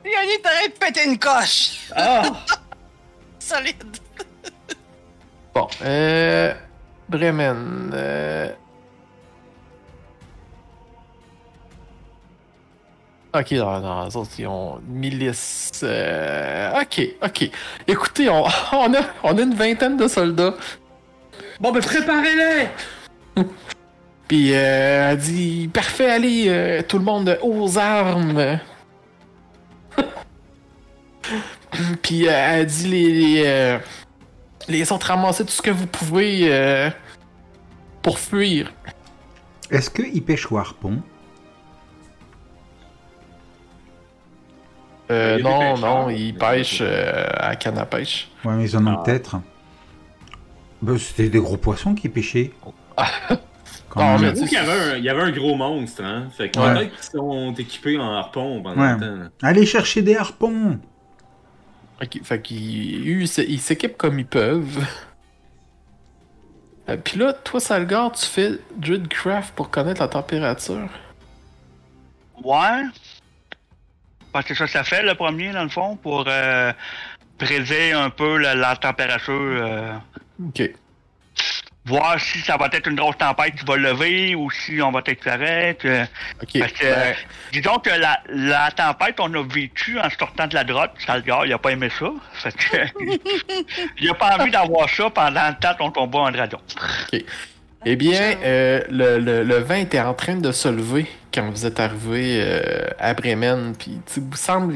Yannick, 0.05 0.43
t'arrêtes 0.43 0.75
de 0.75 0.79
péter 0.87 1.05
une 1.07 1.19
coche. 1.19 1.91
Ah! 1.95 2.23
Solide. 3.39 3.83
Bon, 5.55 5.67
euh. 5.83 6.55
Bremen. 7.09 7.91
Euh... 7.95 8.53
Ok, 13.35 13.53
non, 13.53 13.81
non, 13.81 14.05
les 14.07 14.17
autres, 14.17 14.31
ils 14.39 14.47
ont 14.47 14.79
une 14.89 14.95
milice. 14.95 15.81
euh, 15.83 16.81
Ok, 16.81 17.03
ok. 17.23 17.51
Écoutez, 17.87 18.29
on, 18.29 18.45
on, 18.73 18.95
a, 18.95 19.01
on 19.23 19.37
a 19.37 19.43
une 19.43 19.55
vingtaine 19.55 19.97
de 19.97 20.09
soldats. 20.09 20.55
Bon, 21.61 21.73
ben 21.73 21.81
préparez-les! 21.83 22.69
Puis 24.29 24.53
euh, 24.55 25.11
elle 25.13 25.19
dit 25.19 25.69
Parfait, 25.73 26.11
allez, 26.11 26.47
euh, 26.49 26.83
tout 26.83 26.99
le 26.99 27.05
monde 27.05 27.39
aux 27.43 27.79
armes. 27.79 28.59
Puis 32.03 32.27
euh, 32.27 32.31
elle 32.33 32.67
dit 32.67 32.89
les, 32.89 33.13
les, 33.13 33.43
euh, 33.47 33.79
les 34.69 34.91
autres 34.93 35.07
ramassez 35.09 35.45
tout 35.45 35.53
ce 35.53 35.63
que 35.63 35.71
vous 35.71 35.87
pouvez 35.87 36.53
euh, 36.53 36.91
pour 38.03 38.19
fuir. 38.19 38.73
Est-ce 39.71 39.91
qu'ils 39.91 40.25
pêchent 40.25 40.51
au 40.51 40.59
harpon? 40.59 41.01
Euh, 45.11 45.37
Il 45.39 45.45
non, 45.45 45.77
non, 45.79 46.11
ils 46.11 46.37
pêchent 46.37 46.81
euh, 46.83 47.27
à 47.37 47.57
canne 47.57 47.79
à 47.79 47.87
pêche. 47.87 48.31
Ouais, 48.45 48.55
mais 48.55 48.65
ils 48.65 48.77
en 48.77 48.87
ont 48.87 48.97
Ah. 48.99 49.03
peut-être. 49.05 49.37
Bah, 50.83 50.93
C'était 50.99 51.29
des 51.29 51.39
gros 51.39 51.57
poissons 51.57 51.95
qui 51.95 52.09
pêchaient. 52.09 52.53
J'avoue 54.19 54.45
qu'il 54.47 54.53
y 54.53 54.57
avait, 54.57 54.73
un, 54.93 54.97
il 54.97 55.05
y 55.05 55.09
avait 55.09 55.23
un 55.23 55.31
gros 55.31 55.55
monstre, 55.57 56.03
hein. 56.05 56.29
Fait 56.37 56.51
que 56.51 56.59
Ouais. 56.59 56.75
peut-être 56.75 56.95
qu'ils 56.95 57.11
sont 57.19 57.55
équipés 57.55 57.99
en 57.99 58.13
harpon 58.15 58.63
pendant 58.63 58.81
Ouais. 58.81 58.95
le 58.95 59.29
temps. 59.29 59.31
Allez 59.43 59.67
chercher 59.67 60.03
des 60.03 60.17
harpons 60.17 60.79
fait 62.23 62.41
qu'ils 62.41 63.09
ils 63.09 63.61
s'équipent 63.61 63.97
comme 63.97 64.21
ils 64.21 64.27
peuvent. 64.27 64.87
Euh, 66.89 66.97
Puis 66.97 67.19
là, 67.19 67.33
toi, 67.33 67.59
Salgar, 67.61 68.13
tu 68.13 68.25
fais 68.25 68.53
Druidcraft 68.77 69.55
pour 69.55 69.69
connaître 69.71 70.01
la 70.01 70.09
température? 70.09 70.89
Ouais. 72.45 72.83
Parce 74.33 74.47
que 74.47 74.55
ça, 74.55 74.67
ça 74.69 74.85
fait 74.85 75.03
le 75.03 75.15
premier, 75.15 75.51
dans 75.53 75.65
le 75.65 75.69
fond, 75.69 75.97
pour 75.97 76.25
euh, 76.29 76.73
prédire 77.37 77.99
un 78.01 78.11
peu 78.11 78.37
la, 78.39 78.55
la 78.55 78.77
température. 78.77 79.33
euh, 79.35 79.93
Ok. 80.47 80.71
Voir 81.89 82.21
si 82.21 82.41
ça 82.41 82.57
va 82.57 82.69
être 82.73 82.87
une 82.89 82.95
grosse 82.97 83.19
tempête 83.19 83.55
qui 83.57 83.65
va 83.65 83.77
lever 83.77 84.35
ou 84.35 84.51
si 84.51 84.81
on 84.83 84.91
va 84.93 85.01
être 85.07 85.23
correct. 85.25 85.85
euh, 85.85 86.05
Ok. 86.43 86.59
Parce 86.61 86.73
que, 86.73 86.85
Ben, 86.85 87.15
disons 87.53 87.79
que 87.79 87.91
la, 87.91 88.21
la 88.29 88.71
tempête, 88.71 89.19
on 89.21 89.33
a 89.35 89.43
vécu 89.43 89.99
en 89.99 90.09
sortant 90.11 90.47
de 90.47 90.55
la 90.55 90.65
droite. 90.65 90.93
Salgar, 91.07 91.47
il 91.47 91.53
a 91.53 91.59
pas 91.59 91.73
aimé 91.73 91.89
ça. 91.99 92.11
Fait 92.35 92.55
que, 92.55 92.77
il 93.99 94.11
a 94.11 94.15
pas 94.15 94.37
envie 94.39 94.51
d'avoir 94.51 94.89
ça 94.89 95.11
pendant 95.11 95.49
le 95.49 95.55
temps 95.59 95.75
qu'on 95.77 95.91
combat 95.91 96.29
un 96.29 96.33
dragon. 96.33 96.61
Eh 97.85 97.97
bien, 97.97 98.37
euh, 98.43 98.83
le, 98.91 99.19
le, 99.19 99.45
le 99.45 99.55
vent 99.59 99.75
était 99.77 100.01
en 100.01 100.13
train 100.15 100.35
de 100.37 100.51
se 100.53 100.69
lever 100.69 101.07
quand 101.33 101.49
vous 101.51 101.65
êtes 101.65 101.79
arrivé 101.81 102.41
euh, 102.43 102.89
à 102.99 103.15
Bremen. 103.15 103.75
Puis, 103.79 104.01
vous 104.17 104.37
semble, 104.37 104.75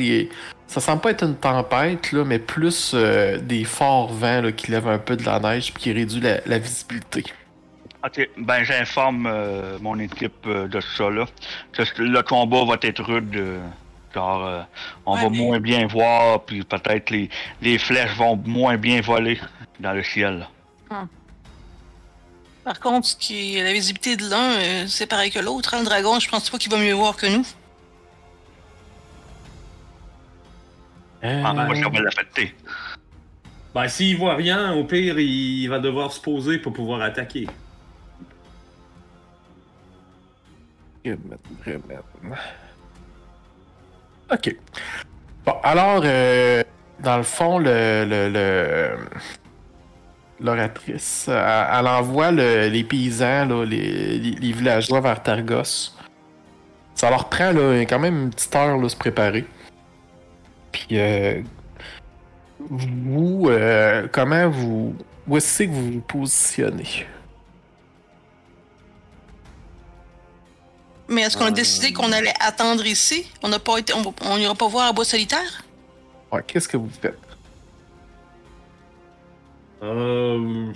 ça 0.68 0.80
semble 0.80 1.00
pas 1.02 1.10
être 1.10 1.24
une 1.24 1.34
tempête, 1.36 2.12
là, 2.12 2.24
mais 2.24 2.38
plus 2.38 2.92
euh, 2.94 3.38
des 3.38 3.64
forts 3.64 4.12
vents 4.12 4.40
là, 4.40 4.52
qui 4.52 4.70
lèvent 4.70 4.88
un 4.88 4.98
peu 4.98 5.16
de 5.16 5.24
la 5.24 5.40
neige 5.40 5.72
puis 5.74 5.82
qui 5.82 5.92
réduisent 5.92 6.22
la, 6.22 6.40
la 6.46 6.58
visibilité. 6.58 7.24
Ok, 8.04 8.28
ben 8.36 8.64
j'informe 8.64 9.28
euh, 9.30 9.78
mon 9.80 9.98
équipe 9.98 10.46
euh, 10.46 10.66
de 10.66 10.80
ça 10.80 11.08
là. 11.10 11.26
Que 11.72 11.82
le 12.02 12.22
combat 12.22 12.64
va 12.64 12.76
être 12.82 13.02
rude. 13.02 13.34
euh, 13.36 13.60
genre, 14.14 14.44
euh, 14.46 14.62
on 15.06 15.14
Ouais, 15.14 15.22
va 15.24 15.30
mais- 15.30 15.36
moins 15.38 15.60
bien 15.60 15.86
voir, 15.86 16.40
puis 16.44 16.62
peut-être 16.64 17.10
les, 17.10 17.28
les 17.60 17.78
flèches 17.78 18.14
vont 18.16 18.36
moins 18.44 18.76
bien 18.76 19.00
voler 19.00 19.40
dans 19.80 19.92
le 19.92 20.02
ciel. 20.02 20.46
Par 22.64 22.78
contre, 22.78 23.08
ce 23.08 23.16
qui 23.16 23.56
est 23.56 23.64
la 23.64 23.72
visibilité 23.72 24.16
de 24.16 24.28
l'un, 24.28 24.50
euh, 24.52 24.86
c'est 24.86 25.06
pareil 25.06 25.30
que 25.30 25.40
l'autre. 25.40 25.74
hein. 25.74 25.80
Le 25.80 25.84
dragon, 25.84 26.20
je 26.20 26.28
pense 26.28 26.48
pas 26.48 26.58
qu'il 26.58 26.70
va 26.70 26.78
mieux 26.78 26.92
voir 26.94 27.16
que 27.16 27.26
nous. 27.26 27.44
Euh, 31.24 31.42
Ah, 31.44 31.52
moi, 31.54 31.74
ça 31.74 31.88
va 31.88 32.00
l'affecter. 32.00 32.54
Ben, 33.74 33.88
s'il 33.88 34.16
voit 34.16 34.36
rien, 34.36 34.72
au 34.74 34.84
pire, 34.84 35.18
il 35.18 35.66
va 35.68 35.78
devoir 35.78 36.12
se 36.12 36.20
poser 36.20 36.58
pour 36.58 36.72
pouvoir 36.72 37.00
attaquer. 37.02 37.46
Ok. 44.30 44.56
Bon, 45.44 45.54
alors, 45.62 46.02
euh, 46.04 46.62
dans 47.00 47.16
le 47.16 47.22
fond, 47.22 47.58
le, 47.58 48.04
le, 48.08 48.28
le- 48.30 48.96
l'oratrice, 50.42 51.26
elle, 51.28 51.66
elle 51.78 51.86
envoie 51.86 52.30
le- 52.32 52.68
les 52.68 52.84
paysans, 52.84 53.46
là, 53.46 53.64
les, 53.64 54.18
villageois 54.52 55.00
vers 55.00 55.22
Targos. 55.22 55.92
Ça 56.94 57.10
leur 57.10 57.28
prend 57.28 57.52
là, 57.52 57.80
quand 57.82 57.98
même 57.98 58.24
une 58.24 58.30
petite 58.30 58.54
heure 58.54 58.76
là, 58.76 58.88
se 58.88 58.96
préparer. 58.96 59.44
Puis, 60.72 60.86
euh, 60.92 61.40
vous, 62.58 63.46
euh, 63.48 64.06
comment 64.12 64.48
vous. 64.48 64.94
Où 65.26 65.36
est-ce 65.36 65.62
que 65.64 65.68
vous 65.68 65.92
vous 65.92 66.00
positionnez? 66.00 67.06
Mais 71.08 71.22
est-ce 71.22 71.36
qu'on 71.36 71.46
a 71.46 71.50
décidé 71.50 71.92
qu'on 71.92 72.10
allait 72.12 72.32
attendre 72.40 72.84
ici? 72.86 73.30
On 73.42 73.48
n'a 73.48 73.58
pas 73.58 73.78
été. 73.78 73.92
On, 73.92 74.02
va- 74.02 74.10
on 74.22 74.38
ira 74.38 74.54
pas 74.54 74.66
voir 74.68 74.88
à 74.88 74.92
bois 74.92 75.04
solitaire? 75.04 75.64
Ouais, 76.32 76.42
qu'est-ce 76.46 76.68
que 76.68 76.76
vous 76.76 76.88
faites? 77.00 77.18
Euh. 79.82 80.72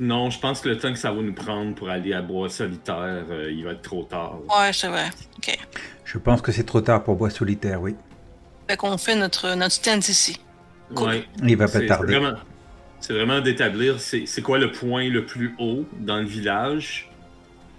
Non, 0.00 0.30
je 0.30 0.38
pense 0.38 0.60
que 0.60 0.68
le 0.68 0.78
temps 0.78 0.92
que 0.92 0.98
ça 0.98 1.10
va 1.10 1.20
nous 1.20 1.32
prendre 1.34 1.74
pour 1.74 1.88
aller 1.90 2.12
à 2.12 2.22
Bois 2.22 2.48
Solitaire, 2.48 3.24
euh, 3.30 3.50
il 3.52 3.64
va 3.64 3.72
être 3.72 3.82
trop 3.82 4.04
tard. 4.04 4.36
Ouais, 4.48 4.72
c'est 4.72 4.86
vrai. 4.86 5.10
Ok. 5.38 5.58
Je 6.04 6.18
pense 6.18 6.40
que 6.40 6.52
c'est 6.52 6.62
trop 6.64 6.80
tard 6.80 7.02
pour 7.02 7.16
bois 7.16 7.30
solitaire, 7.30 7.82
oui. 7.82 7.96
Fait 8.70 8.76
qu'on 8.76 8.96
fait 8.96 9.16
notre, 9.16 9.54
notre 9.56 9.80
tent 9.80 9.98
ici. 10.08 10.38
Cool. 10.94 11.08
Ouais. 11.08 11.24
Il 11.44 11.56
va 11.56 11.64
pas 11.66 11.72
C'est 11.72 11.86
tarder. 11.86 12.14
vraiment, 12.16 12.38
c'est 13.00 13.12
vraiment 13.12 13.40
d'établir 13.40 14.00
c'est 14.00 14.24
c'est 14.26 14.40
quoi 14.40 14.58
le 14.58 14.70
point 14.70 15.08
le 15.08 15.26
plus 15.26 15.54
haut 15.58 15.84
dans 15.98 16.16
le 16.18 16.24
village, 16.26 17.10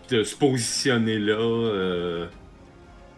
de 0.09 0.23
se 0.23 0.35
positionner 0.35 1.19
là. 1.19 1.33
euh, 1.39 2.25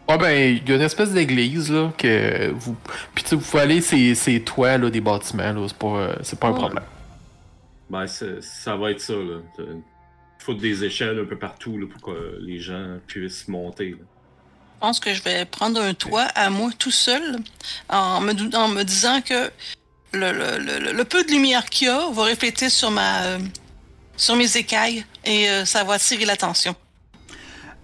Ouais, 0.08 0.18
ben, 0.18 0.32
il 0.64 0.70
y 0.70 0.72
a 0.74 0.76
une 0.76 0.82
espèce 0.82 1.12
d'église, 1.12 1.72
là, 1.72 1.92
que 1.98 2.52
vous. 2.52 2.76
Puis, 3.16 3.24
tu 3.24 3.30
sais, 3.32 3.36
vous 3.36 3.42
pouvez 3.42 3.64
aller 3.64 3.82
ces, 3.82 4.14
ces 4.14 4.42
toits, 4.42 4.78
là, 4.78 4.90
des 4.90 5.00
bâtiments, 5.02 5.54
là, 5.54 5.66
c'est 5.68 5.78
pas, 5.78 5.88
euh, 5.88 6.16
c'est 6.22 6.40
pas 6.40 6.48
un 6.48 6.52
Ouais. 6.52 6.58
problème. 6.60 6.84
Ben, 7.92 8.06
ça 8.08 8.76
va 8.76 8.92
être 8.92 9.02
ça. 9.02 9.14
Là. 9.14 9.40
Il 9.60 10.44
faut 10.44 10.54
des 10.56 10.84
échelles 10.84 11.20
un 11.20 11.26
peu 11.26 11.38
partout 11.38 11.78
là, 11.78 11.86
pour 11.92 12.02
que 12.02 12.38
les 12.42 12.60
gens 12.60 12.98
puissent 13.06 13.48
monter. 13.48 13.92
là. 13.92 13.98
Je 14.76 14.80
pense 14.88 15.00
que 15.00 15.14
je 15.14 15.22
vais 15.22 15.46
prendre 15.46 15.80
un 15.80 15.94
toit 15.94 16.24
à 16.34 16.50
moi 16.50 16.72
tout 16.80 16.90
seul 16.90 17.38
en 17.90 18.20
me, 18.22 18.34
en 18.56 18.68
me 18.70 18.82
disant 18.84 19.22
que 19.22 19.52
le, 20.14 20.32
le- 20.32 20.58
le- 20.80 20.92
le 20.94 21.04
peu 21.06 21.24
de 21.24 21.30
lumière 21.32 21.66
qu'il 21.66 21.88
y 21.88 21.90
a 21.92 22.10
va 22.10 22.24
refléter 22.24 22.70
sur 22.70 22.90
ma 22.90 23.24
euh, 23.26 23.40
sur 24.18 24.36
mes 24.36 24.58
écailles 24.58 25.06
et 25.24 25.50
euh, 25.50 25.66
ça 25.66 25.84
va 25.84 25.94
attirer 25.94 26.26
l'attention. 26.26 26.76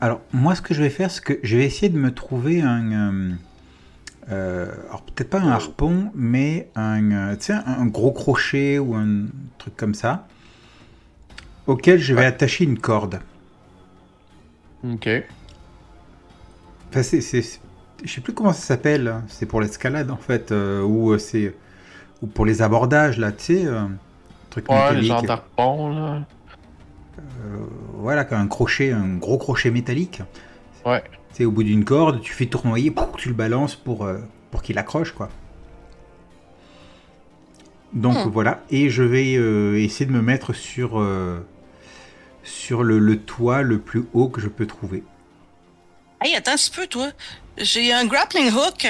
Alors, 0.01 0.21
moi, 0.31 0.53
ce 0.55 0.61
que 0.61 0.73
je 0.73 0.81
vais 0.83 0.89
faire, 0.89 1.09
c'est 1.11 1.23
que 1.23 1.39
je 1.43 1.57
vais 1.57 1.65
essayer 1.65 1.89
de 1.89 1.97
me 1.97 2.11
trouver 2.13 2.61
un. 2.61 2.91
euh, 2.91 3.31
euh, 4.29 4.71
alors, 4.89 5.03
peut-être 5.03 5.29
pas 5.29 5.39
un 5.39 5.49
harpon, 5.51 6.11
mais 6.15 6.69
un, 6.75 7.11
euh, 7.11 7.35
un, 7.49 7.81
un 7.81 7.85
gros 7.87 8.11
crochet 8.11 8.79
ou 8.79 8.95
un 8.95 9.27
truc 9.57 9.75
comme 9.77 9.93
ça, 9.93 10.27
auquel 11.67 11.99
je 11.99 12.13
vais 12.13 12.21
Ouais. 12.21 12.25
attacher 12.25 12.63
une 12.65 12.79
corde. 12.79 13.19
Ok. 14.83 15.07
Enfin, 16.89 17.03
c'est. 17.03 17.21
Je 18.03 18.11
sais 18.13 18.21
plus 18.21 18.33
comment 18.33 18.53
ça 18.53 18.61
s'appelle. 18.61 19.07
hein. 19.07 19.23
C'est 19.27 19.45
pour 19.45 19.61
l'escalade, 19.61 20.11
en 20.11 20.17
fait. 20.17 20.51
euh, 20.51 20.81
ou 20.83 21.11
euh, 21.11 21.17
c'est. 21.17 21.55
Ou 22.21 22.27
pour 22.27 22.45
les 22.45 22.61
abordages, 22.61 23.17
là, 23.17 23.31
tu 23.31 23.43
sais. 23.43 23.65
truc 24.49 24.69
Ouais, 24.69 24.93
les 24.95 25.03
gens 25.03 25.21
là. 25.89 26.25
Voilà, 27.93 28.27
un 28.31 28.47
crochet, 28.47 28.91
un 28.91 29.15
gros 29.17 29.37
crochet 29.37 29.71
métallique. 29.71 30.21
Ouais. 30.85 31.03
Tu 31.37 31.43
sais, 31.43 31.45
au 31.45 31.51
bout 31.51 31.61
d'une 31.61 31.85
corde, 31.85 32.19
tu 32.21 32.33
fais 32.33 32.47
tournoyer, 32.47 32.91
tu 33.15 33.27
le 33.29 33.35
balances 33.35 33.75
pour, 33.75 34.05
euh, 34.05 34.17
pour 34.49 34.63
qu'il 34.63 34.79
accroche, 34.79 35.11
quoi. 35.11 35.29
Donc 37.93 38.17
Hmm. 38.25 38.29
voilà, 38.29 38.63
et 38.71 38.89
je 38.89 39.03
vais 39.03 39.35
euh, 39.35 39.77
essayer 39.79 40.07
de 40.07 40.11
me 40.11 40.23
mettre 40.23 40.53
sur, 40.53 40.99
euh, 40.99 41.37
sur 42.43 42.81
le, 42.83 42.97
le 42.97 43.19
toit 43.19 43.61
le 43.61 43.77
plus 43.77 44.05
haut 44.15 44.29
que 44.29 44.41
je 44.41 44.47
peux 44.47 44.65
trouver. 44.65 45.03
Hey, 46.23 46.33
attends 46.35 46.53
un 46.53 46.75
peu, 46.75 46.87
toi. 46.87 47.09
J'ai 47.59 47.93
un 47.93 48.05
grappling 48.07 48.51
hook. 48.51 48.87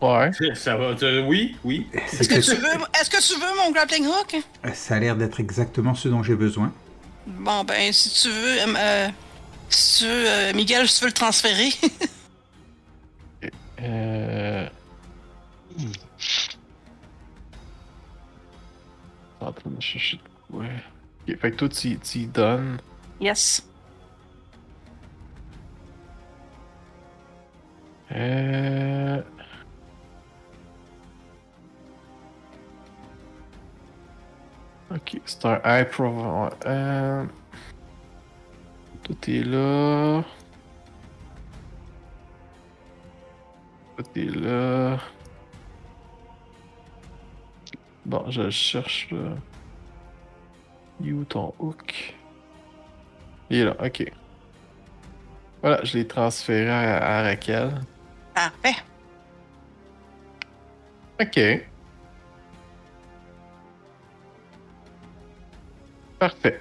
Ouais. 0.00 0.30
Ça 0.54 0.78
va. 0.78 0.94
te- 0.94 1.26
Oui, 1.28 1.56
oui. 1.62 1.86
Est-ce 1.92 2.26
que 2.26 2.40
tu 2.40 2.56
veux 2.58 2.84
Est-ce 2.98 3.10
que 3.10 3.20
tu 3.22 3.38
veux 3.38 3.54
mon 3.62 3.70
grappling 3.70 4.06
hook? 4.06 4.36
Ça 4.72 4.94
a 4.94 4.98
l'air 4.98 5.14
d'être 5.14 5.40
exactement 5.40 5.94
ce 5.94 6.08
dont 6.08 6.22
j'ai 6.22 6.36
besoin. 6.36 6.72
Bon 7.26 7.64
ben 7.64 7.92
si 7.92 8.08
tu 8.22 8.28
veux 8.30 8.60
euh, 8.62 8.74
euh, 8.78 9.08
si 9.70 10.04
euh, 10.06 10.52
Miguel, 10.54 10.88
si 10.88 10.96
tu 10.96 11.00
veux 11.02 11.08
le 11.08 11.14
transférer. 11.14 11.70
Euh... 13.82 14.68
hmm. 15.78 15.92
En 19.40 19.52
train 19.52 19.70
de 19.70 19.80
chercher 19.80 20.18
de 20.18 20.22
quoi. 20.52 20.64
Ok, 20.66 21.38
fait 21.38 21.50
que 21.52 21.56
toi, 21.56 21.68
tu, 21.70 21.98
tu 21.98 22.18
y 22.18 22.26
donnes. 22.26 22.78
yes. 23.22 23.66
Euh... 28.12 29.22
Ok. 34.90 35.20
C'est 35.24 35.44
un 35.46 35.60
high 35.64 35.86
Euh... 36.66 37.24
Tout 39.10 39.30
est 39.30 39.42
là. 39.42 40.22
Est 44.14 44.36
là. 44.36 44.98
Bon, 48.06 48.24
je 48.30 48.42
le 48.42 48.50
cherche 48.50 49.10
là. 49.10 49.34
Il 51.00 51.08
est 51.08 51.12
Où 51.12 51.24
ton 51.24 51.52
hook? 51.58 52.14
Il 53.50 53.58
est 53.58 53.64
là, 53.64 53.76
ok. 53.84 54.12
Voilà, 55.60 55.84
je 55.84 55.98
l'ai 55.98 56.06
transféré 56.06 56.70
à, 56.70 57.18
à 57.18 57.22
Raquel. 57.22 57.80
Parfait. 58.32 58.76
Ok. 61.20 61.66
Parfait. 66.20 66.60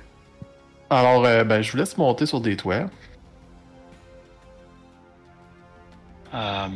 Alors, 0.90 1.26
euh, 1.26 1.44
ben, 1.44 1.62
je 1.62 1.72
vous 1.72 1.78
laisse 1.78 1.98
monter 1.98 2.26
sur 2.26 2.42
des 2.42 2.58
toits. 2.58 2.86
Euh, 6.34 6.68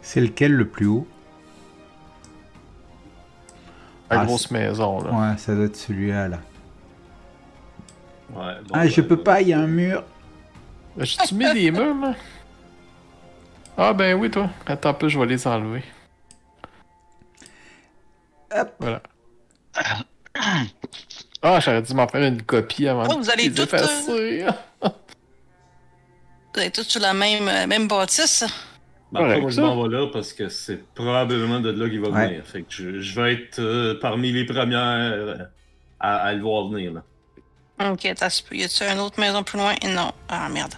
C'est 0.00 0.20
lequel 0.20 0.52
le 0.52 0.66
plus 0.66 0.86
haut? 0.86 1.06
La 4.10 4.20
Ah, 4.20 4.24
grosse 4.26 4.50
maison, 4.50 5.00
là. 5.02 5.10
Ouais, 5.10 5.38
ça 5.38 5.54
doit 5.54 5.64
être 5.66 5.76
celui-là. 5.76 6.28
Là. 6.28 6.38
Ouais, 8.34 8.54
bon, 8.66 8.70
Ah, 8.74 8.86
je 8.86 9.00
peux 9.00 9.16
pas, 9.22 9.40
il 9.40 9.48
y 9.48 9.52
a 9.52 9.60
un 9.60 9.66
mur. 9.66 10.04
J'ai-tu 10.98 11.34
mis 11.34 11.50
des 11.52 11.70
murs, 11.70 11.94
là? 12.00 12.14
Ah, 13.78 13.92
ben 13.94 14.14
oui, 14.18 14.30
toi. 14.30 14.50
Attends 14.66 14.90
un 14.90 14.94
peu, 14.94 15.08
je 15.08 15.18
vais 15.18 15.26
les 15.26 15.46
enlever. 15.46 15.82
Hop. 18.54 18.74
Voilà. 18.80 19.02
Ah, 21.42 21.58
j'aurais 21.60 21.82
dû 21.82 21.92
m'en 21.94 22.06
faire 22.06 22.22
une 22.22 22.42
copie 22.42 22.86
avant 22.86 23.06
Oh, 23.10 23.18
vous 23.18 23.30
allez 23.30 23.48
de 23.50 23.64
toutes, 23.64 23.74
euh. 23.74 24.50
Vous 26.54 26.60
êtes 26.60 26.74
tous 26.74 26.84
sur 26.88 27.00
la 27.00 27.14
même, 27.14 27.48
euh, 27.48 27.66
même 27.66 27.88
bâtisse? 27.88 28.44
Ben, 29.10 29.20
après, 29.20 29.40
Correct, 29.40 29.42
moi, 29.42 29.50
je 29.50 29.60
m'en 29.60 29.82
vais 29.82 29.96
là 29.96 30.06
parce 30.12 30.32
que 30.32 30.48
c'est 30.48 30.84
probablement 30.94 31.60
de 31.60 31.70
là 31.70 31.88
qu'il 31.88 32.00
va 32.00 32.08
Ouais. 32.10 32.28
venir. 32.28 32.46
Fait 32.46 32.62
que 32.62 32.66
je, 32.70 33.00
je 33.00 33.20
vais 33.20 33.32
être 33.34 33.58
euh, 33.58 33.98
parmi 34.00 34.32
les 34.32 34.44
premières 34.44 34.78
euh, 35.12 35.36
à, 35.98 36.16
à 36.18 36.32
le 36.32 36.40
voir 36.42 36.68
venir. 36.68 36.92
Là. 36.92 37.02
Ok, 37.90 38.00
t'as 38.14 38.42
Y 38.52 38.64
a-tu 38.64 38.84
une 38.84 39.00
autre 39.00 39.18
maison 39.18 39.42
plus 39.42 39.58
loin? 39.58 39.74
Non. 39.88 40.12
Ah, 40.28 40.48
merde. 40.48 40.74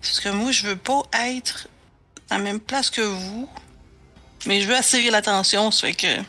Parce 0.00 0.18
que 0.18 0.30
moi, 0.30 0.50
je 0.50 0.66
veux 0.66 0.76
pas 0.76 1.02
être 1.26 1.68
à 2.30 2.38
la 2.38 2.42
même 2.42 2.58
place 2.60 2.90
que 2.90 3.02
vous. 3.02 3.48
Mais 4.46 4.60
je 4.60 4.66
veux 4.66 4.74
attirer 4.76 5.10
l'attention, 5.10 5.70
ça 5.70 5.86
fait 5.86 5.92
que. 5.94 6.22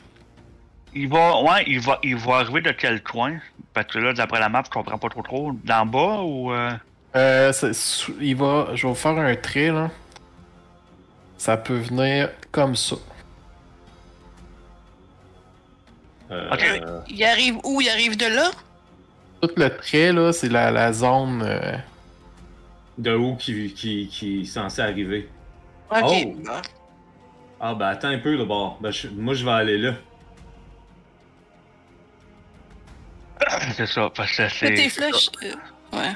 il 0.94 1.08
va, 1.10 1.42
ouais, 1.42 1.64
il 1.68 1.80
va, 1.80 2.00
il 2.04 2.16
va 2.16 2.36
arriver 2.36 2.62
de 2.62 2.72
quel 2.72 3.02
coin? 3.02 3.40
Parce 3.74 3.88
que 3.88 4.00
là, 4.00 4.14
d'après 4.14 4.40
la 4.40 4.50
map, 4.50 4.62
je 4.66 4.70
comprends 4.70 4.98
pas 4.98 5.10
trop 5.10 5.22
trop. 5.24 5.52
D'en 5.64 5.86
bas 5.86 6.20
ou. 6.22 6.52
euh, 6.54 6.72
Euh, 7.16 7.52
il 8.20 8.36
va... 8.36 8.70
Je 8.76 8.84
vais 8.84 8.90
vous 8.90 8.96
faire 8.96 9.18
un 9.18 9.36
trait, 9.36 9.70
là. 9.72 9.90
Ça 11.38 11.58
peut 11.58 11.78
venir 11.78 12.30
comme 12.52 12.76
ça. 12.76 12.96
Euh, 16.32 16.50
Ok. 16.52 16.82
Il 17.10 17.24
arrive 17.24 17.58
où? 17.64 17.82
Il 17.82 17.90
arrive 17.90 18.18
de 18.18 18.26
là? 18.26 18.52
Tout 19.42 19.50
le 19.58 19.70
trait, 19.78 20.12
là, 20.14 20.32
c'est 20.32 20.50
la, 20.50 20.72
la 20.72 20.94
zone... 20.94 21.44
euh, 21.46 21.78
de 22.98 23.16
où 23.16 23.36
qui, 23.36 23.74
qui, 23.74 24.08
qui 24.08 24.42
est 24.42 24.46
censé 24.46 24.82
arriver. 24.82 25.28
Ok. 25.92 26.02
Oh. 26.04 26.34
Bah, 26.46 26.62
Ah, 27.60 27.74
ben 27.76 27.88
attends 27.88 28.10
un 28.10 28.20
peu 28.20 28.38
d'abord. 28.38 28.78
Ben, 28.82 28.92
je- 28.92 29.08
moi, 29.10 29.34
je 29.34 29.44
vais 29.46 29.52
aller 29.52 29.78
là. 29.78 29.94
C'est 33.76 33.86
ça, 33.88 34.10
parce 34.16 34.32
que 34.36 34.48
c'est. 34.50 34.74
tes 34.74 34.90
flèches. 34.90 35.30
euh, 35.44 35.98
ouais. 35.98 36.12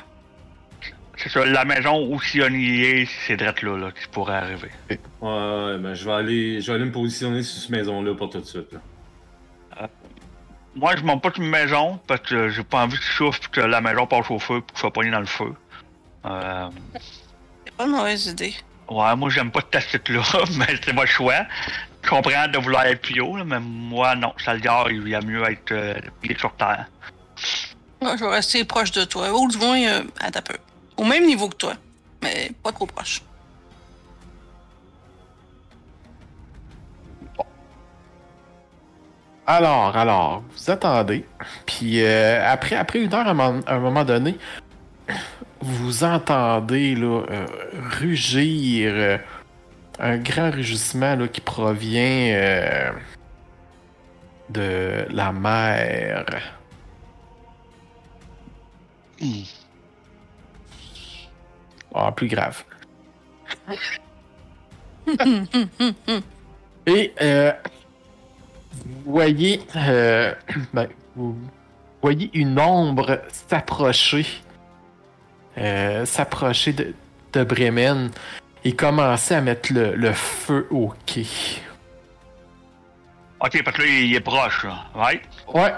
C'est 1.18 1.30
ça, 1.30 1.44
la 1.46 1.66
maison 1.66 2.08
où 2.12 2.22
Sioni 2.22 2.82
est, 2.82 3.10
c'est 3.26 3.38
drette 3.38 3.62
là, 3.64 3.76
là, 3.78 3.92
qui 3.92 4.08
pourrait 4.12 4.36
arriver. 4.36 4.70
Ouais, 4.90 4.98
ouais, 5.30 5.78
ben 5.80 5.94
je 5.96 6.06
vais 6.06 6.12
aller, 6.14 6.62
je 6.62 6.68
vais 6.72 6.76
aller 6.76 6.86
me 6.86 6.92
positionner 6.92 7.42
sur 7.42 7.60
cette 7.60 7.72
maison-là 7.72 8.14
pour 8.14 8.30
tout 8.30 8.40
de 8.40 8.46
suite. 8.46 8.72
Là. 8.72 9.90
Moi, 10.76 10.96
je 10.96 11.02
monte 11.02 11.24
pas 11.24 11.32
sur 11.34 11.42
une 11.44 11.50
maison 11.50 12.00
parce 12.06 12.22
que 12.22 12.50
j'ai 12.50 12.64
pas 12.64 12.84
envie 12.84 12.98
chauffe 12.98 13.40
pis 13.40 13.50
que 13.50 13.62
la 13.62 13.82
maison 13.82 14.06
passe 14.06 14.30
au 14.30 14.38
feu 14.38 14.62
pour 14.62 14.68
que 14.68 14.76
je 14.76 14.80
sois 14.82 14.94
pogné 14.94 15.10
dans 15.10 15.20
le 15.22 15.26
feu. 15.26 15.52
Euh, 16.26 16.70
C'est 17.66 17.74
pas 17.76 17.86
une 17.86 17.92
mauvaise 17.92 18.28
idée. 18.28 18.54
ouais, 18.88 19.16
moi, 19.16 19.30
j'aime 19.32 19.50
pas 19.50 19.62
cette 19.62 19.72
tactique-là, 19.72 20.22
mais 20.60 20.68
c'est 20.84 20.94
votre 20.94 21.08
choix. 21.08 21.48
Je 22.04 22.10
comprends 22.10 22.48
de 22.48 22.58
vouloir 22.60 22.86
être 22.86 23.02
plus 23.02 23.20
haut, 23.22 23.36
là, 23.38 23.44
mais 23.44 23.60
moi, 23.60 24.14
non, 24.16 24.34
ça 24.38 24.54
le 24.54 24.60
gare, 24.60 24.92
il 24.92 25.08
y 25.10 25.16
a 25.16 25.22
mieux 25.22 25.44
être 25.50 25.72
euh, 25.72 25.96
pied 26.22 26.38
sur 26.38 26.54
terre. 26.56 26.86
Je 28.02 28.24
vais 28.24 28.30
rester 28.30 28.64
proche 28.64 28.92
de 28.92 29.04
toi. 29.04 29.32
Ou 29.34 29.48
du 29.48 29.58
moins, 29.58 29.82
euh, 29.82 30.04
attends 30.20 30.40
un 30.40 30.42
peu. 30.44 30.58
Au 30.98 31.04
même 31.04 31.26
niveau 31.26 31.50
que 31.50 31.56
toi. 31.56 31.74
Mais 32.22 32.52
pas 32.64 32.72
trop 32.72 32.86
proche. 32.86 33.22
Alors, 39.50 39.96
alors, 39.96 40.44
vous 40.52 40.70
attendez. 40.72 41.26
Puis 41.66 42.04
euh, 42.04 42.46
après, 42.46 42.76
après 42.76 43.00
une 43.00 43.14
heure, 43.14 43.26
à 43.28 43.32
un 43.32 43.80
moment, 43.80 44.02
à 44.02 44.04
donné, 44.04 44.38
vous 45.62 46.04
entendez 46.04 46.96
là, 46.96 47.24
euh, 47.32 47.46
rugir 48.02 48.92
euh, 48.94 49.18
un 50.00 50.18
grand 50.18 50.52
rugissement 50.52 51.16
là, 51.16 51.30
qui 51.30 51.40
provient 51.40 52.92
de 54.50 55.06
la 55.10 55.32
mer. 55.32 56.26
Ah, 61.94 62.12
plus 62.12 62.28
grave. 62.28 62.64
Et 66.86 67.14
euh, 67.22 67.52
vous 68.86 69.12
voyez, 69.12 69.62
euh, 69.76 70.34
ben, 70.74 70.88
vous 71.16 71.36
voyez 72.02 72.30
une 72.34 72.60
ombre 72.60 73.22
s'approcher, 73.50 74.26
euh, 75.58 76.06
s'approcher 76.06 76.74
de, 76.74 76.94
de 77.34 77.44
Bremen 77.44 78.12
et 78.64 78.74
commencer 78.74 79.34
à 79.36 79.42
mettre 79.42 79.74
le, 79.74 79.96
le 79.96 80.14
feu 80.14 80.68
au 80.72 80.94
quai. 81.06 81.26
Ok, 83.40 83.62
parce 83.64 83.78
que 83.78 83.82
là, 83.84 83.88
il 83.88 84.16
est 84.16 84.20
proche, 84.20 84.64
là, 84.64 84.86
right? 84.96 85.22
Ouais, 85.54 85.74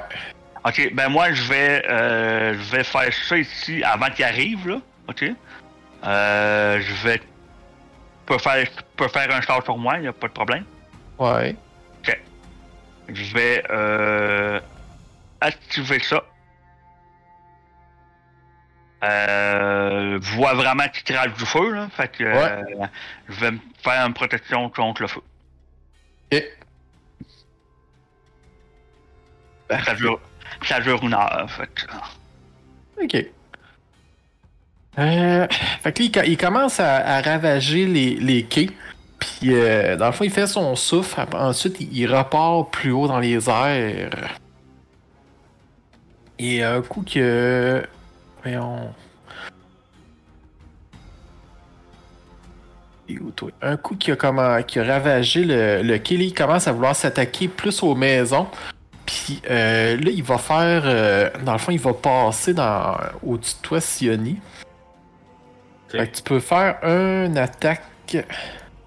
Ok, 0.70 0.94
ben 0.94 1.10
moi, 1.10 1.34
je 1.34 1.44
vais, 1.44 1.84
euh, 1.90 2.54
je 2.54 2.72
vais 2.72 2.84
faire 2.84 3.12
ça 3.12 3.38
ici 3.38 3.84
avant 3.84 4.10
qu'il 4.12 4.24
arrive, 4.24 4.68
là. 4.68 4.78
Ok? 5.08 5.26
Euh, 6.04 6.80
je 6.80 6.94
vais. 7.08 7.20
Peux 8.28 8.38
faire, 8.38 8.68
peux 8.96 9.08
faire 9.08 9.34
un 9.34 9.42
char 9.42 9.64
sur 9.64 9.78
moi, 9.78 9.98
y 9.98 10.08
a 10.08 10.14
pas 10.14 10.28
de 10.28 10.34
problème. 10.34 10.66
ouais. 11.18 11.56
Je 13.12 13.34
vais 13.34 13.64
euh, 13.72 14.60
activer 15.42 16.00
ça. 16.00 16.24
Euh, 19.04 20.20
je 20.22 20.36
vois 20.36 20.54
vraiment 20.54 20.88
qu'il 20.90 21.04
crache 21.16 21.34
du 21.34 21.46
feu, 21.48 21.72
là. 21.72 21.90
Fait 21.90 22.12
que 22.12 22.24
euh, 22.24 22.62
je 23.30 23.40
vais 23.40 23.52
me 23.52 23.60
faire 23.82 24.06
une 24.06 24.14
protection 24.14 24.70
contre 24.70 25.02
le 25.02 25.08
feu. 25.08 25.22
Ok. 26.32 26.44
Ça 29.86 29.96
dure, 29.96 30.20
ça 30.64 30.80
dure 30.80 31.04
une 31.04 31.14
heure. 31.14 31.48
Fait 31.50 31.68
que, 31.68 31.86
Ok. 33.04 33.26
Euh, 34.98 35.48
fait 35.82 35.94
que 35.94 36.18
là, 36.18 36.26
il, 36.26 36.38
commence 36.38 36.80
à, 36.80 37.22
ravager 37.22 37.86
les, 37.86 38.16
les 38.16 38.44
quais. 38.44 38.70
Puis, 39.20 39.54
euh, 39.54 39.96
dans 39.96 40.08
le 40.08 40.12
fond, 40.12 40.24
il 40.24 40.32
fait 40.32 40.48
son 40.48 40.76
souffle. 40.76 41.26
Ensuite, 41.34 41.78
il, 41.80 42.14
repart 42.14 42.72
plus 42.72 42.92
haut 42.92 43.08
dans 43.08 43.20
les 43.20 43.50
airs. 43.50 44.38
Et 46.38 46.64
un 46.64 46.82
coup 46.82 47.04
que. 47.04 47.86
Voyons. 48.44 48.94
Un 53.62 53.76
coup 53.76 53.96
qui 53.96 54.12
a, 54.12 54.16
comment, 54.16 54.62
qui 54.62 54.80
a 54.80 54.84
ravagé 54.84 55.44
le, 55.44 55.82
le 55.82 55.98
quai, 55.98 56.16
il 56.16 56.34
commence 56.34 56.68
à 56.68 56.72
vouloir 56.72 56.96
s'attaquer 56.96 57.48
plus 57.48 57.82
aux 57.82 57.96
maisons. 57.96 58.48
Puis 59.10 59.42
euh, 59.50 59.98
là, 59.98 60.12
il 60.12 60.22
va 60.24 60.38
faire. 60.38 60.84
euh, 60.86 61.32
dans 61.44 61.54
le 61.54 61.58
fond, 61.58 61.72
il 61.72 61.80
va 61.80 61.94
passer 61.94 62.54
dans, 62.54 62.96
au-dessus 63.26 63.56
de 63.56 63.62
toi, 63.64 63.82
Sioni. 63.82 64.40
Ok. 65.88 65.92
Fait 66.00 66.08
que 66.08 66.18
tu 66.18 66.22
peux 66.22 66.40
faire 66.40 66.78
une 66.84 67.36
attaque. 67.40 67.82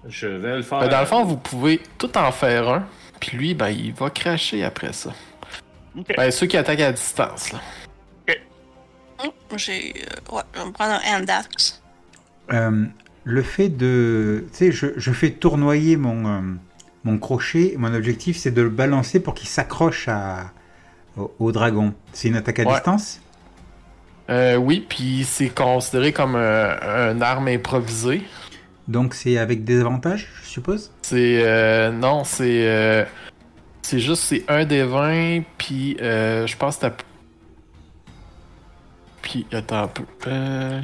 Je 0.07 0.27
vais 0.27 0.55
le 0.57 0.61
faire. 0.61 0.79
Ben, 0.79 0.87
dans 0.87 1.01
le 1.01 1.05
fond, 1.05 1.25
vous 1.25 1.35
pouvez 1.35 1.81
tout 1.97 2.17
en 2.17 2.31
faire 2.31 2.69
un. 2.69 2.87
Puis 3.19 3.35
lui, 3.37 3.53
ben, 3.53 3.67
il 3.67 3.93
va 3.93 4.09
cracher 4.09 4.63
après 4.63 4.93
ça. 4.93 5.11
Ok. 5.97 6.13
Ben, 6.15 6.31
ceux 6.31 6.47
qui 6.47 6.55
attaquent 6.55 6.79
à 6.79 6.93
distance, 6.93 7.51
là. 7.51 7.59
J'ai. 9.57 9.93
euh, 9.97 10.35
ouais, 10.35 10.41
je 10.53 10.59
vais 10.59 10.65
me 10.65 10.71
prendre 10.71 10.93
un 11.05 11.19
hand 11.19 11.29
axe. 11.29 11.81
Euh, 12.51 12.85
le 13.25 13.43
fait 13.43 13.69
de. 13.69 14.45
Tu 14.51 14.57
sais, 14.57 14.71
je, 14.71 14.87
je 14.95 15.11
fais 15.11 15.31
tournoyer 15.31 15.95
mon, 15.97 16.25
euh, 16.25 16.41
mon 17.03 17.17
crochet. 17.17 17.75
Mon 17.77 17.93
objectif, 17.93 18.37
c'est 18.37 18.51
de 18.51 18.61
le 18.61 18.69
balancer 18.69 19.19
pour 19.19 19.33
qu'il 19.33 19.47
s'accroche 19.47 20.07
à, 20.07 20.51
au, 21.17 21.33
au 21.39 21.51
dragon. 21.51 21.93
C'est 22.13 22.27
une 22.29 22.35
attaque 22.35 22.59
à 22.59 22.63
Ouais. 22.63 22.73
distance? 22.73 23.19
Euh, 24.29 24.55
oui, 24.55 24.85
puis 24.87 25.25
c'est 25.25 25.49
considéré 25.49 26.13
comme 26.13 26.35
un, 26.35 26.77
un 26.81 27.21
arme 27.21 27.47
improvisée. 27.49 28.23
Donc 28.87 29.13
c'est 29.13 29.37
avec 29.37 29.63
des 29.63 29.79
avantages, 29.81 30.29
je 30.43 30.47
suppose? 30.49 30.91
C'est. 31.01 31.41
euh, 31.45 31.91
non, 31.91 32.23
c'est. 32.23 32.67
euh, 32.67 33.05
c'est 33.81 33.99
juste, 33.99 34.23
c'est 34.23 34.45
un 34.49 34.63
des 34.65 34.83
20, 34.83 35.41
puis 35.57 35.97
euh, 36.01 36.47
je 36.47 36.55
pense 36.57 36.77
que 36.77 36.81
t'as. 36.81 36.93
Puis, 39.21 39.45
attends 39.53 39.83
un 39.83 39.87
peu. 39.87 40.03
Euh. 40.27 40.81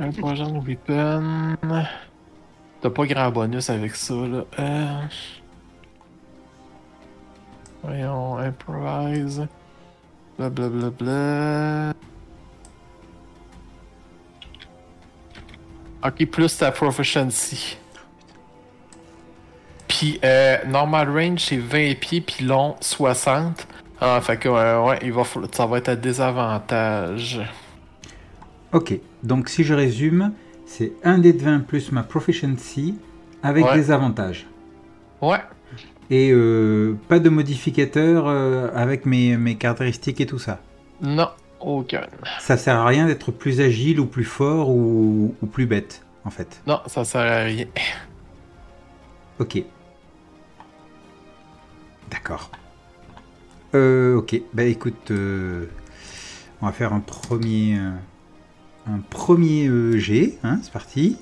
Un 0.00 0.10
prochain 0.12 0.52
weapon. 0.64 1.56
T'as 2.80 2.90
pas 2.90 3.06
grand 3.06 3.30
bonus 3.30 3.70
avec 3.70 3.96
ça, 3.96 4.14
là. 4.14 4.44
Voyons, 7.82 8.38
improvise. 8.38 9.46
Blablabla. 10.38 10.90
Bla, 10.90 10.90
bla. 10.90 11.94
Ok, 16.04 16.24
plus 16.26 16.56
ta 16.56 16.70
proficiency. 16.70 17.76
Puis 19.88 20.20
euh, 20.22 20.58
normal 20.66 21.10
range 21.10 21.40
c'est 21.40 21.56
20 21.56 21.98
pieds 21.98 22.20
puis 22.20 22.44
long 22.44 22.76
60. 22.80 23.66
Ah, 24.00 24.20
fait 24.20 24.36
que 24.36 24.48
euh, 24.48 24.84
ouais, 24.84 24.98
il 25.02 25.12
va 25.12 25.24
ça 25.50 25.66
va 25.66 25.78
être 25.78 25.88
à 25.88 25.96
désavantage. 25.96 27.40
Ok, 28.72 28.96
donc 29.24 29.48
si 29.48 29.64
je 29.64 29.74
résume, 29.74 30.32
c'est 30.70 30.92
un 31.02 31.18
dé 31.18 31.32
de 31.32 31.42
20 31.42 31.60
plus 31.60 31.90
ma 31.92 32.02
proficiency 32.02 32.94
avec 33.42 33.64
Ouais. 33.64 33.74
des 33.74 33.90
avantages. 33.90 34.46
Ouais. 35.22 35.40
Et 36.10 36.30
euh, 36.32 36.94
pas 37.08 37.18
de 37.18 37.28
modificateur 37.30 38.24
euh, 38.28 38.68
avec 38.74 39.06
mes, 39.06 39.36
mes 39.36 39.56
caractéristiques 39.56 40.20
et 40.20 40.26
tout 40.26 40.38
ça. 40.38 40.60
Non, 41.02 41.28
aucun. 41.60 42.06
Ça 42.40 42.56
sert 42.56 42.76
à 42.76 42.86
rien 42.86 43.06
d'être 43.06 43.30
plus 43.32 43.60
agile 43.60 43.98
ou 44.00 44.06
plus 44.06 44.24
fort 44.24 44.70
ou, 44.70 45.34
ou 45.42 45.46
plus 45.46 45.66
bête, 45.66 46.02
en 46.24 46.30
fait. 46.30 46.60
Non, 46.66 46.80
ça 46.86 47.04
sert 47.04 47.20
à 47.22 47.42
rien. 47.44 47.66
Ok. 49.38 49.62
D'accord. 52.10 52.50
Euh, 53.74 54.16
ok, 54.16 54.40
bah 54.54 54.64
écoute, 54.64 55.10
euh, 55.10 55.66
on 56.62 56.66
va 56.66 56.72
faire 56.72 56.92
un 56.94 57.00
premier, 57.00 57.78
un 58.88 59.00
premier 59.10 59.66
euh, 59.66 59.98
jet, 59.98 60.38
hein, 60.44 60.58
c'est 60.62 60.72
parti. 60.72 61.16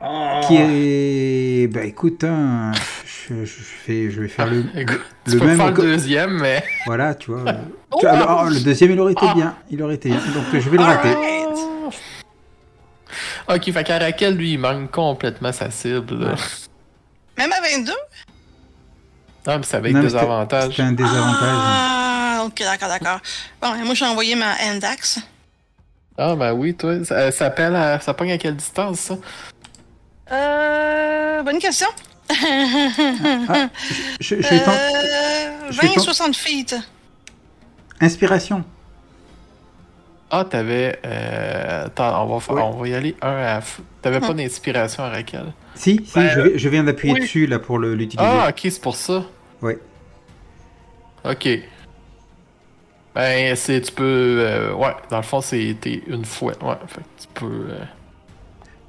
Ah! 0.00 0.40
Qui 0.46 0.56
est, 0.56 1.66
bah 1.72 1.84
écoute, 1.84 2.24
hein, 2.24 2.72
je, 3.06 3.44
je 3.44 3.52
fais, 3.62 4.10
je 4.10 4.20
vais 4.20 4.28
faire 4.28 4.46
le, 4.46 4.64
Écoute, 4.76 5.00
le 5.26 5.32
tu 5.32 5.38
peux 5.38 5.46
même 5.46 5.56
faire 5.56 5.70
le 5.70 5.82
deuxième, 5.82 6.40
mais. 6.40 6.62
voilà, 6.86 7.14
tu 7.14 7.30
vois. 7.30 7.44
tu- 8.00 8.06
alors, 8.06 8.44
le 8.50 8.60
deuxième, 8.60 8.90
il 8.90 9.00
aurait 9.00 9.12
été 9.12 9.26
bien, 9.34 9.54
il 9.70 9.82
aurait 9.82 9.94
été 9.94 10.10
bien, 10.10 10.18
donc 10.34 10.44
je 10.52 10.68
vais 10.68 10.76
le 10.76 10.82
rater. 10.82 11.14
Ok, 13.48 13.70
fait 13.72 13.84
qu'à 13.84 13.98
Raquel, 13.98 14.36
lui, 14.36 14.52
il 14.54 14.58
manque 14.58 14.90
complètement 14.90 15.52
sa 15.52 15.70
cible. 15.70 16.18
là. 16.18 16.34
Même 17.38 17.52
à 17.52 17.60
22? 17.76 17.92
Non, 19.46 19.58
mais 19.58 19.62
c'est 19.62 19.76
avec 19.76 19.92
Non, 19.92 20.00
des 20.00 20.16
avantages. 20.16 20.70
C'était 20.70 20.82
un 20.82 20.92
désavantage. 20.92 21.38
Ah, 21.42 21.93
ok, 22.46 22.58
d'accord, 22.60 22.88
d'accord. 22.88 23.20
Bon, 23.60 23.74
et 23.74 23.82
moi, 23.84 23.94
j'ai 23.94 24.04
envoyé 24.06 24.34
ma 24.34 24.54
index. 24.62 25.18
Ah, 26.16 26.34
ben 26.36 26.52
oui, 26.52 26.74
toi. 26.74 27.04
Ça, 27.04 27.30
ça 27.32 27.46
appelle 27.46 27.74
à. 27.74 27.98
Ça 28.00 28.14
pogne 28.14 28.32
à 28.32 28.38
quelle 28.38 28.56
distance, 28.56 29.00
ça? 29.00 29.14
Euh. 30.32 31.42
Bonne 31.42 31.58
question. 31.58 31.88
Ah, 32.30 32.34
je, 34.20 34.36
je 34.40 34.54
Euh. 34.54 35.70
je 35.70 35.80
vais 35.80 35.86
20, 35.88 35.94
tenter- 35.94 36.00
60 36.00 36.36
feet. 36.36 36.76
Inspiration. 38.00 38.64
Ah, 40.30 40.44
t'avais. 40.48 40.98
Euh... 41.04 41.86
Attends, 41.86 42.24
on 42.28 42.38
va, 42.38 42.62
on 42.64 42.70
va 42.80 42.88
y 42.88 42.94
aller 42.94 43.14
un 43.22 43.36
à. 43.36 43.60
T'avais 44.02 44.20
pas 44.20 44.32
d'inspiration 44.32 45.02
à 45.04 45.10
Raquel? 45.10 45.52
Si, 45.74 46.00
si, 46.06 46.12
Ben, 46.14 46.28
je, 46.30 46.40
vais- 46.40 46.58
je 46.58 46.68
viens 46.68 46.84
d'appuyer 46.84 47.14
oui. 47.14 47.20
dessus 47.20 47.46
là 47.46 47.58
pour 47.58 47.78
le- 47.78 47.94
l'utiliser. 47.94 48.28
Ah, 48.28 48.46
ok, 48.48 48.60
c'est 48.62 48.80
pour 48.80 48.96
ça. 48.96 49.22
Ouais. 49.62 49.78
Ok. 51.24 51.48
Ben, 53.14 53.54
c'est. 53.56 53.80
Tu 53.80 53.92
peux. 53.92 54.04
euh, 54.40 54.72
ouais, 54.74 54.94
dans 55.10 55.18
le 55.18 55.22
fond, 55.22 55.40
c'est 55.40 55.76
t'es 55.80 56.02
une 56.06 56.24
fois. 56.24 56.52
Ouais, 56.62 56.74
fait 56.88 57.00
que 57.00 57.22
tu 57.22 57.28
peux. 57.34 57.66
euh, 57.70 57.84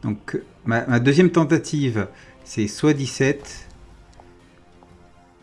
Donc, 0.04 0.38
ma, 0.66 0.86
ma 0.88 1.00
deuxième 1.00 1.30
tentative, 1.32 2.08
c'est 2.44 2.68
soit 2.68 2.94
17, 2.94 3.68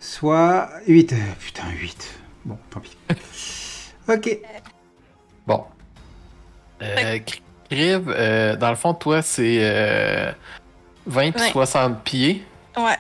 soit 0.00 0.68
8. 0.86 1.12
Euh, 1.12 1.16
Putain, 1.38 1.68
8. 1.80 2.14
Bon, 2.44 2.58
tant 2.70 2.80
pis. 2.80 2.96
ok. 4.08 4.38
Bon. 5.46 5.64
Euh, 6.82 7.18
Criv, 7.70 8.08
euh, 8.08 8.56
dans 8.56 8.70
le 8.70 8.76
fond, 8.76 8.94
toi, 8.94 9.22
c'est 9.22 9.58
euh, 9.60 10.32
20 11.06 11.30
puis 11.32 11.42
Ouais. 11.42 11.50
60 11.50 12.02
pieds. 12.02 12.44
Ouais. 12.76 12.96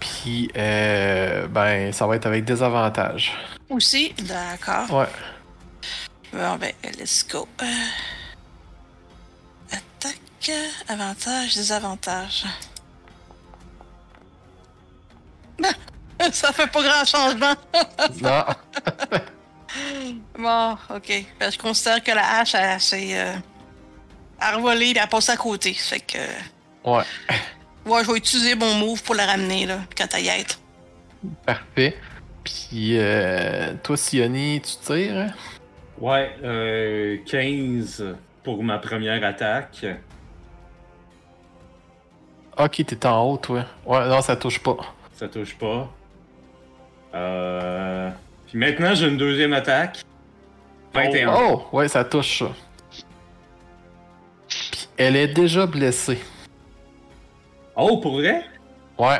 Puis, 0.00 0.50
euh, 0.56 1.46
ben, 1.48 1.92
ça 1.92 2.06
va 2.06 2.16
être 2.16 2.26
avec 2.26 2.44
des 2.46 2.62
avantages. 2.62 3.34
Aussi, 3.68 4.12
d'accord. 4.18 4.90
Ouais. 4.92 5.08
Bon, 6.32 6.56
ben, 6.56 6.72
let's 6.98 7.26
go. 7.26 7.48
Euh, 7.62 7.66
Attaque, 9.72 10.52
avantage, 10.88 11.54
désavantage. 11.54 12.44
Ça 16.32 16.52
fait 16.52 16.66
pas 16.66 16.82
grand 16.82 17.04
changement. 17.04 17.54
Non. 18.20 18.44
Bon, 20.38 20.72
ok. 20.88 21.24
Ben, 21.38 21.50
je 21.50 21.58
considère 21.58 22.02
que 22.02 22.10
la 22.10 22.38
hache, 22.38 22.54
elle, 22.54 22.80
s'est 22.80 23.18
euh, 23.18 23.34
a 24.40 24.56
revolé 24.56 24.86
et 24.86 24.98
elle 24.98 25.08
passe 25.08 25.28
à 25.28 25.36
côté. 25.36 25.74
Fait 25.74 26.00
que. 26.00 26.18
Ouais. 26.84 27.02
Ouais, 27.84 28.04
je 28.04 28.10
vais 28.10 28.18
utiliser 28.18 28.54
mon 28.54 28.74
move 28.74 29.02
pour 29.02 29.14
la 29.14 29.26
ramener, 29.26 29.66
là, 29.66 29.80
quand 29.96 30.06
elle 30.14 30.24
y 30.24 30.28
est. 30.28 30.58
Parfait. 31.44 31.98
Puis, 32.46 32.96
euh, 32.96 33.74
toi, 33.82 33.96
Sioni, 33.96 34.60
tu 34.60 34.76
tires? 34.76 35.34
Ouais, 35.98 36.30
euh, 36.44 37.16
15 37.26 38.14
pour 38.44 38.62
ma 38.62 38.78
première 38.78 39.24
attaque. 39.24 39.84
Ok, 42.56 42.84
t'es 42.86 43.06
en 43.06 43.24
haut, 43.24 43.36
toi. 43.36 43.64
Ouais, 43.84 44.08
non, 44.08 44.20
ça 44.20 44.36
touche 44.36 44.60
pas. 44.60 44.76
Ça 45.12 45.26
touche 45.26 45.56
pas. 45.56 45.92
Euh... 47.14 48.10
Puis 48.46 48.58
maintenant, 48.58 48.94
j'ai 48.94 49.08
une 49.08 49.16
deuxième 49.16 49.52
attaque. 49.52 50.02
21. 50.94 51.34
Oh, 51.36 51.64
ouais, 51.72 51.88
ça 51.88 52.04
touche 52.04 52.38
ça. 52.38 52.52
Puis, 54.46 54.88
elle 54.96 55.16
est 55.16 55.34
déjà 55.34 55.66
blessée. 55.66 56.20
Oh, 57.74 57.98
pour 57.98 58.18
vrai? 58.18 58.44
Ouais. 58.98 59.18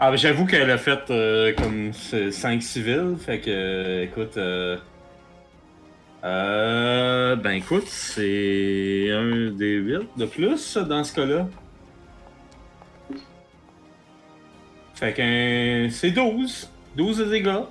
Ah, 0.00 0.14
j'avoue 0.14 0.46
qu'elle 0.46 0.70
a 0.70 0.78
fait 0.78 1.10
euh, 1.10 1.52
comme 1.54 1.92
5 1.92 2.62
civils, 2.62 3.16
fait 3.18 3.40
que, 3.40 4.02
écoute, 4.04 4.36
euh... 4.36 4.76
Euh, 6.24 7.36
ben 7.36 7.52
écoute, 7.52 7.86
c'est 7.86 9.10
un 9.12 9.50
des 9.50 9.74
8 9.74 10.08
de 10.16 10.26
plus 10.26 10.76
dans 10.76 11.04
ce 11.04 11.14
cas-là. 11.14 11.48
Fait 14.94 15.12
que 15.12 15.22
euh, 15.22 15.90
c'est 15.90 16.10
12. 16.10 16.70
12 16.96 17.18
de 17.18 17.24
dégâts. 17.24 17.62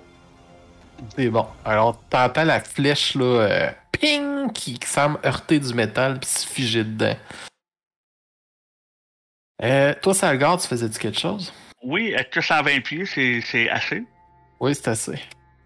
C'est 1.15 1.29
bon. 1.29 1.45
Alors, 1.65 2.01
t'entends 2.09 2.45
la 2.45 2.61
flèche, 2.61 3.15
là, 3.15 3.25
euh, 3.25 3.69
ping, 3.91 4.51
qui 4.53 4.79
semble 4.85 5.19
heurter 5.25 5.59
du 5.59 5.73
métal 5.73 6.19
puis 6.19 6.29
se 6.29 6.47
figer 6.47 6.83
dedans. 6.85 7.17
Euh, 9.61 9.93
toi, 10.01 10.13
Salgard, 10.13 10.61
tu 10.61 10.67
faisais-tu 10.67 10.99
quelque 10.99 11.19
chose? 11.19 11.51
Oui, 11.83 12.13
est-ce 12.15 12.29
que 12.29 12.41
120 12.41 12.81
pieds, 12.81 13.05
c'est 13.05 13.41
c'est 13.41 13.69
assez? 13.69 14.03
Oui, 14.59 14.73
c'est 14.75 14.87
assez. 14.87 15.19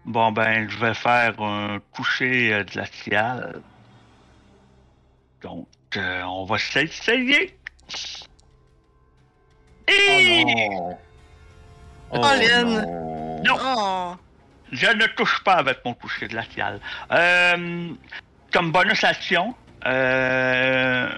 Bon, 0.04 0.32
ben, 0.32 0.68
je 0.68 0.78
vais 0.78 0.94
faire 0.94 1.40
un 1.40 1.78
coucher 1.92 2.52
euh, 2.52 2.64
glacial. 2.64 3.62
Donc, 5.42 5.68
euh, 5.96 6.22
on 6.22 6.44
va 6.44 6.58
s'essayer. 6.58 7.56
Et 9.88 10.44
non! 10.44 10.98
Oh 12.10 12.20
Colin. 12.20 12.64
non! 12.64 13.42
Non. 13.44 13.56
Oh! 13.60 14.14
je 14.72 14.86
ne 14.86 15.06
touche 15.06 15.42
pas 15.44 15.54
avec 15.54 15.84
mon 15.84 15.94
coucher 15.94 16.26
glacial. 16.28 16.80
Euh, 17.12 17.88
comme 18.52 18.72
bonus 18.72 19.04
action, 19.04 19.54
euh, 19.86 21.08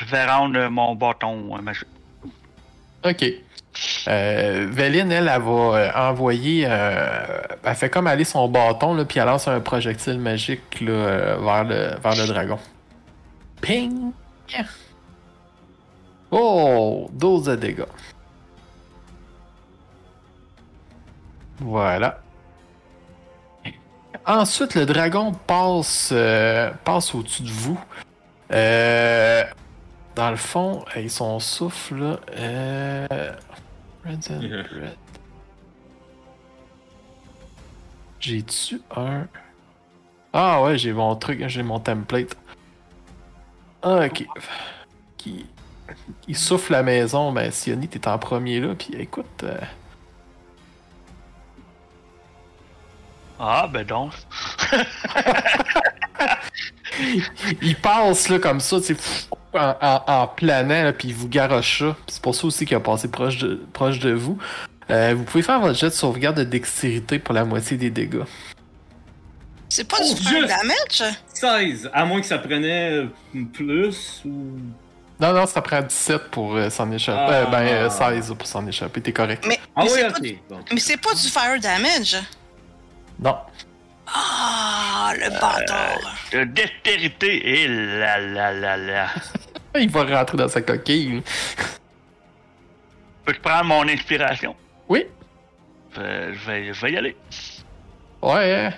je 0.00 0.04
vais 0.04 0.24
rendre 0.26 0.68
mon 0.68 0.94
bâton 0.94 1.56
euh, 1.56 1.62
magique. 1.62 1.88
OK. 3.04 3.24
Euh, 4.08 4.66
Véline, 4.70 5.10
elle, 5.10 5.28
elle, 5.28 5.42
va 5.42 5.50
euh, 5.50 5.90
envoyer. 5.94 6.66
Euh, 6.68 7.40
elle 7.64 7.74
fait 7.74 7.90
comme 7.90 8.06
aller 8.06 8.24
son 8.24 8.48
bâton, 8.48 9.04
puis 9.04 9.18
elle 9.18 9.26
lance 9.26 9.48
un 9.48 9.60
projectile 9.60 10.18
magique 10.18 10.82
vers, 10.82 11.64
le, 11.64 12.26
dragon. 12.26 12.58
Ping! 13.60 14.12
Oh! 16.30 17.08
12 17.12 17.44
de 17.44 17.56
dégâts. 17.56 17.84
Voilà. 21.60 22.18
Ensuite, 24.26 24.74
le 24.74 24.86
dragon 24.86 25.32
passe, 25.32 26.12
passe 26.84 27.14
au-dessus 27.14 27.42
de 27.42 27.50
vous. 27.50 27.78
Euh, 28.52 29.44
dans 30.14 30.30
le 30.30 30.36
fond, 30.36 30.84
avec 30.94 31.10
son 31.10 31.38
souffle, 31.38 31.96
là, 31.96 32.20
euh, 32.36 33.32
Red 34.04 34.24
and 34.30 34.40
Red. 34.40 34.96
J'ai-tu 38.20 38.80
un? 38.94 39.26
Ah 40.32 40.62
ouais, 40.62 40.78
j'ai 40.78 40.92
mon 40.92 41.14
truc, 41.16 41.42
j'ai 41.48 41.62
mon 41.62 41.80
template. 41.80 42.36
Ah, 43.82 44.06
ok. 44.06 44.24
Qui, 45.16 45.46
qui 46.22 46.34
souffle 46.34 46.72
la 46.72 46.82
maison, 46.82 47.32
ben 47.32 47.50
Sioni, 47.50 47.88
t'es 47.88 48.06
en 48.08 48.18
premier 48.18 48.60
là, 48.60 48.74
puis 48.74 48.94
écoute. 48.94 49.42
euh, 49.44 49.58
Ah, 53.38 53.66
ben 53.72 53.84
donc. 53.84 54.12
il 57.62 57.76
passe 57.76 58.28
là 58.28 58.38
comme 58.38 58.60
ça, 58.60 58.80
tu 58.80 58.96
en, 59.54 59.74
en, 59.80 60.02
en 60.06 60.26
planant, 60.28 60.82
là, 60.84 60.92
puis 60.92 61.08
il 61.08 61.14
vous 61.14 61.28
garoche 61.28 61.80
ça. 61.80 61.96
C'est 62.06 62.22
pour 62.22 62.34
ça 62.34 62.46
aussi 62.46 62.64
qu'il 62.64 62.76
a 62.76 62.80
passé 62.80 63.08
proche 63.08 63.38
de, 63.38 63.60
proche 63.72 63.98
de 63.98 64.12
vous. 64.12 64.38
Euh, 64.90 65.14
vous 65.16 65.24
pouvez 65.24 65.42
faire 65.42 65.60
votre 65.60 65.78
jet 65.78 65.86
de 65.88 65.92
sauvegarde 65.94 66.36
de 66.38 66.44
dextérité 66.44 67.18
pour 67.18 67.34
la 67.34 67.44
moitié 67.44 67.76
des 67.76 67.90
dégâts. 67.90 68.22
C'est 69.68 69.88
pas 69.88 69.96
Oh, 70.00 70.14
du 70.14 70.20
fire 70.22 70.46
damage? 70.46 71.14
16, 71.32 71.90
à 71.94 72.04
moins 72.04 72.20
que 72.20 72.26
ça 72.26 72.38
prenait 72.38 73.06
plus 73.54 74.22
ou. 74.24 74.58
Non, 75.20 75.32
non, 75.32 75.46
ça 75.46 75.62
prend 75.62 75.80
17 75.80 76.30
pour 76.30 76.56
euh, 76.56 76.68
s'en 76.68 76.90
échapper. 76.90 77.32
Ah. 77.32 77.32
Euh, 77.42 77.46
ben, 77.46 77.62
euh, 77.68 77.90
16 77.90 78.34
pour 78.36 78.46
s'en 78.46 78.66
échapper, 78.66 79.00
t'es 79.00 79.12
correct. 79.12 79.44
Mais, 79.48 79.58
Ah 79.76 79.84
mais 79.84 79.90
oui, 79.92 79.98
c'est 80.00 80.06
ok. 80.08 80.12
pas 80.12 80.20
du- 80.20 80.38
Bon. 80.50 80.60
mais 80.72 80.80
c'est 80.80 80.96
pas 80.96 81.14
du 81.14 81.28
fire 81.28 81.60
damage? 81.60 82.16
Non. 83.20 83.36
Ah, 84.14 85.12
le 85.16 85.30
bâtard. 85.30 85.98
De 86.32 86.44
dextérité, 86.44 87.62
et 87.62 87.68
là 87.68 88.18
là 88.18 88.52
là 88.52 88.76
là. 88.76 89.08
Il 89.78 89.90
va 89.90 90.04
rentrer 90.04 90.36
dans 90.36 90.48
sa 90.48 90.60
coquille. 90.60 91.22
Peux-je 93.24 93.40
prendre 93.40 93.64
mon 93.64 93.88
inspiration? 93.88 94.54
Oui. 94.88 95.06
Euh, 95.98 96.32
je, 96.34 96.50
vais, 96.50 96.72
je 96.72 96.80
vais 96.80 96.92
y 96.92 96.96
aller. 96.96 97.16
Ouais. 98.22 98.66
hein. 98.66 98.72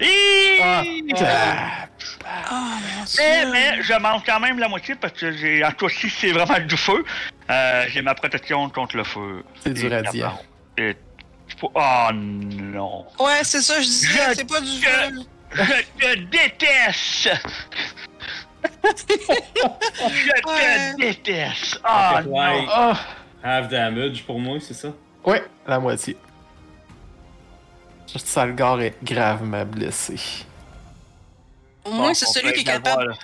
Hi! 0.00 0.58
Ah. 0.60 0.82
Oh 0.84 2.34
Ah. 2.50 2.78
Mais, 3.18 3.82
je 3.82 4.00
mange 4.00 4.22
quand 4.26 4.40
même 4.40 4.58
la 4.58 4.68
moitié 4.68 4.94
parce 4.94 5.12
que 5.14 5.32
j'ai. 5.32 5.64
En 5.64 5.70
tout 5.72 5.86
cas, 5.86 5.94
si 5.94 6.10
c'est 6.10 6.32
vraiment 6.32 6.58
du 6.58 6.76
feu, 6.76 7.04
euh, 7.50 7.84
j'ai 7.88 8.02
ma 8.02 8.14
protection 8.14 8.68
contre 8.70 8.96
le 8.96 9.04
feu. 9.04 9.44
C'est 9.62 9.72
du 9.72 9.86
Et 10.76 10.96
Oh 11.62 12.08
non. 12.12 13.06
Ouais, 13.18 13.40
c'est 13.42 13.60
ça, 13.62 13.80
je 13.80 13.86
disais, 13.86 14.08
Je- 14.08 14.34
c'est 14.36 14.48
pas 14.48 14.60
du 14.60 14.66
je- 14.66 14.86
feu. 14.86 15.24
Je 15.52 15.62
te 16.00 16.14
déteste! 16.24 17.30
je 18.84 20.46
Ouais. 20.46 20.92
te 20.94 20.96
déteste! 21.00 21.80
Ah 21.84 22.22
ouais. 22.24 22.62
non! 22.62 22.66
Ah. 22.70 23.00
Half 23.42 23.68
damage 23.68 24.22
pour 24.24 24.38
moi, 24.40 24.58
c'est 24.60 24.74
ça? 24.74 24.88
Ouais, 25.24 25.44
la 25.66 25.78
moitié. 25.78 26.16
Juste 28.12 28.26
Salgar 28.26 28.80
est 28.80 28.94
gravement 29.02 29.64
blessé. 29.64 30.16
Au 31.84 31.90
moins, 31.92 32.08
Bon, 32.08 32.14
c'est 32.14 32.26
celui 32.26 32.52
qui 32.54 32.60
est 32.60 32.64
capable. 32.64 33.04
Le, 33.08 33.14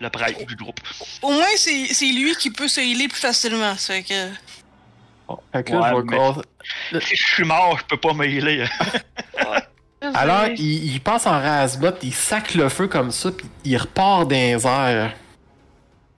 le 0.00 0.10
prêtre 0.10 0.44
du 0.44 0.54
groupe. 0.56 0.80
Au 1.22 1.30
moins, 1.32 1.46
c'est 1.56 1.86
c'est 1.94 2.06
lui 2.12 2.34
qui 2.36 2.50
peut 2.50 2.68
se 2.68 2.80
healer 2.80 3.08
plus 3.08 3.20
facilement. 3.20 3.74
Fait 3.76 4.02
que. 4.02 4.28
Fait 5.52 5.64
que 5.64 5.72
là, 5.72 5.94
Ouais, 5.94 6.02
je 6.92 6.94
vais 6.94 7.00
Si 7.06 7.16
je 7.16 7.22
suis 7.34 7.44
mort, 7.44 7.78
je 7.78 7.84
peux 7.84 7.96
pas 7.96 8.12
me 8.14 8.26
healer. 8.26 8.64
Alors, 10.14 10.46
il, 10.56 10.94
il 10.94 11.00
passe 11.00 11.26
en 11.26 11.32
rasbot, 11.38 11.90
il 12.02 12.14
sac 12.14 12.54
le 12.54 12.68
feu 12.70 12.88
comme 12.88 13.10
ça, 13.10 13.30
puis 13.32 13.46
il 13.64 13.76
repart 13.76 14.22
dans 14.22 14.30
les 14.30 14.66
airs. 14.66 15.12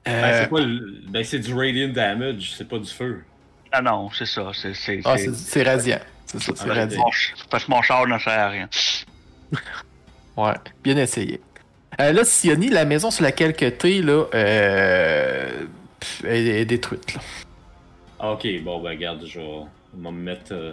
Ben, 0.05 0.13
Euh, 0.13 0.41
c'est 0.43 0.51
pas 0.51 0.61
le- 0.61 1.01
ben, 1.09 1.25
c'est 1.25 1.39
du 1.41 1.53
radiant 1.55 1.89
damage, 1.89 2.55
c'est 2.57 2.69
pas 2.69 2.79
du 2.79 2.89
feu. 2.91 3.23
Ah 3.73 3.83
non, 3.83 4.09
c'est 4.17 4.27
ça. 4.27 4.51
C'est 4.55 4.75
c'est- 4.75 5.01
ah, 5.05 5.17
c'est- 5.17 5.63
radiant. 5.63 5.99
C'est 6.27 6.41
ça, 6.43 6.53
c'est 6.55 6.71
Ah, 6.71 6.75
radiant. 6.75 7.01
Mon 7.05 7.11
ch- 7.11 7.35
Parce 7.51 7.65
que 7.65 7.71
mon 7.71 7.83
char 7.83 8.07
ne 8.07 8.19
sert 8.19 8.39
à 8.39 8.49
rien. 8.49 8.69
Ouais, 10.37 10.55
bien 10.83 10.97
essayé. 10.97 11.41
Euh, 12.01 12.11
là, 12.13 12.25
Sioni, 12.25 12.69
la 12.71 12.87
maison 12.87 13.11
sur 13.11 13.23
laquelle 13.23 13.53
que 13.55 13.69
t'es, 13.69 14.01
là, 14.01 14.25
euh, 14.35 15.51
pff, 16.01 16.23
elle 16.25 16.49
est 16.49 16.65
détruite. 16.65 17.15
Là. 17.15 17.21
Ah, 18.25 18.33
ok, 18.33 18.47
bon, 18.63 18.81
ben, 18.81 18.91
regarde, 18.91 19.25
je 19.27 19.41
vais, 19.41 19.65
me 19.97 20.11
mettre. 20.13 20.53
euh, 20.53 20.73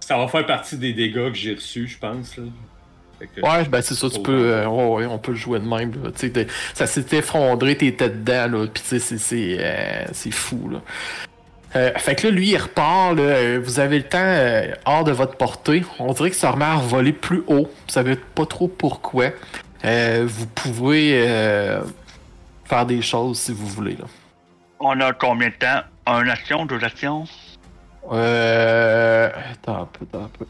Ça 0.00 0.16
va 0.16 0.26
faire 0.26 0.46
partie 0.46 0.78
des 0.78 0.94
dégâts 0.94 1.28
que 1.30 1.34
j'ai 1.34 1.54
reçus, 1.54 1.86
je 1.86 1.98
pense. 1.98 2.36
Là. 2.38 2.44
Que- 3.36 3.40
Ouais, 3.42 3.64
ben 3.68 3.82
c'est 3.82 3.94
ça, 3.94 4.08
tu 4.08 4.20
peux. 4.22 4.52
euh, 4.52 4.66
ouais, 4.66 4.86
ouais, 4.86 5.06
on 5.06 5.18
peut 5.18 5.32
le 5.32 5.36
jouer 5.36 5.58
de 5.58 5.66
même. 5.66 5.92
Là. 6.02 6.10
Ça 6.72 6.86
s'est 6.86 7.04
effondré, 7.16 7.76
t'étais 7.76 8.08
dedans, 8.08 8.48
là. 8.60 8.66
Sais, 8.82 9.00
c'est- 9.00 9.18
c'est 9.18 9.56
euh, 9.60 10.06
c'est 10.12 10.30
fou, 10.30 10.70
là. 10.70 10.80
Euh, 11.76 11.92
fait 11.98 12.14
que 12.14 12.28
là, 12.28 12.32
lui, 12.32 12.48
il 12.50 12.56
repart. 12.56 13.14
Là, 13.16 13.58
vous 13.58 13.80
avez 13.80 13.98
le 13.98 14.04
temps 14.04 14.80
hors 14.86 15.04
de 15.04 15.12
votre 15.12 15.36
portée. 15.36 15.82
On 15.98 16.12
dirait 16.14 16.30
que 16.30 16.36
ça 16.36 16.52
remet 16.52 16.64
à 16.64 16.76
voler 16.76 17.12
plus 17.12 17.42
haut. 17.48 17.64
Vous 17.66 17.92
savez 17.92 18.16
pas 18.16 18.46
trop 18.46 18.68
pourquoi. 18.68 19.26
Vous 19.84 20.46
pouvez 20.54 21.20
euh, 21.28 21.82
faire 22.64 22.86
des 22.86 23.02
choses 23.02 23.38
si 23.40 23.52
vous 23.52 23.66
voulez. 23.66 23.96
Là. 23.96 24.06
On 24.80 25.00
a 25.00 25.12
combien 25.12 25.48
de 25.48 25.54
temps? 25.54 25.82
Un 26.06 26.28
action, 26.28 26.66
deux 26.66 26.82
actions? 26.82 27.24
Euh... 28.10 29.30
Attends 29.52 29.82
un 29.82 29.86
peu, 29.86 30.06
attends 30.08 30.24
un 30.24 30.28
peu. 30.28 30.46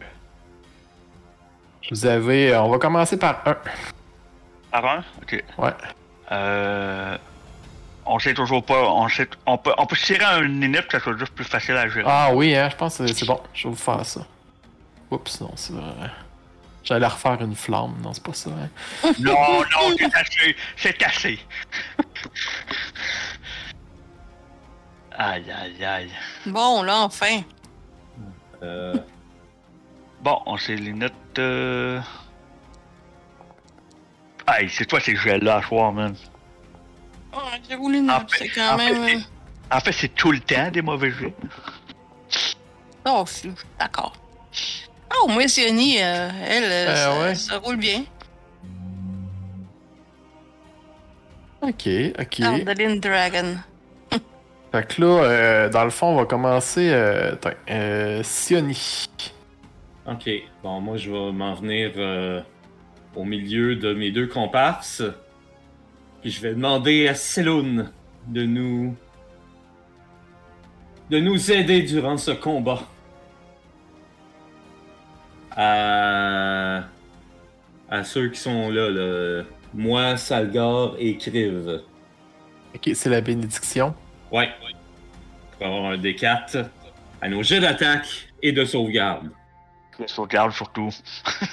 Vous 1.91 2.07
avez... 2.07 2.55
On 2.57 2.69
va 2.69 2.79
commencer 2.79 3.19
par 3.19 3.43
un. 3.47 3.57
Par 4.71 4.87
un? 4.87 5.05
Ok. 5.23 5.43
Ouais. 5.57 5.71
Euh... 6.31 7.17
On 8.05 8.19
sait 8.19 8.35
toujours 8.35 8.65
pas. 8.65 8.85
On, 8.91 9.09
sait, 9.09 9.29
on, 9.47 9.59
peut, 9.59 9.73
on 9.77 9.87
peut 9.87 9.97
tirer 9.97 10.25
un 10.25 10.45
init 10.45 10.73
que 10.73 10.93
ça 10.93 11.01
soit 11.01 11.19
juste 11.19 11.33
plus 11.33 11.45
facile 11.45 11.77
à 11.77 11.89
gérer. 11.89 12.05
Ah 12.07 12.31
oui, 12.33 12.55
hein, 12.55 12.69
je 12.71 12.77
pense 12.77 12.99
que 12.99 13.07
c'est 13.07 13.27
bon. 13.27 13.41
Je 13.53 13.65
vais 13.65 13.71
vous 13.71 13.77
faire 13.77 14.05
ça. 14.07 14.21
Oups, 15.11 15.41
non, 15.41 15.53
c'est 15.57 15.73
vrai. 15.73 16.11
J'allais 16.85 17.07
refaire 17.07 17.43
une 17.43 17.55
flamme. 17.55 17.97
Non, 18.03 18.15
c'est 18.15 18.23
pas 18.23 18.33
ça. 18.33 18.51
Hein. 18.51 18.69
Non, 19.21 19.61
non, 19.61 19.95
c'est 19.99 20.15
assez. 20.15 20.57
C'est 20.77 21.03
assez. 21.03 21.39
Aïe, 25.19 25.45
aïe, 25.51 25.85
aïe. 25.85 26.11
Bon, 26.47 26.83
là, 26.83 27.03
enfin. 27.03 27.43
Euh, 28.63 28.95
Bon, 30.21 30.41
on 30.47 30.57
sait 30.57 30.75
les 30.77 30.93
notes. 30.93 31.13
Euh... 31.39 32.01
Aïe, 34.47 34.69
c'est 34.71 34.85
toi 34.87 34.99
ces 35.01 35.15
jeux-là 35.15 35.57
à 35.59 35.63
soir, 35.63 35.93
man. 35.93 36.15
Oh, 37.33 37.39
j'ai 37.69 37.75
roulé 37.77 37.99
une 37.99 38.11
En 38.11 38.19
note, 38.21 38.31
fait- 38.33 38.45
c'est 38.45 38.49
quand 38.49 38.75
en 38.75 38.79
fait, 38.79 38.93
même. 38.93 39.17
euh, 39.19 39.77
En 39.77 39.81
fait, 39.81 39.93
c'est 39.93 40.09
tout 40.15 40.33
le 40.33 40.41
temps 40.41 40.71
des 40.71 40.83
mauvais 40.83 41.11
jeux. 41.11 41.33
Oh, 43.07 43.25
je 43.27 43.33
suis 43.33 43.53
d'accord. 43.79 44.13
Ah, 45.11 45.15
au 45.25 45.29
moins, 45.29 45.47
Sioni, 45.47 46.03
euh, 46.03 46.31
elle, 46.47 46.97
ça, 46.97 47.19
ouais. 47.21 47.35
ça 47.35 47.59
roule 47.59 47.77
bien. 47.77 48.05
Ok, 51.61 51.89
ok. 52.19 52.41
Ardeline 52.41 53.01
Dragon. 53.01 53.57
Fait 54.71 54.87
que 54.87 55.01
là, 55.01 55.23
euh, 55.25 55.69
dans 55.71 55.85
le 55.85 55.91
fond, 55.91 56.09
on 56.09 56.17
va 56.17 56.27
commencer. 56.27 56.91
Euh, 56.93 57.35
euh, 57.71 58.23
Sioni. 58.23 59.07
ok, 60.07 60.31
bon, 60.63 60.81
moi, 60.81 60.97
je 60.99 61.11
vais 61.11 61.33
m'en 61.33 61.55
venir 61.55 61.93
euh, 61.97 62.43
au 63.17 63.25
milieu 63.25 63.77
de 63.77 63.95
mes 63.95 64.11
deux 64.11 64.27
comparses. 64.27 65.03
Puis 66.21 66.31
je 66.31 66.43
vais 66.43 66.51
demander 66.51 67.09
à 67.09 67.15
Celoun 67.15 67.91
de 68.27 68.43
nous. 68.45 68.95
de 71.11 71.19
nous 71.19 71.51
aider 71.51 71.83
durant 71.83 72.19
ce 72.19 72.33
combat. 72.33 72.83
À. 75.57 76.83
à 77.89 78.05
ceux 78.05 78.29
qui 78.29 78.39
sont 78.39 78.71
là, 78.71 78.91
là. 78.91 79.45
Moi, 79.75 80.17
Salgar 80.17 80.95
et 80.99 81.17
Kriv. 81.17 81.81
Ok, 82.75 82.91
c'est 82.95 83.11
la 83.11 83.21
bénédiction. 83.21 83.95
Ouais. 84.31 84.51
Pour 85.59 85.67
avoir 85.67 85.85
un 85.93 85.97
D4 85.97 86.67
à 87.21 87.29
nos 87.29 87.43
jets 87.43 87.61
d'attaque 87.61 88.29
et 88.43 88.53
de 88.53 88.65
sauvegarde. 88.65 89.31
La 89.99 90.09
sauvegarde 90.09 90.53
surtout. 90.53 90.91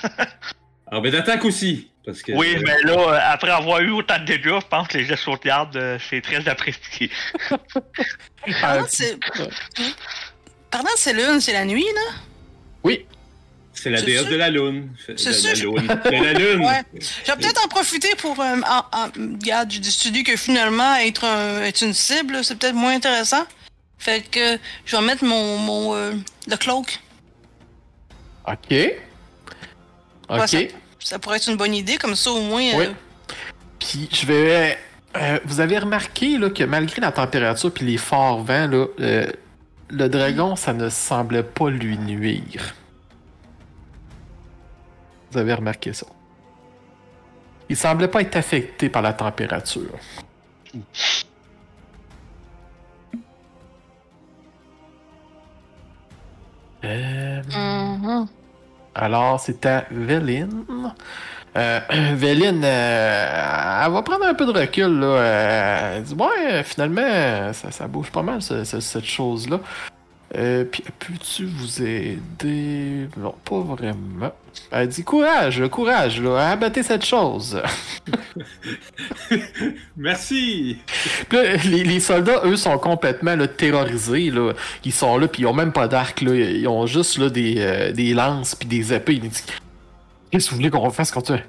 Alors, 0.87 1.01
mais 1.01 1.11
d'attaque 1.11 1.43
aussi. 1.45 1.89
Parce 2.05 2.21
que, 2.21 2.33
Oui, 2.33 2.55
mais 2.63 2.83
là, 2.83 2.93
euh, 2.93 3.19
après 3.23 3.49
avoir 3.49 3.81
eu 3.81 3.89
autant 3.89 4.19
de 4.19 4.25
dégâts, 4.25 4.59
je 4.61 4.67
pense 4.67 4.87
que 4.87 4.99
les 4.99 5.05
gestes 5.05 5.25
de 5.25 5.31
sauvegarde, 5.31 5.75
euh, 5.75 5.97
c'est 6.07 6.21
très 6.21 6.47
apprécié. 6.47 7.09
Pardon, 8.61 8.85
c'est. 8.87 9.17
Pardon, 10.69 10.89
c'est 10.95 11.13
lune, 11.13 11.41
c'est 11.41 11.53
la 11.53 11.65
nuit, 11.65 11.87
là? 11.95 12.13
Oui, 12.83 13.07
c'est 13.85 13.91
la 13.91 14.01
déesse 14.01 14.25
de 14.25 14.35
la 14.35 14.49
lune. 14.49 14.89
C'est 15.15 15.43
la 15.43 15.53
lune. 15.53 15.87
De 15.87 16.23
la 16.23 16.33
lune. 16.33 16.65
Ouais. 16.65 16.81
Je 16.93 17.31
vais 17.31 17.37
peut-être 17.37 17.63
en 17.63 17.67
profiter 17.67 18.09
pour. 18.17 18.39
Euh, 18.39 18.55
en, 18.67 18.97
en- 18.97 19.11
regarde, 19.15 19.71
je 19.71 20.09
dis 20.09 20.23
que 20.23 20.35
finalement, 20.35 20.95
être, 20.95 21.23
un- 21.23 21.61
être 21.61 21.81
une 21.83 21.93
cible, 21.93 22.43
c'est 22.43 22.55
peut-être 22.57 22.73
moins 22.75 22.95
intéressant. 22.95 23.45
Fait 23.99 24.21
que 24.29 24.57
je 24.85 24.95
vais 24.97 25.03
mettre 25.03 25.23
mon, 25.23 25.57
mon 25.59 25.95
euh, 25.95 26.13
le 26.47 26.55
cloak. 26.57 26.99
Ok. 28.47 28.57
Ouais, 28.71 28.95
Ok. 30.29 30.47
ça, 30.47 30.57
ça 30.99 31.19
pourrait 31.19 31.37
être 31.37 31.47
une 31.49 31.57
bonne 31.57 31.73
idée, 31.75 31.97
comme 31.97 32.15
ça 32.15 32.31
au 32.31 32.41
moins. 32.41 32.63
euh, 32.63 32.77
Oui. 32.77 32.85
Puis 33.79 34.09
je 34.11 34.25
vais. 34.25 34.77
euh, 35.15 35.39
vous 35.45 35.59
avez 35.59 35.77
remarqué 35.77 36.37
là, 36.39 36.49
que 36.49 36.63
malgré 36.63 37.01
la 37.01 37.11
température 37.11 37.71
puis 37.71 37.85
les 37.85 37.97
forts 37.97 38.43
vents, 38.43 38.67
là, 38.67 38.87
euh, 38.99 39.27
le 39.91 40.07
dragon, 40.09 40.55
ça 40.55 40.73
ne 40.73 40.89
semblait 40.89 41.43
pas 41.43 41.69
lui 41.69 41.97
nuire. 41.99 42.73
Vous 45.35 45.41
avez 45.41 45.53
remarqué 45.53 45.91
ça. 45.91 46.05
Il 47.67 47.75
semblait 47.75 48.07
pas 48.07 48.21
être 48.21 48.37
affecté 48.37 48.87
par 48.87 49.01
la 49.01 49.11
température. 49.11 49.99
Euh, 56.83 57.41
mhm. 57.47 58.27
alors, 58.93 59.39
c'est 59.39 59.65
à 59.65 59.85
Véline. 59.89 60.65
Euh, 61.57 61.79
Véline, 62.15 62.61
euh, 62.63 63.81
elle 63.85 63.91
va 63.91 64.01
prendre 64.03 64.25
un 64.25 64.33
peu 64.33 64.45
de 64.45 64.51
recul. 64.51 64.99
Là. 64.99 65.95
Elle 65.95 66.03
dit 66.03 66.13
Ouais, 66.15 66.63
finalement, 66.63 67.53
ça, 67.53 67.71
ça 67.71 67.87
bouge 67.87 68.11
pas 68.11 68.21
mal, 68.21 68.41
ce- 68.41 68.63
ce- 68.63 68.79
cette 68.79 69.05
chose-là. 69.05 69.59
Euh, 70.35 70.65
puis, 70.65 70.83
peux-tu 70.99 71.45
vous 71.45 71.81
aider? 71.81 73.07
Non, 73.17 73.33
pas 73.45 73.59
vraiment. 73.61 74.33
Elle 74.71 74.89
dit 74.89 75.03
Courage, 75.03 75.61
courage, 75.69 76.21
là, 76.21 76.51
abattez 76.51 76.83
cette 76.83 77.05
chose. 77.05 77.61
Merci! 79.97 80.77
Puis 81.29 81.37
là, 81.37 81.55
les, 81.55 81.83
les 81.83 81.99
soldats, 81.99 82.41
eux, 82.43 82.57
sont 82.57 82.77
complètement 82.77 83.35
là, 83.35 83.47
terrorisés. 83.47 84.29
Là. 84.29 84.53
Ils 84.83 84.93
sont 84.93 85.17
là, 85.17 85.27
puis 85.27 85.43
ils 85.43 85.45
ont 85.45 85.53
même 85.53 85.71
pas 85.71 85.87
d'arc. 85.87 86.21
Là. 86.21 86.35
Ils 86.35 86.67
ont 86.67 86.85
juste 86.85 87.17
là, 87.17 87.29
des, 87.29 87.55
euh, 87.59 87.91
des 87.91 88.13
lances 88.13 88.55
puis 88.55 88.67
des 88.67 88.93
épées. 88.93 89.13
Ils 89.13 89.29
disent 89.29 89.45
Qu'est-ce 90.31 90.45
que 90.47 90.51
vous 90.51 90.57
voulez 90.57 90.69
qu'on 90.69 90.89
fasse 90.89 91.11
contre 91.11 91.39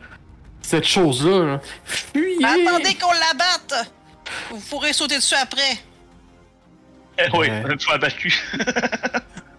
cette 0.63 0.85
chose-là? 0.85 1.45
là? 1.45 1.61
Fuyez! 1.85 2.45
Attendez 2.45 2.95
qu'on 2.95 3.13
l'abatte! 3.13 3.91
Vous 4.51 4.61
pourrez 4.71 4.93
sauter 4.93 5.17
dessus 5.17 5.35
après. 5.41 5.79
Eh 7.19 7.37
oui, 7.37 7.49
une 7.49 7.81
fois 7.81 7.99
battu. 7.99 8.35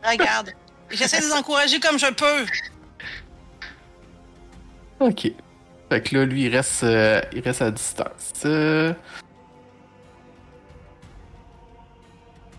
Regarde. 0.04 0.52
J'essaie 0.92 1.20
de 1.20 1.26
les 1.26 1.34
encourager 1.34 1.80
comme 1.80 2.00
je 2.00 2.08
peux. 2.12 2.46
Ok. 5.00 5.32
Fait 5.90 6.02
que 6.02 6.16
là, 6.18 6.26
lui, 6.26 6.44
il 6.46 6.56
reste, 6.56 6.84
euh, 6.84 7.22
il 7.34 7.42
reste 7.42 7.62
à 7.62 7.72
distance. 7.72 8.34
Euh... 8.46 8.94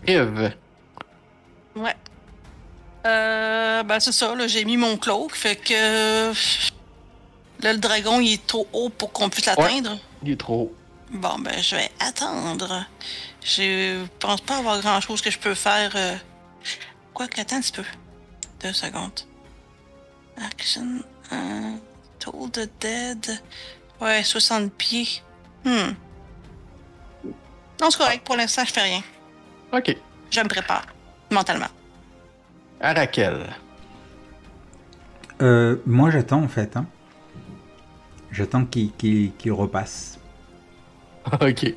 Eve. 0.07 0.51
Ouais. 1.75 1.95
Euh, 3.05 3.83
ben 3.83 3.99
c'est 3.99 4.11
ça, 4.11 4.35
là, 4.35 4.47
j'ai 4.47 4.65
mis 4.65 4.77
mon 4.77 4.97
cloak, 4.97 5.35
fait 5.35 5.55
que... 5.55 6.31
Là, 7.61 7.73
le 7.73 7.79
dragon, 7.79 8.19
il 8.19 8.33
est 8.33 8.47
trop 8.47 8.67
haut 8.73 8.89
pour 8.89 9.11
qu'on 9.11 9.29
puisse 9.29 9.45
l'atteindre. 9.45 9.97
Il 10.23 10.31
est 10.31 10.39
trop 10.39 10.61
haut. 10.61 10.75
Bon, 11.11 11.37
ben, 11.39 11.61
je 11.61 11.75
vais 11.75 11.91
attendre. 11.99 12.85
Je 13.43 14.05
pense 14.19 14.41
pas 14.41 14.57
avoir 14.57 14.79
grand-chose 14.81 15.21
que 15.21 15.31
je 15.31 15.39
peux 15.39 15.53
faire... 15.55 15.91
Euh... 15.95 16.15
Quoi 17.13 17.27
que, 17.27 17.39
attends 17.41 17.57
un 17.57 17.61
petit 17.61 17.71
peu. 17.71 17.83
Deux 18.61 18.73
secondes. 18.73 19.19
Action... 20.37 20.99
Euh... 21.31 21.75
Toll 22.19 22.51
the 22.51 22.69
Dead... 22.79 23.41
Ouais, 24.01 24.23
60 24.23 24.71
pieds. 24.73 25.21
Hmm. 25.65 25.91
Non, 27.81 27.89
c'est 27.89 27.97
correct. 27.97 28.25
Pour 28.25 28.37
l'instant, 28.37 28.63
je 28.65 28.71
fais 28.71 28.81
rien. 28.81 29.03
Ok. 29.73 29.95
Je 30.31 30.39
me 30.39 30.47
prépare. 30.47 30.85
Mentalement. 31.31 31.67
À 32.79 32.93
Raquel. 32.93 33.47
Euh, 35.41 35.77
moi, 35.85 36.11
j'attends 36.11 36.43
en 36.43 36.47
fait. 36.47 36.77
hein. 36.77 36.85
J'attends 38.31 38.65
qu'il 38.65 39.31
repasse. 39.51 40.18
ok. 41.41 41.73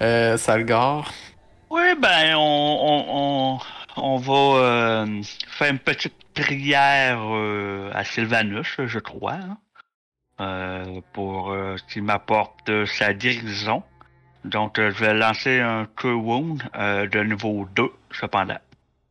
Euh, 0.00 0.36
Salgar. 0.36 1.12
Oui, 1.70 1.94
ben, 1.98 2.34
on, 2.36 2.40
on, 2.40 3.04
on, 3.08 3.58
on 3.96 4.18
va 4.18 4.34
euh, 4.34 5.22
faire 5.48 5.70
une 5.70 5.78
petite 5.78 6.14
prière 6.34 7.20
euh, 7.22 7.90
à 7.94 8.04
Sylvanus, 8.04 8.76
je 8.78 8.98
crois, 8.98 9.34
hein, 9.34 9.58
euh, 10.40 11.00
pour 11.12 11.54
qu'il 11.88 12.02
m'apporte 12.02 12.86
sa 12.86 13.14
guérison. 13.14 13.82
Donc, 14.44 14.78
je 14.78 15.04
vais 15.04 15.14
lancer 15.14 15.60
un 15.60 15.86
Cure 15.96 16.24
Wound 16.24 16.62
de 16.74 17.22
niveau 17.22 17.68
2, 17.76 17.84
cependant. 18.10 18.58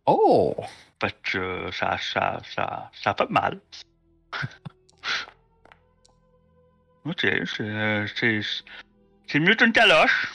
Oh! 0.05 0.53
Fait 1.01 1.15
que 1.23 1.71
ça, 1.71 1.97
ça, 1.97 2.41
ça, 2.53 2.91
ça 2.93 3.15
fait 3.17 3.29
mal. 3.29 3.59
ok, 7.05 7.27
c'est, 7.45 8.41
c'est, 9.31 9.39
mieux 9.39 9.55
qu'une 9.55 9.71
caloche. 9.71 10.31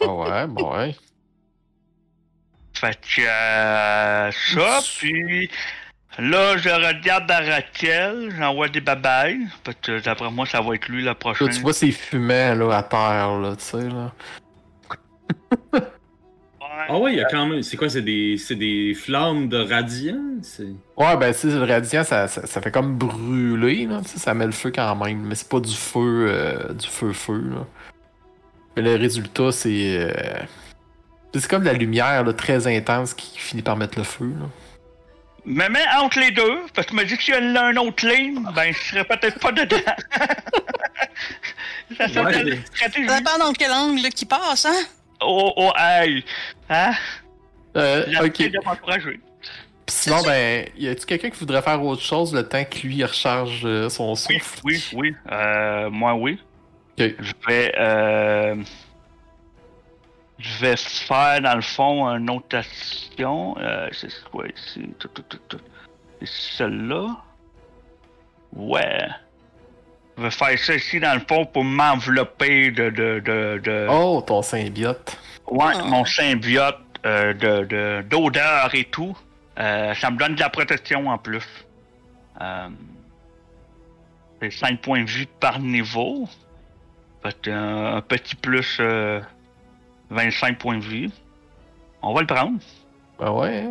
Ah 0.00 0.12
ouais, 0.12 0.46
bon, 0.46 0.76
ouais. 0.76 0.94
Fait 2.74 2.98
que 3.00 3.22
euh, 3.22 4.30
ça, 4.30 4.80
puis 4.98 5.48
là, 6.18 6.56
je 6.56 6.68
regarde 6.68 7.30
à 7.30 7.40
Raquel, 7.40 8.34
j'envoie 8.36 8.68
des 8.68 8.80
babayes. 8.80 9.40
Fait 9.64 9.80
que 9.80 10.00
d'après 10.00 10.30
moi, 10.30 10.46
ça 10.46 10.60
va 10.60 10.74
être 10.74 10.88
lui 10.88 11.02
la 11.02 11.10
Là, 11.10 11.14
prochaine. 11.14 11.50
tu 11.50 11.60
vois 11.60 11.72
ces 11.72 11.92
fumets 11.92 12.54
là, 12.54 12.76
à 12.76 12.82
terre, 12.82 13.38
là, 13.38 13.56
tu 13.56 13.64
sais, 13.64 13.88
là. 13.88 14.12
Ouais. 15.72 15.80
Ah 16.88 16.98
ouais, 16.98 17.12
il 17.12 17.18
y 17.18 17.22
a 17.22 17.28
quand 17.30 17.46
même. 17.46 17.62
C'est 17.62 17.76
quoi, 17.76 17.88
c'est 17.88 18.02
des, 18.02 18.36
c'est 18.36 18.56
des 18.56 18.94
flammes 18.94 19.48
de 19.48 19.58
radiant? 19.58 20.20
C'est... 20.42 20.64
Ouais, 20.96 21.16
ben, 21.16 21.32
tu 21.32 21.40
sais, 21.40 21.46
le 21.48 21.64
radiant, 21.64 22.04
ça, 22.04 22.26
ça, 22.28 22.46
ça 22.46 22.60
fait 22.60 22.70
comme 22.70 22.96
brûler, 22.98 23.86
là, 23.86 24.00
tu 24.02 24.10
sais, 24.10 24.18
ça 24.18 24.34
met 24.34 24.46
le 24.46 24.52
feu 24.52 24.72
quand 24.74 24.94
même, 24.96 25.20
mais 25.20 25.34
c'est 25.36 25.48
pas 25.48 25.60
du 25.60 25.74
feu, 25.74 26.26
euh, 26.28 26.72
du 26.74 26.86
feu-feu, 26.86 27.42
là. 27.54 27.66
Mais 28.76 28.82
le 28.82 28.96
résultat, 28.96 29.52
c'est. 29.52 29.96
euh, 29.98 30.12
C'est 31.34 31.48
comme 31.48 31.64
la 31.64 31.72
lumière, 31.72 32.24
là, 32.24 32.32
très 32.32 32.66
intense 32.66 33.14
qui 33.14 33.38
finit 33.38 33.62
par 33.62 33.76
mettre 33.76 33.98
le 33.98 34.04
feu, 34.04 34.26
là. 34.38 34.46
Mais 35.46 35.68
mets 35.68 35.84
entre 36.00 36.20
les 36.20 36.30
deux, 36.30 36.60
parce 36.74 36.86
que 36.86 36.92
tu 36.92 36.96
m'as 36.96 37.04
dit 37.04 37.18
que 37.18 37.22
s'il 37.22 37.34
y 37.34 37.36
en 37.36 37.54
a 37.56 37.60
un 37.64 37.76
autre 37.76 38.06
ligne, 38.08 38.42
ben 38.54 38.72
je 38.72 38.78
serais 38.78 39.04
peut-être 39.04 39.38
pas 39.38 39.52
dedans. 39.52 39.76
ça 41.98 42.22
Ouais, 42.22 42.58
stratégie. 42.74 43.08
Ça 43.08 43.18
dépend 43.18 43.38
dans 43.38 43.52
quel 43.52 43.70
angle 43.70 44.08
qui 44.08 44.24
passe, 44.24 44.64
hein? 44.64 44.82
Oh, 45.20 45.52
oh, 45.56 45.70
hey! 45.78 46.24
Hein? 46.70 46.92
Euh, 47.76 48.06
ok. 48.24 48.38
de 48.50 48.64
m'encourager. 48.64 49.20
Puis 49.86 49.96
sinon, 49.96 50.22
ben, 50.22 50.66
y 50.78 50.88
a-tu 50.88 51.04
quelqu'un 51.04 51.28
qui 51.28 51.38
voudrait 51.38 51.60
faire 51.60 51.82
autre 51.84 52.00
chose 52.02 52.32
le 52.34 52.48
temps 52.48 52.64
que 52.64 52.78
lui 52.86 52.96
il 52.96 53.04
recharge 53.04 53.60
euh, 53.64 53.90
son 53.90 54.12
Oui, 54.12 54.16
souffle? 54.16 54.60
oui, 54.64 54.82
oui. 54.94 55.14
Euh, 55.30 55.90
moi, 55.90 56.14
oui. 56.14 56.38
Je 56.98 57.32
vais. 57.46 57.72
Euh, 57.78 58.56
je 60.38 60.58
vais 60.60 60.76
faire, 60.76 61.40
dans 61.40 61.54
le 61.54 61.62
fond, 61.62 62.06
une 62.08 62.28
autre 62.30 62.56
action. 62.58 63.56
Euh, 63.58 63.88
c'est 63.92 64.08
quoi 64.30 64.44
ici? 64.48 64.88
Tout, 64.98 65.08
tout, 65.08 65.22
tout, 65.22 65.38
tout. 65.48 65.60
C'est 66.20 66.56
celle-là? 66.58 67.16
Ouais. 68.52 68.98
Je 70.16 70.22
vais 70.22 70.30
faire 70.30 70.58
ça 70.58 70.74
ici, 70.74 71.00
dans 71.00 71.14
le 71.14 71.20
fond, 71.26 71.44
pour 71.46 71.64
m'envelopper 71.64 72.70
de. 72.70 72.90
de, 72.90 73.20
de, 73.24 73.60
de 73.62 73.86
Oh, 73.90 74.22
ton 74.26 74.42
symbiote. 74.42 75.18
ouais, 75.48 75.72
Oh. 75.76 75.84
mon 75.86 76.04
symbiote 76.04 76.78
euh, 77.06 77.32
de, 77.34 77.64
de, 77.64 78.04
d'odeur 78.08 78.74
et 78.74 78.84
tout. 78.84 79.16
Euh, 79.58 79.94
ça 79.94 80.10
me 80.10 80.16
donne 80.16 80.34
de 80.34 80.40
la 80.40 80.50
protection 80.50 81.08
en 81.08 81.18
plus. 81.18 81.44
Euh, 82.40 82.68
c'est 84.40 84.50
5 84.50 84.80
points 84.80 85.04
de 85.04 85.10
vie 85.10 85.28
par 85.40 85.58
niveau. 85.60 86.28
Fait 87.24 87.48
euh, 87.48 87.96
un 87.96 88.00
petit 88.02 88.34
plus 88.34 88.76
euh, 88.80 89.20
25 90.10 90.58
points 90.58 90.76
de 90.76 90.84
vie. 90.84 91.12
On 92.02 92.12
va 92.12 92.20
le 92.20 92.26
prendre. 92.26 92.58
Ben 93.18 93.30
ouais, 93.30 93.70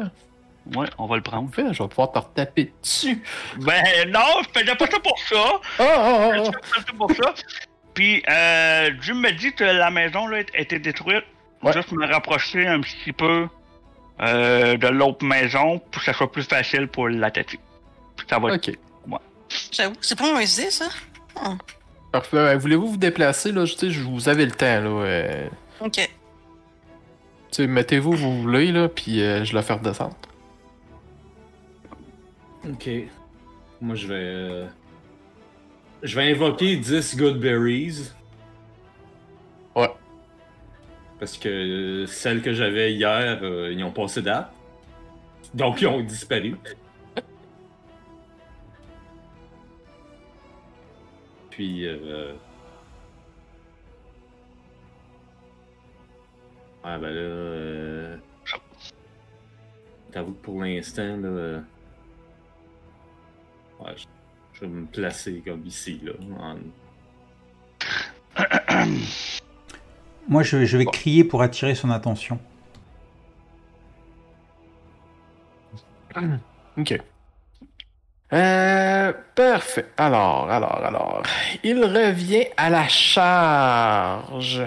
Ouais, 0.76 0.88
on 0.98 1.08
va 1.08 1.18
le 1.18 1.22
prendre. 1.22 1.54
fait, 1.54 1.74
je 1.74 1.84
vais 1.84 1.90
pouvoir 1.90 2.12
te 2.12 2.20
retaper 2.20 2.72
dessus. 2.82 3.22
Ben 3.58 3.84
non, 4.10 4.42
je 4.42 4.60
faisais 4.60 4.76
pas 4.76 4.88
ça 4.88 5.00
pour 5.00 5.20
ça. 5.20 5.36
Oh, 5.36 5.60
oh, 5.80 5.86
oh, 5.86 6.32
Je 6.36 6.40
oh. 6.40 6.44
faisais 6.44 6.52
pas 6.52 6.80
ça 6.88 6.94
pour 6.98 7.12
ça. 7.12 7.34
Puis, 7.94 8.24
euh, 8.30 8.90
Dieu 9.02 9.14
me 9.14 9.32
dit 9.32 9.54
que 9.54 9.64
la 9.64 9.92
maison 9.92 10.26
là, 10.28 10.38
a 10.38 10.60
été 10.60 10.80
détruite. 10.80 11.26
Ouais. 11.62 11.74
Juste 11.74 11.92
me 11.92 12.08
rapprocher 12.08 12.66
un 12.66 12.82
petit 12.82 13.14
peu 13.14 13.48
euh, 14.22 14.78
de 14.78 14.88
l'autre 14.88 15.26
maison 15.26 15.80
pour 15.80 16.02
que 16.02 16.06
ça 16.06 16.14
soit 16.14 16.32
plus 16.32 16.44
facile 16.44 16.88
pour 16.88 17.10
l'attaquer. 17.10 17.60
Puis 18.16 18.26
Ça 18.30 18.40
va 18.40 18.56
être... 18.56 18.70
Ok. 18.70 18.76
J'avoue, 19.72 19.96
c'est 20.02 20.18
pas 20.18 20.30
une 20.30 20.38
idée, 20.38 20.72
ça? 20.72 20.88
Parfait. 22.14 22.38
Ben, 22.38 22.58
Voulez-vous 22.58 22.88
vous 22.92 22.98
déplacer, 22.98 23.52
là? 23.52 23.66
Je 23.66 23.74
sais, 23.76 23.90
je 23.90 24.02
vous 24.04 24.30
avez 24.30 24.46
le 24.46 24.52
temps, 24.52 24.66
là. 24.80 24.90
euh, 24.90 25.48
Ok. 25.82 25.94
tu 25.94 26.02
sais, 27.52 27.68
mettez-vous 27.68 28.12
où 28.14 28.16
vous 28.16 28.42
voulez, 28.44 28.72
là, 28.72 28.88
puis 28.88 29.22
euh, 29.22 29.44
je 29.44 29.52
vais 29.52 29.56
la 29.56 29.64
faire 29.64 29.80
descendre. 29.80 30.16
Ok. 32.70 32.90
Moi, 33.82 33.96
je 33.96 34.08
vais. 34.08 34.14
euh, 34.16 34.66
Je 36.04 36.16
vais 36.16 36.32
invoquer 36.32 36.78
10 36.78 37.18
good 37.18 37.40
berries. 37.40 38.12
Ouais. 39.76 39.90
Parce 41.20 41.38
que 41.38 41.50
euh, 41.50 42.06
celles 42.08 42.42
que 42.42 42.54
j'avais 42.54 42.94
hier, 42.94 43.40
euh, 43.42 43.74
ils 43.74 43.84
ont 43.84 43.92
passé 43.92 44.22
date. 44.22 44.52
Donc 45.54 45.82
ils 45.82 45.88
ont 45.88 46.02
disparu. 46.02 46.56
Puis 51.54 51.86
euh... 51.88 52.34
Ouais 56.84 56.98
ben 56.98 57.02
là 57.02 57.10
euh... 57.22 58.18
T'avoue 60.12 60.34
que 60.34 60.42
pour 60.44 60.62
l'instant 60.64 61.18
là. 61.18 61.28
euh, 61.28 61.62
Ouais, 63.80 63.94
je, 63.96 64.06
je 64.54 64.60
vais 64.62 64.68
me 64.68 64.86
placer 64.86 65.42
comme 65.46 65.66
ici 65.66 66.02
là. 66.04 66.14
en- 66.40 66.58
Moi, 70.28 70.42
je, 70.42 70.66
je 70.66 70.78
vais 70.78 70.86
crier 70.86 71.24
pour 71.24 71.42
attirer 71.42 71.76
son 71.76 71.90
attention. 71.92 72.40
Ok. 76.78 77.00
Euh, 78.34 79.14
parfait. 79.36 79.86
Alors, 79.96 80.50
alors, 80.50 80.84
alors. 80.84 81.24
Il 81.64 81.84
revient 81.84 82.48
à 82.58 82.70
la 82.70 82.88
charge. 82.88 84.64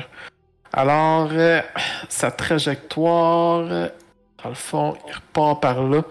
Alors, 0.72 1.30
euh, 1.32 1.60
sa 2.08 2.30
trajectoire, 2.30 3.66
euh, 3.68 3.88
dans 4.42 4.50
le 4.50 4.54
fond, 4.54 4.96
il 5.08 5.14
repart 5.14 5.60
par 5.60 5.82
là. 5.82 6.02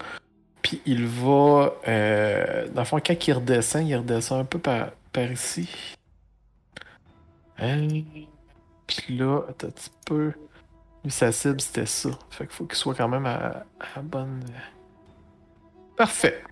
Puis 0.60 0.82
il 0.84 1.06
va. 1.06 1.72
euh, 1.88 2.68
dans 2.68 2.82
le 2.82 2.86
fond, 2.86 3.00
quand 3.04 3.26
il 3.26 3.32
redescend, 3.32 3.88
il 3.88 3.96
redescend 3.96 4.40
un 4.40 4.44
peu 4.44 4.58
par, 4.58 4.88
ici. 5.32 5.96
Euh, 7.62 7.88
puis 8.86 9.16
là, 9.16 9.40
un 9.48 9.52
petit 9.52 9.90
peu. 10.04 10.32
Lui, 11.04 11.10
sa 11.10 11.32
cible, 11.32 11.60
c'était 11.60 11.86
ça. 11.86 12.10
Fait 12.30 12.46
qu'il 12.46 12.54
faut 12.54 12.64
qu'il 12.64 12.76
soit 12.76 12.94
quand 12.94 13.08
même 13.08 13.24
à, 13.24 13.64
à 13.94 14.02
bonne. 14.02 14.44
Parfait. 15.96 16.42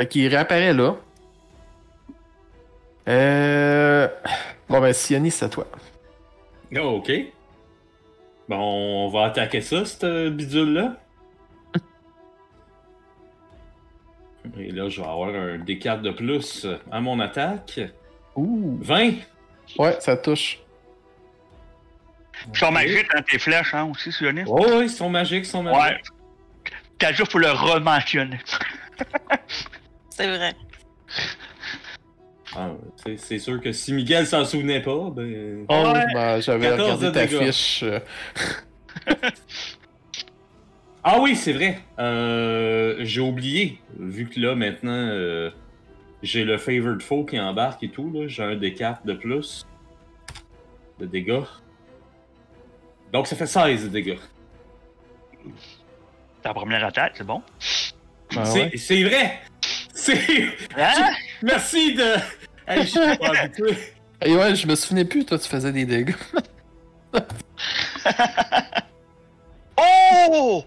Fait 0.00 0.06
qu'il 0.06 0.26
réapparaît 0.28 0.72
là. 0.72 0.96
Euh... 3.06 4.08
Bon 4.66 4.80
ben 4.80 4.94
Sioni, 4.94 5.30
c'est 5.30 5.44
à 5.44 5.50
toi. 5.50 5.66
Oh, 6.74 7.02
ok. 7.04 7.12
Bon, 8.48 8.56
on 8.56 9.10
va 9.10 9.26
attaquer 9.26 9.60
ça, 9.60 9.84
cette 9.84 10.34
bidule-là. 10.34 10.96
Et 14.58 14.70
là, 14.70 14.88
je 14.88 15.02
vais 15.02 15.06
avoir 15.06 15.34
un 15.34 15.58
D4 15.58 16.00
de 16.00 16.12
plus 16.12 16.66
à 16.90 17.02
mon 17.02 17.20
attaque. 17.20 17.78
Ouh. 18.36 18.78
20! 18.80 19.12
Ouais, 19.78 20.00
ça 20.00 20.16
touche. 20.16 20.60
Ils 22.54 22.58
sont 22.58 22.72
magiques 22.72 23.12
dans 23.14 23.22
tes 23.22 23.38
flèches, 23.38 23.74
hein, 23.74 23.90
aussi, 23.90 24.10
Sionis. 24.10 24.44
Oh, 24.46 24.64
oui, 24.66 24.84
ils 24.84 24.88
sont 24.88 25.10
magiques, 25.10 25.44
ils 25.44 25.50
sont 25.50 25.62
magiques. 25.62 25.78
Ouais. 25.78 26.00
T'as 26.98 27.12
juste 27.12 27.30
pour 27.30 27.40
le 27.40 27.50
rementionner. 27.50 28.38
C'est 30.20 30.28
vrai. 30.36 30.54
Ah, 32.54 32.72
c'est- 33.16 33.38
sûr 33.38 33.58
que 33.58 33.72
si 33.72 33.94
Miguel 33.94 34.26
s'en 34.26 34.44
souvenait 34.44 34.82
pas, 34.82 35.08
ben. 35.10 35.64
Oh, 35.66 35.92
Ouais. 35.94 36.04
ben, 36.12 36.40
j'avais 36.42 36.68
14 36.68 37.02
regardé 37.04 37.12
ta 37.18 37.26
dégâts. 37.26 37.46
fiche. 37.50 37.82
euh, 37.84 38.00
Ah 41.02 41.18
oui, 41.20 41.34
c'est 41.36 41.54
vrai. 41.54 41.80
Euh, 41.98 42.96
j'ai 43.00 43.22
oublié. 43.22 43.80
Vu 43.98 44.26
que 44.28 44.38
là, 44.38 44.54
maintenant, 44.54 44.90
euh, 44.92 45.50
j'ai 46.22 46.44
le 46.44 46.58
Favored 46.58 47.00
Foe 47.00 47.24
qui 47.24 47.40
embarque 47.40 47.82
et 47.82 47.88
tout. 47.90 48.12
là, 48.12 48.28
J'ai 48.28 48.42
un 48.42 48.56
D4 48.56 49.06
de 49.06 49.14
plus 49.14 49.66
de 50.98 51.06
dégâts. 51.06 51.40
Donc 53.10 53.26
ça 53.26 53.36
fait 53.36 53.46
16 53.46 53.84
de 53.84 53.88
dégâts. 53.88 54.18
Ta 56.42 56.52
première 56.52 56.84
attaque, 56.84 57.14
c'est 57.16 57.26
bon? 57.26 57.42
ben 58.34 58.44
c'est 58.44 58.62
ouais. 58.64 58.76
c'est 58.76 59.02
vrai! 59.02 59.40
C'est. 60.00 60.46
Hein? 60.78 61.12
Merci 61.42 61.94
de. 61.94 62.14
Hey, 62.66 62.82
je 62.84 62.86
suis 62.88 63.18
pas 63.18 63.38
habitué. 63.38 63.76
Et 64.24 64.34
ouais, 64.36 64.54
je 64.54 64.66
me 64.66 64.74
souvenais 64.74 65.04
plus, 65.04 65.24
toi, 65.24 65.38
tu 65.38 65.48
faisais 65.48 65.72
des 65.72 65.84
dégâts. 65.84 66.14
Oh! 69.82 70.64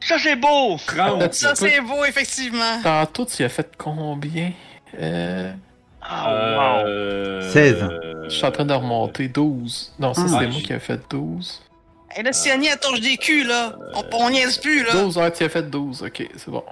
Ça, 0.00 0.16
c'est 0.18 0.36
beau! 0.36 0.76
30. 0.86 1.32
Ça, 1.32 1.54
c'est 1.54 1.80
beau, 1.80 2.04
effectivement. 2.04 2.80
Tantôt, 2.82 3.24
tu 3.26 3.42
as 3.44 3.48
fait 3.48 3.70
combien? 3.76 4.52
Euh... 5.00 5.52
Ah, 6.02 6.80
wow. 6.82 6.86
Euh, 6.86 7.50
16. 7.52 7.88
Je 8.24 8.28
suis 8.28 8.44
en 8.44 8.50
train 8.50 8.64
de 8.64 8.72
remonter 8.74 9.28
12. 9.28 9.94
Non, 9.98 10.14
ça, 10.14 10.22
Ah. 10.24 10.28
c'est 10.28 10.34
Ouais, 10.36 10.46
moi 10.48 10.60
qui 10.60 10.72
ai 10.72 10.78
fait 10.78 11.00
12. 11.10 11.62
Et 12.16 12.22
là, 12.22 12.32
Siani, 12.32 12.68
elle 12.68 12.78
torche 12.78 13.00
des 13.00 13.16
culs, 13.18 13.46
là. 13.46 13.76
On, 13.94 14.04
on 14.12 14.30
niaise 14.30 14.58
plus, 14.58 14.82
là. 14.84 14.92
12, 14.92 15.18
ouais, 15.18 15.30
tu 15.32 15.44
as 15.44 15.48
fait 15.48 15.68
12. 15.68 16.02
Ok, 16.02 16.26
c'est 16.36 16.50
bon. 16.50 16.64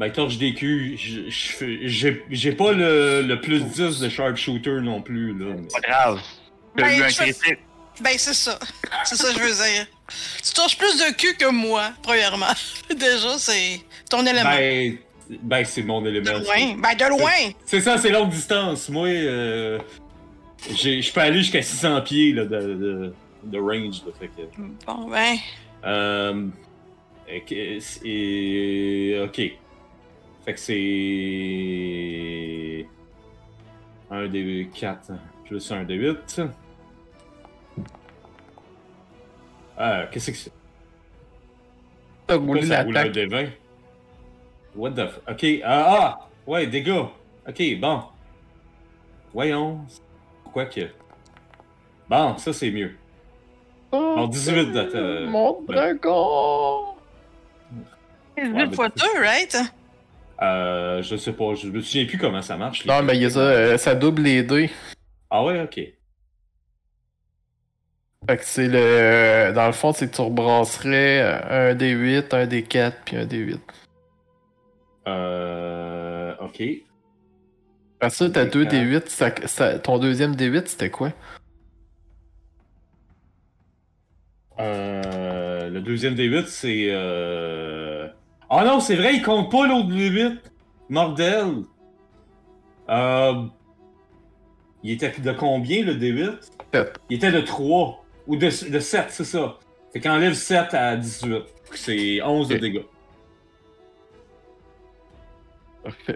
Ben, 0.00 0.10
torche 0.10 0.38
des 0.38 0.54
culs, 0.54 0.96
je- 0.96 1.28
je 1.28 1.48
fais- 1.52 1.78
j'ai 1.82 2.24
j'ai 2.30 2.52
pas 2.52 2.72
le, 2.72 3.20
le 3.20 3.38
plus 3.38 3.60
10 3.62 4.00
de 4.00 4.08
sharpshooter 4.08 4.80
non 4.80 5.02
plus. 5.02 5.38
Là. 5.38 5.54
Pas 5.70 5.80
grave. 5.80 6.20
T'as 6.74 6.84
Ben, 6.84 6.98
eu 6.98 7.02
un 7.02 7.08
critique. 7.08 7.58
Ben, 8.00 8.12
c'est 8.16 8.32
ça. 8.32 8.58
C'est 9.04 9.16
ça 9.16 9.28
que 9.30 9.38
je 9.38 9.44
veux 9.44 9.52
dire. 9.54 9.86
Tu 10.42 10.52
torches 10.54 10.78
plus 10.78 10.96
de 10.98 11.14
cul 11.14 11.34
que 11.36 11.50
moi, 11.50 11.90
premièrement. 12.02 12.46
Déjà, 12.90 13.36
c'est 13.36 13.78
ton 14.08 14.24
élément. 14.24 14.48
Ben, 14.50 14.96
ben 15.42 15.64
c'est 15.66 15.82
mon 15.82 16.00
de 16.00 16.08
élément. 16.08 16.38
loin. 16.38 16.76
Ben, 16.78 16.94
de 16.96 17.04
loin. 17.10 17.52
C'est 17.66 17.82
ça, 17.82 17.98
c'est 17.98 18.10
longue 18.10 18.30
distance. 18.30 18.88
Moi, 18.88 19.06
euh, 19.08 19.78
j'ai- 20.74 21.02
je 21.02 21.12
peux 21.12 21.20
aller 21.20 21.40
jusqu'à 21.40 21.60
600 21.60 22.00
pieds 22.00 22.32
là, 22.32 22.46
de, 22.46 22.56
de, 22.58 23.14
de 23.44 23.58
range. 23.58 24.00
Là, 24.06 24.12
fait 24.18 24.28
que, 24.28 24.42
Bon, 24.86 25.10
ben. 25.10 25.36
euh, 25.84 26.46
et- 28.02 29.20
ok. 29.24 29.40
Fait 30.44 30.54
que 30.54 30.60
c'est. 30.60 30.76
Un 34.10 34.26
des 34.28 34.68
4 34.74 35.12
plus 35.50 35.72
un 35.72 35.84
des 35.84 35.94
8. 35.94 36.42
Euh, 39.78 40.06
qu'est-ce 40.12 40.30
que 40.30 40.36
c'est? 40.36 40.52
T'as 42.26 42.36
roulé 42.36 42.62
ça 42.62 42.82
roule 42.82 42.96
un 42.96 43.04
l'attaque. 43.04 43.14
des 43.14 43.26
20? 43.26 43.46
What 44.76 44.92
the 44.92 45.08
f... 45.08 45.20
Ok, 45.28 45.44
ah, 45.64 45.86
ah! 45.88 46.28
Ouais, 46.46 46.66
dégâts! 46.68 47.06
Ok, 47.48 47.62
bon. 47.80 48.02
Voyons. 49.32 49.80
Pourquoi 50.44 50.66
que... 50.66 50.82
Bon, 52.08 52.36
ça 52.38 52.52
c'est 52.52 52.70
mieux. 52.70 52.94
Oh, 53.90 54.14
Bon, 54.16 54.28
18 54.28 54.72
d'attaque. 54.72 55.28
Mon 55.28 55.62
dragon! 55.62 56.94
8 58.36 58.74
fois 58.74 58.88
2, 58.88 59.20
right? 59.20 59.56
Euh, 60.42 61.02
je 61.02 61.16
sais 61.16 61.32
pas, 61.32 61.54
je 61.54 61.68
me 61.68 61.80
souviens 61.80 62.06
plus 62.06 62.16
comment 62.18 62.40
ça 62.42 62.56
marche. 62.56 62.86
Non, 62.86 63.02
mais 63.02 63.16
il 63.16 63.22
y 63.22 63.26
a 63.26 63.30
ça, 63.30 63.40
euh, 63.40 63.76
ça 63.78 63.94
double 63.94 64.22
les 64.22 64.42
dés. 64.42 64.70
Ah 65.28 65.44
ouais, 65.44 65.60
ok. 65.62 65.74
Fait 68.28 68.36
que 68.36 68.44
c'est 68.44 68.68
le. 68.68 69.52
Dans 69.54 69.66
le 69.66 69.72
fond, 69.72 69.92
c'est 69.92 70.10
que 70.10 70.14
tu 70.16 70.20
rebrasserais 70.22 71.20
euh, 71.22 71.70
un 71.70 71.74
des 71.74 71.90
8, 71.90 72.32
un 72.34 72.46
des 72.46 72.62
4, 72.62 72.96
puis 73.04 73.16
un 73.16 73.26
des 73.26 73.38
8. 73.38 73.60
Euh... 75.08 76.34
Ok. 76.40 76.62
Après 78.00 78.10
ça, 78.10 78.30
t'as 78.30 78.44
deux 78.46 78.62
quatre. 78.64 78.70
des 78.72 78.80
8. 78.80 79.08
Ça, 79.08 79.30
ça- 79.46 79.78
ton 79.78 79.98
deuxième 79.98 80.36
des 80.36 80.46
8, 80.46 80.68
c'était 80.68 80.90
quoi? 80.90 81.12
Euh... 84.58 85.68
Le 85.70 85.80
deuxième 85.80 86.14
des 86.14 86.24
8, 86.24 86.46
c'est... 86.48 86.88
Euh... 86.90 88.08
Ah 88.50 88.64
non, 88.64 88.80
c'est 88.80 88.96
vrai, 88.96 89.14
il 89.14 89.22
compte 89.22 89.50
pas 89.50 89.66
l'autre 89.66 89.92
8. 89.92 90.40
Mordel. 90.88 91.62
Euh... 92.88 93.44
Il 94.82 94.90
était 94.92 95.10
de 95.20 95.32
combien, 95.32 95.84
le 95.84 95.94
D8? 95.94 96.50
Sept. 96.74 96.98
Il 97.10 97.16
était 97.16 97.30
de 97.32 97.40
3. 97.40 98.04
Ou 98.26 98.36
de, 98.36 98.46
de 98.46 98.78
7, 98.80 99.06
c'est 99.10 99.24
ça. 99.24 99.58
Fait 99.92 100.00
qu'enlève 100.00 100.32
7 100.34 100.74
à 100.74 100.96
18. 100.96 101.42
C'est 101.74 102.22
11 102.22 102.48
de 102.48 102.56
dégâts. 102.56 102.82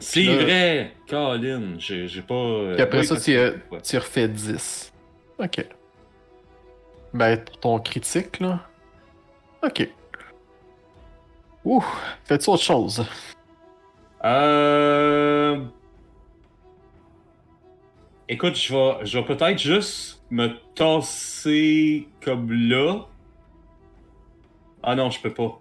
C'est 0.01 0.23
là, 0.25 0.37
vrai! 0.37 0.93
Colin, 1.09 1.75
j'ai 1.79 2.23
pas... 2.23 2.35
euh, 2.35 2.75
Puis 2.75 2.83
après 2.83 2.99
oui, 3.01 3.07
ça, 3.07 3.17
tu, 3.17 3.33
que- 3.33 3.59
ouais. 3.71 3.81
tu 3.83 3.97
refais 3.97 4.29
10. 4.29 4.93
Ok. 5.39 5.67
Ben, 7.15 7.37
pour 7.39 7.61
ton 7.61 7.79
critique, 7.81 8.41
là. 8.41 8.61
Ok. 9.63 9.89
Ouh, 11.65 11.85
fais-tu 12.25 12.51
autre 12.51 12.63
chose? 12.63 13.05
Euh... 14.25 15.65
Écoute, 18.29 18.57
je 18.57 18.75
vais, 18.75 19.07
je 19.07 19.19
vais 19.19 19.25
peut-être 19.25 19.59
juste 19.59 20.23
me 20.31 20.49
tasser 20.75 22.09
comme 22.23 22.51
là. 22.53 23.07
Ah 24.83 24.95
non, 24.95 25.11
je 25.11 25.21
peux 25.21 25.33
pas. 25.33 25.61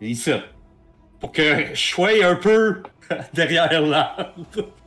Ici. 0.00 0.32
Pour 1.20 1.32
que 1.32 1.74
je 1.74 1.88
sois 1.88 2.24
un 2.24 2.36
peu 2.36 2.82
derrière 3.34 3.80
l'arbre. 3.80 4.34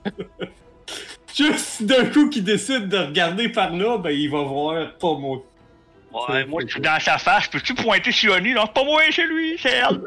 juste 1.36 1.84
d'un 1.84 2.06
coup 2.06 2.30
qu'il 2.30 2.44
décide 2.44 2.88
de 2.88 2.98
regarder 2.98 3.50
par 3.50 3.72
là, 3.72 3.98
ben 3.98 4.12
il 4.12 4.30
va 4.30 4.44
voir 4.44 4.98
pas 4.98 5.14
moi. 5.16 5.44
Ouais, 6.30 6.46
moi, 6.46 6.62
je 6.66 6.72
suis 6.74 6.82
dans 6.82 7.00
sa 7.00 7.18
face. 7.18 7.48
Peux-tu 7.48 7.74
pointer 7.74 8.12
Sioni? 8.12 8.54
Non, 8.54 8.64
c'est 8.66 8.74
pas 8.74 8.84
moi, 8.84 9.02
c'est 9.12 9.26
lui, 9.26 9.58
c'est 9.60 9.70
elle. 9.74 10.00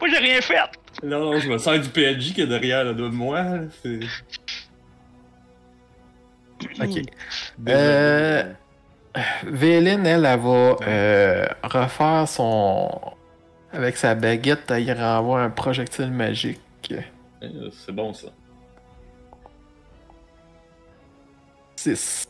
moi, 0.00 0.08
j'ai 0.10 0.18
rien 0.18 0.40
fait. 0.40 0.58
Non, 1.02 1.20
non, 1.32 1.38
je 1.38 1.48
me 1.48 1.58
sers 1.58 1.78
du 1.80 1.88
PNJ 1.88 2.34
qui 2.34 2.40
est 2.42 2.46
derrière 2.46 2.84
le 2.84 2.94
dos 2.94 3.08
de 3.08 3.14
moi. 3.14 3.42
là, 3.42 3.58
c'est- 3.82 4.00
Ok. 6.82 7.02
Euh, 7.68 8.42
Véline, 9.44 10.04
elle, 10.06 10.24
elle 10.26 10.38
va 10.40 10.76
euh, 10.86 11.46
refaire 11.62 12.26
son. 12.28 12.90
Avec 13.72 13.96
sa 13.96 14.14
baguette, 14.14 14.70
elle 14.70 14.82
y 14.84 14.92
renvoie 14.92 15.42
un 15.42 15.50
projectile 15.50 16.10
magique. 16.10 16.60
Euh, 17.42 17.70
C'est 17.72 17.92
bon 17.92 18.12
ça. 18.12 18.28
6. 21.76 22.26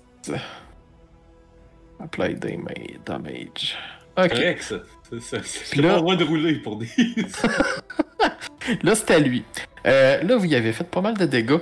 Apply 2.02 2.34
dama- 2.34 2.70
damage. 3.04 3.76
Ok. 4.16 4.28
Correct 4.30 4.62
ça. 4.62 4.76
C'est- 5.10 5.20
C'est 5.20 5.44
c'est 5.44 5.70
Puis 5.70 5.80
pas 5.82 5.88
là- 5.88 5.94
le 5.94 6.00
droit 6.00 6.16
de 6.16 6.24
rouler 6.24 6.54
pour 6.56 6.76
des. 6.76 6.86
Là, 8.82 8.94
c'est 8.94 9.10
à 9.12 9.18
lui. 9.18 9.44
Euh, 9.86 10.22
là, 10.22 10.36
vous 10.36 10.44
y 10.44 10.54
avez 10.54 10.72
fait 10.72 10.84
pas 10.84 11.00
mal 11.00 11.16
de 11.16 11.24
dégâts. 11.24 11.58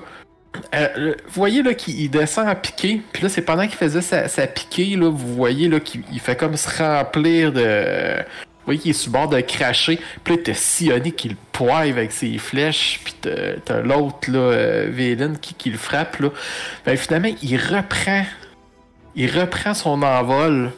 Euh, 0.74 1.14
vous 1.26 1.32
voyez 1.34 1.62
là 1.62 1.74
qu'il 1.74 2.00
il 2.00 2.08
descend 2.08 2.48
à 2.48 2.54
piquer. 2.54 3.02
Puis 3.12 3.22
là, 3.22 3.28
c'est 3.28 3.42
pendant 3.42 3.62
qu'il 3.66 3.76
faisait 3.76 4.00
sa, 4.00 4.26
sa 4.26 4.46
piquée, 4.46 4.96
là, 4.96 5.08
vous 5.10 5.34
voyez 5.34 5.68
là 5.68 5.78
qu'il 5.80 6.02
il 6.12 6.18
fait 6.18 6.34
comme 6.36 6.56
se 6.56 6.68
remplir 6.82 7.52
de. 7.52 8.16
Vous 8.20 8.72
voyez 8.72 8.80
qu'il 8.80 8.90
est 8.90 8.94
sur 8.94 9.12
le 9.12 9.18
bord 9.18 9.28
de 9.28 9.40
cracher. 9.40 10.00
Puis 10.24 10.34
là, 10.34 10.42
t'as 10.44 10.54
Sioni 10.54 11.12
qui 11.12 11.28
le 11.28 11.36
poive 11.52 11.98
avec 11.98 12.10
ses 12.10 12.36
flèches. 12.38 13.00
Puis 13.04 13.14
t'as 13.20 13.54
t'as 13.64 13.80
l'autre, 13.82 14.28
là, 14.30 14.38
euh, 14.38 14.88
Vélin, 14.90 15.34
qui, 15.36 15.54
qui 15.54 15.70
le 15.70 15.78
frappe. 15.78 16.18
Là. 16.18 16.30
Ben, 16.84 16.96
finalement, 16.96 17.30
il 17.42 17.56
reprend. 17.58 18.24
Il 19.16 19.38
reprend 19.38 19.74
son 19.74 20.02
envol. 20.02 20.72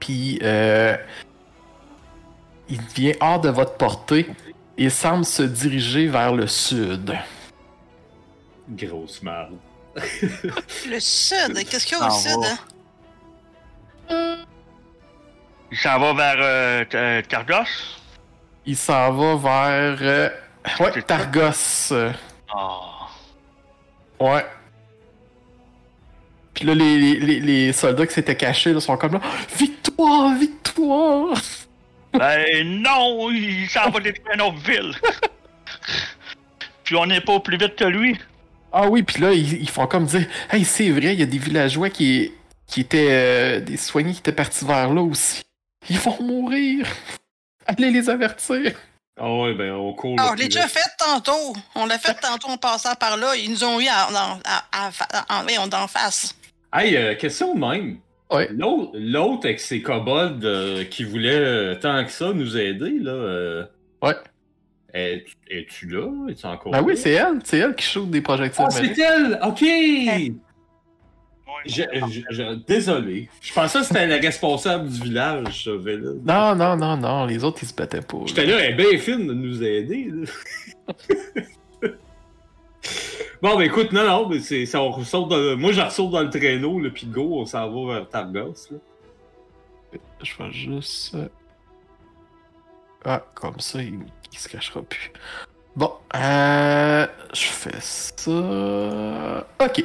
Puis 0.00 0.38
euh, 0.42 0.96
il 2.68 2.84
devient 2.86 3.14
hors 3.20 3.40
de 3.40 3.48
votre 3.50 3.74
portée 3.76 4.28
et 4.76 4.90
semble 4.90 5.24
se 5.24 5.42
diriger 5.42 6.06
vers 6.08 6.32
le 6.34 6.46
sud. 6.46 7.14
Grosse 8.70 9.22
merde. 9.22 9.56
Le 10.88 11.00
sud, 11.00 11.54
qu'est-ce 11.68 11.84
qu'il 11.86 11.98
y 11.98 12.00
a 12.00 12.06
au 12.06 12.10
sud? 12.10 12.38
hein? 14.10 14.36
Il 15.72 15.76
s'en 15.76 15.98
va 15.98 16.14
vers 16.14 16.36
euh, 16.40 16.84
euh, 16.94 17.22
Targos? 17.22 17.68
Il 18.64 18.76
s'en 18.76 19.12
va 19.12 19.36
vers. 19.36 19.98
euh, 20.00 20.28
ouais? 20.80 21.02
Targos. 21.02 21.92
Ah. 22.54 23.08
ouais. 24.20 24.46
Puis 26.58 26.66
là, 26.66 26.74
les, 26.74 27.40
les- 27.40 27.72
soldats 27.72 28.04
qui 28.04 28.14
s'étaient 28.14 28.36
cachés 28.36 28.72
là, 28.72 28.80
sont 28.80 28.96
comme 28.96 29.12
là. 29.12 29.20
Victoire, 29.56 30.34
victoire! 30.34 31.32
Ben 32.12 32.82
non, 32.82 33.30
il 33.30 33.68
s'en 33.68 33.90
va 33.90 34.00
détruire 34.00 34.34
une 34.34 34.40
autre 34.40 34.58
ville. 34.66 34.94
Puis 36.84 36.96
on 36.96 37.06
n'est 37.06 37.20
pas 37.20 37.34
au 37.34 37.40
plus 37.40 37.58
vite 37.58 37.76
que 37.76 37.84
lui. 37.84 38.18
Ah 38.72 38.88
oui, 38.88 39.02
puis 39.02 39.20
là, 39.22 39.32
ils, 39.32 39.60
ils 39.60 39.68
font 39.68 39.86
comme 39.86 40.06
dire 40.06 40.26
Hey, 40.50 40.64
c'est 40.64 40.90
vrai, 40.90 41.12
il 41.12 41.20
y 41.20 41.22
a 41.22 41.26
des 41.26 41.38
villageois 41.38 41.90
qui, 41.90 42.32
qui 42.66 42.80
étaient. 42.80 43.08
euh, 43.10 43.60
des 43.60 43.76
soignés 43.76 44.12
qui 44.14 44.20
étaient 44.20 44.32
partis 44.32 44.64
vers 44.64 44.92
là 44.92 45.02
aussi. 45.02 45.42
Ils 45.90 45.98
vont 45.98 46.20
mourir! 46.22 46.86
Allez 47.66 47.90
les 47.90 48.08
avertir! 48.10 48.72
Ah 49.20 49.30
ouais, 49.30 49.54
ben 49.54 49.72
on 49.72 49.92
court. 49.92 50.16
Ah, 50.18 50.28
on 50.30 50.34
l'a 50.34 50.44
déjà 50.46 50.66
fait 50.66 50.88
tantôt. 50.98 51.54
On 51.74 51.86
l'a 51.86 51.98
fait 51.98 52.14
tantôt 52.14 52.48
en 52.48 52.56
passant 52.56 52.94
par 52.94 53.16
là. 53.16 53.34
Ils 53.36 53.50
nous 53.50 53.64
ont 53.64 53.80
eu 53.80 53.86
en, 53.88 55.88
face. 55.88 56.34
Hey, 56.72 56.96
euh, 56.96 57.14
question 57.14 57.54
de 57.54 57.60
même. 57.60 57.98
Ouais. 58.30 58.48
L'autre 58.52 58.90
l'autre 58.94 59.46
avec 59.46 59.58
ses 59.60 59.80
kobolds 59.80 60.44
euh, 60.44 60.84
qui 60.84 61.04
voulait 61.04 61.30
euh, 61.34 61.74
tant 61.76 62.04
que 62.04 62.10
ça 62.10 62.32
nous 62.34 62.56
aider, 62.58 62.98
là. 63.00 63.12
euh, 63.12 63.64
Ouais. 64.02 64.14
es- 64.92 65.24
Es-tu 65.50 65.86
là? 65.88 66.10
Es-tu 66.28 66.44
encore 66.46 66.72
Ben 66.72 66.78
là? 66.80 66.84
oui, 66.84 66.96
c'est 66.96 67.12
elle, 67.12 67.38
c'est 67.44 67.58
elle 67.58 67.74
qui 67.74 67.86
shoot 67.86 68.10
des 68.10 68.20
projectiles 68.20 68.64
Ah, 68.66 68.70
c'est 68.70 68.98
elle! 68.98 69.38
Ok! 69.42 69.62
Ouais. 69.62 70.32
Je- 71.64 71.82
je- 72.10 72.20
je- 72.30 72.54
désolé. 72.66 73.28
Je 73.40 73.52
pensais 73.54 73.78
que 73.80 73.84
c'était 73.86 74.06
la 74.06 74.18
responsable 74.18 74.88
du 74.90 75.00
village, 75.00 75.64
ça, 75.64 75.70
Vélin. 75.76 76.14
Non, 76.24 76.54
non, 76.54 76.76
non, 76.76 76.96
non, 76.98 77.24
les 77.24 77.42
autres 77.42 77.60
ils 77.62 77.66
se 77.68 77.74
battaient 77.74 78.02
pas. 78.02 78.18
J'étais 78.26 78.44
là, 78.46 78.58
elle 78.60 78.72
est 78.72 78.76
bien 78.90 78.98
fine 78.98 79.26
de 79.26 79.32
nous 79.32 79.62
aider. 79.64 80.10
là. 80.12 80.94
bon, 83.42 83.56
ben 83.56 83.62
écoute, 83.62 83.92
non, 83.92 84.04
non, 84.06 84.28
mais 84.28 84.40
c'est, 84.40 84.66
ça, 84.66 84.80
on 84.82 84.90
ressort 84.90 85.26
dans- 85.28 85.56
moi 85.56 85.72
je 85.72 85.80
ressors 85.80 86.10
dans 86.10 86.22
le 86.22 86.30
traîneau, 86.30 86.80
le 86.80 86.90
puis 86.90 87.06
go, 87.06 87.40
on 87.40 87.46
s'en 87.46 87.68
va 87.70 87.94
vers 87.94 88.08
Targos. 88.08 88.54
Là. 88.70 88.78
Je 90.22 90.32
vais 90.42 90.52
juste. 90.52 91.14
euh, 91.14 91.28
Ah, 93.04 93.24
comme 93.34 93.60
ça, 93.60 93.80
il, 93.82 94.00
il 94.32 94.38
se 94.38 94.48
cachera 94.48 94.82
plus. 94.82 95.12
Bon, 95.76 95.92
euh, 96.16 97.06
je 97.32 97.44
fais 97.44 97.78
ça. 97.80 99.46
Ok. 99.64 99.84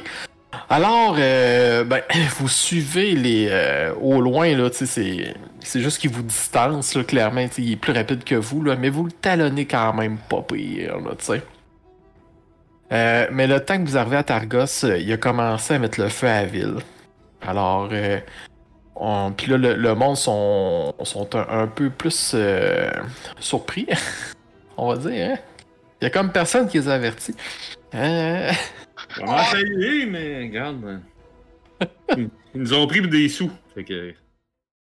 Alors, 0.68 1.16
euh, 1.18 1.84
ben, 1.84 2.02
vous 2.38 2.48
suivez 2.48 3.12
les 3.12 3.48
euh, 3.50 3.94
au 4.00 4.20
loin 4.20 4.56
là, 4.56 4.68
c'est 4.72 5.34
c'est 5.60 5.80
juste 5.80 5.98
qu'il 5.98 6.10
vous 6.10 6.22
distance 6.22 6.94
là, 6.94 7.02
clairement, 7.04 7.46
il 7.58 7.72
est 7.72 7.76
plus 7.76 7.92
rapide 7.92 8.22
que 8.24 8.34
vous 8.34 8.62
là, 8.62 8.76
mais 8.76 8.88
vous 8.90 9.04
le 9.04 9.12
talonnez 9.12 9.66
quand 9.66 9.92
même 9.94 10.18
pas 10.18 10.42
pire 10.42 10.98
là, 11.00 11.10
tu 11.18 11.24
sais. 11.24 11.42
Euh, 12.92 13.26
mais 13.32 13.46
le 13.46 13.60
temps 13.64 13.82
que 13.82 13.88
vous 13.88 13.96
arrivez 13.96 14.16
à 14.16 14.22
Targos, 14.24 14.84
euh, 14.84 14.98
il 14.98 15.10
a 15.12 15.16
commencé 15.16 15.74
à 15.74 15.78
mettre 15.78 16.00
le 16.00 16.08
feu 16.08 16.26
à 16.28 16.42
la 16.42 16.46
ville. 16.46 16.76
Alors, 17.42 17.88
euh, 17.92 18.20
on- 18.96 19.32
Puis 19.32 19.46
là, 19.50 19.56
le, 19.56 19.74
le 19.74 19.94
monde 19.94 20.16
sont, 20.16 20.94
sont 21.02 21.34
un, 21.34 21.46
un 21.62 21.66
peu 21.66 21.90
plus 21.90 22.32
euh, 22.34 22.90
surpris, 23.40 23.86
on 24.76 24.92
va 24.94 24.96
dire. 25.10 25.30
Hein? 25.32 25.36
Il 26.00 26.04
y 26.04 26.06
a 26.06 26.10
comme 26.10 26.30
personne 26.30 26.68
qui 26.68 26.78
les 26.78 26.88
a 26.88 26.94
avertis. 26.94 27.34
Euh, 27.94 28.50
On 29.22 29.40
essayer, 29.40 30.06
mais 30.06 30.40
regarde. 30.42 31.00
Ils 32.16 32.28
ils 32.54 32.60
nous 32.60 32.74
ont 32.74 32.86
pris 32.86 33.00
des 33.08 33.28
sous. 33.28 33.50
Fait 33.74 33.84
que. 33.84 34.12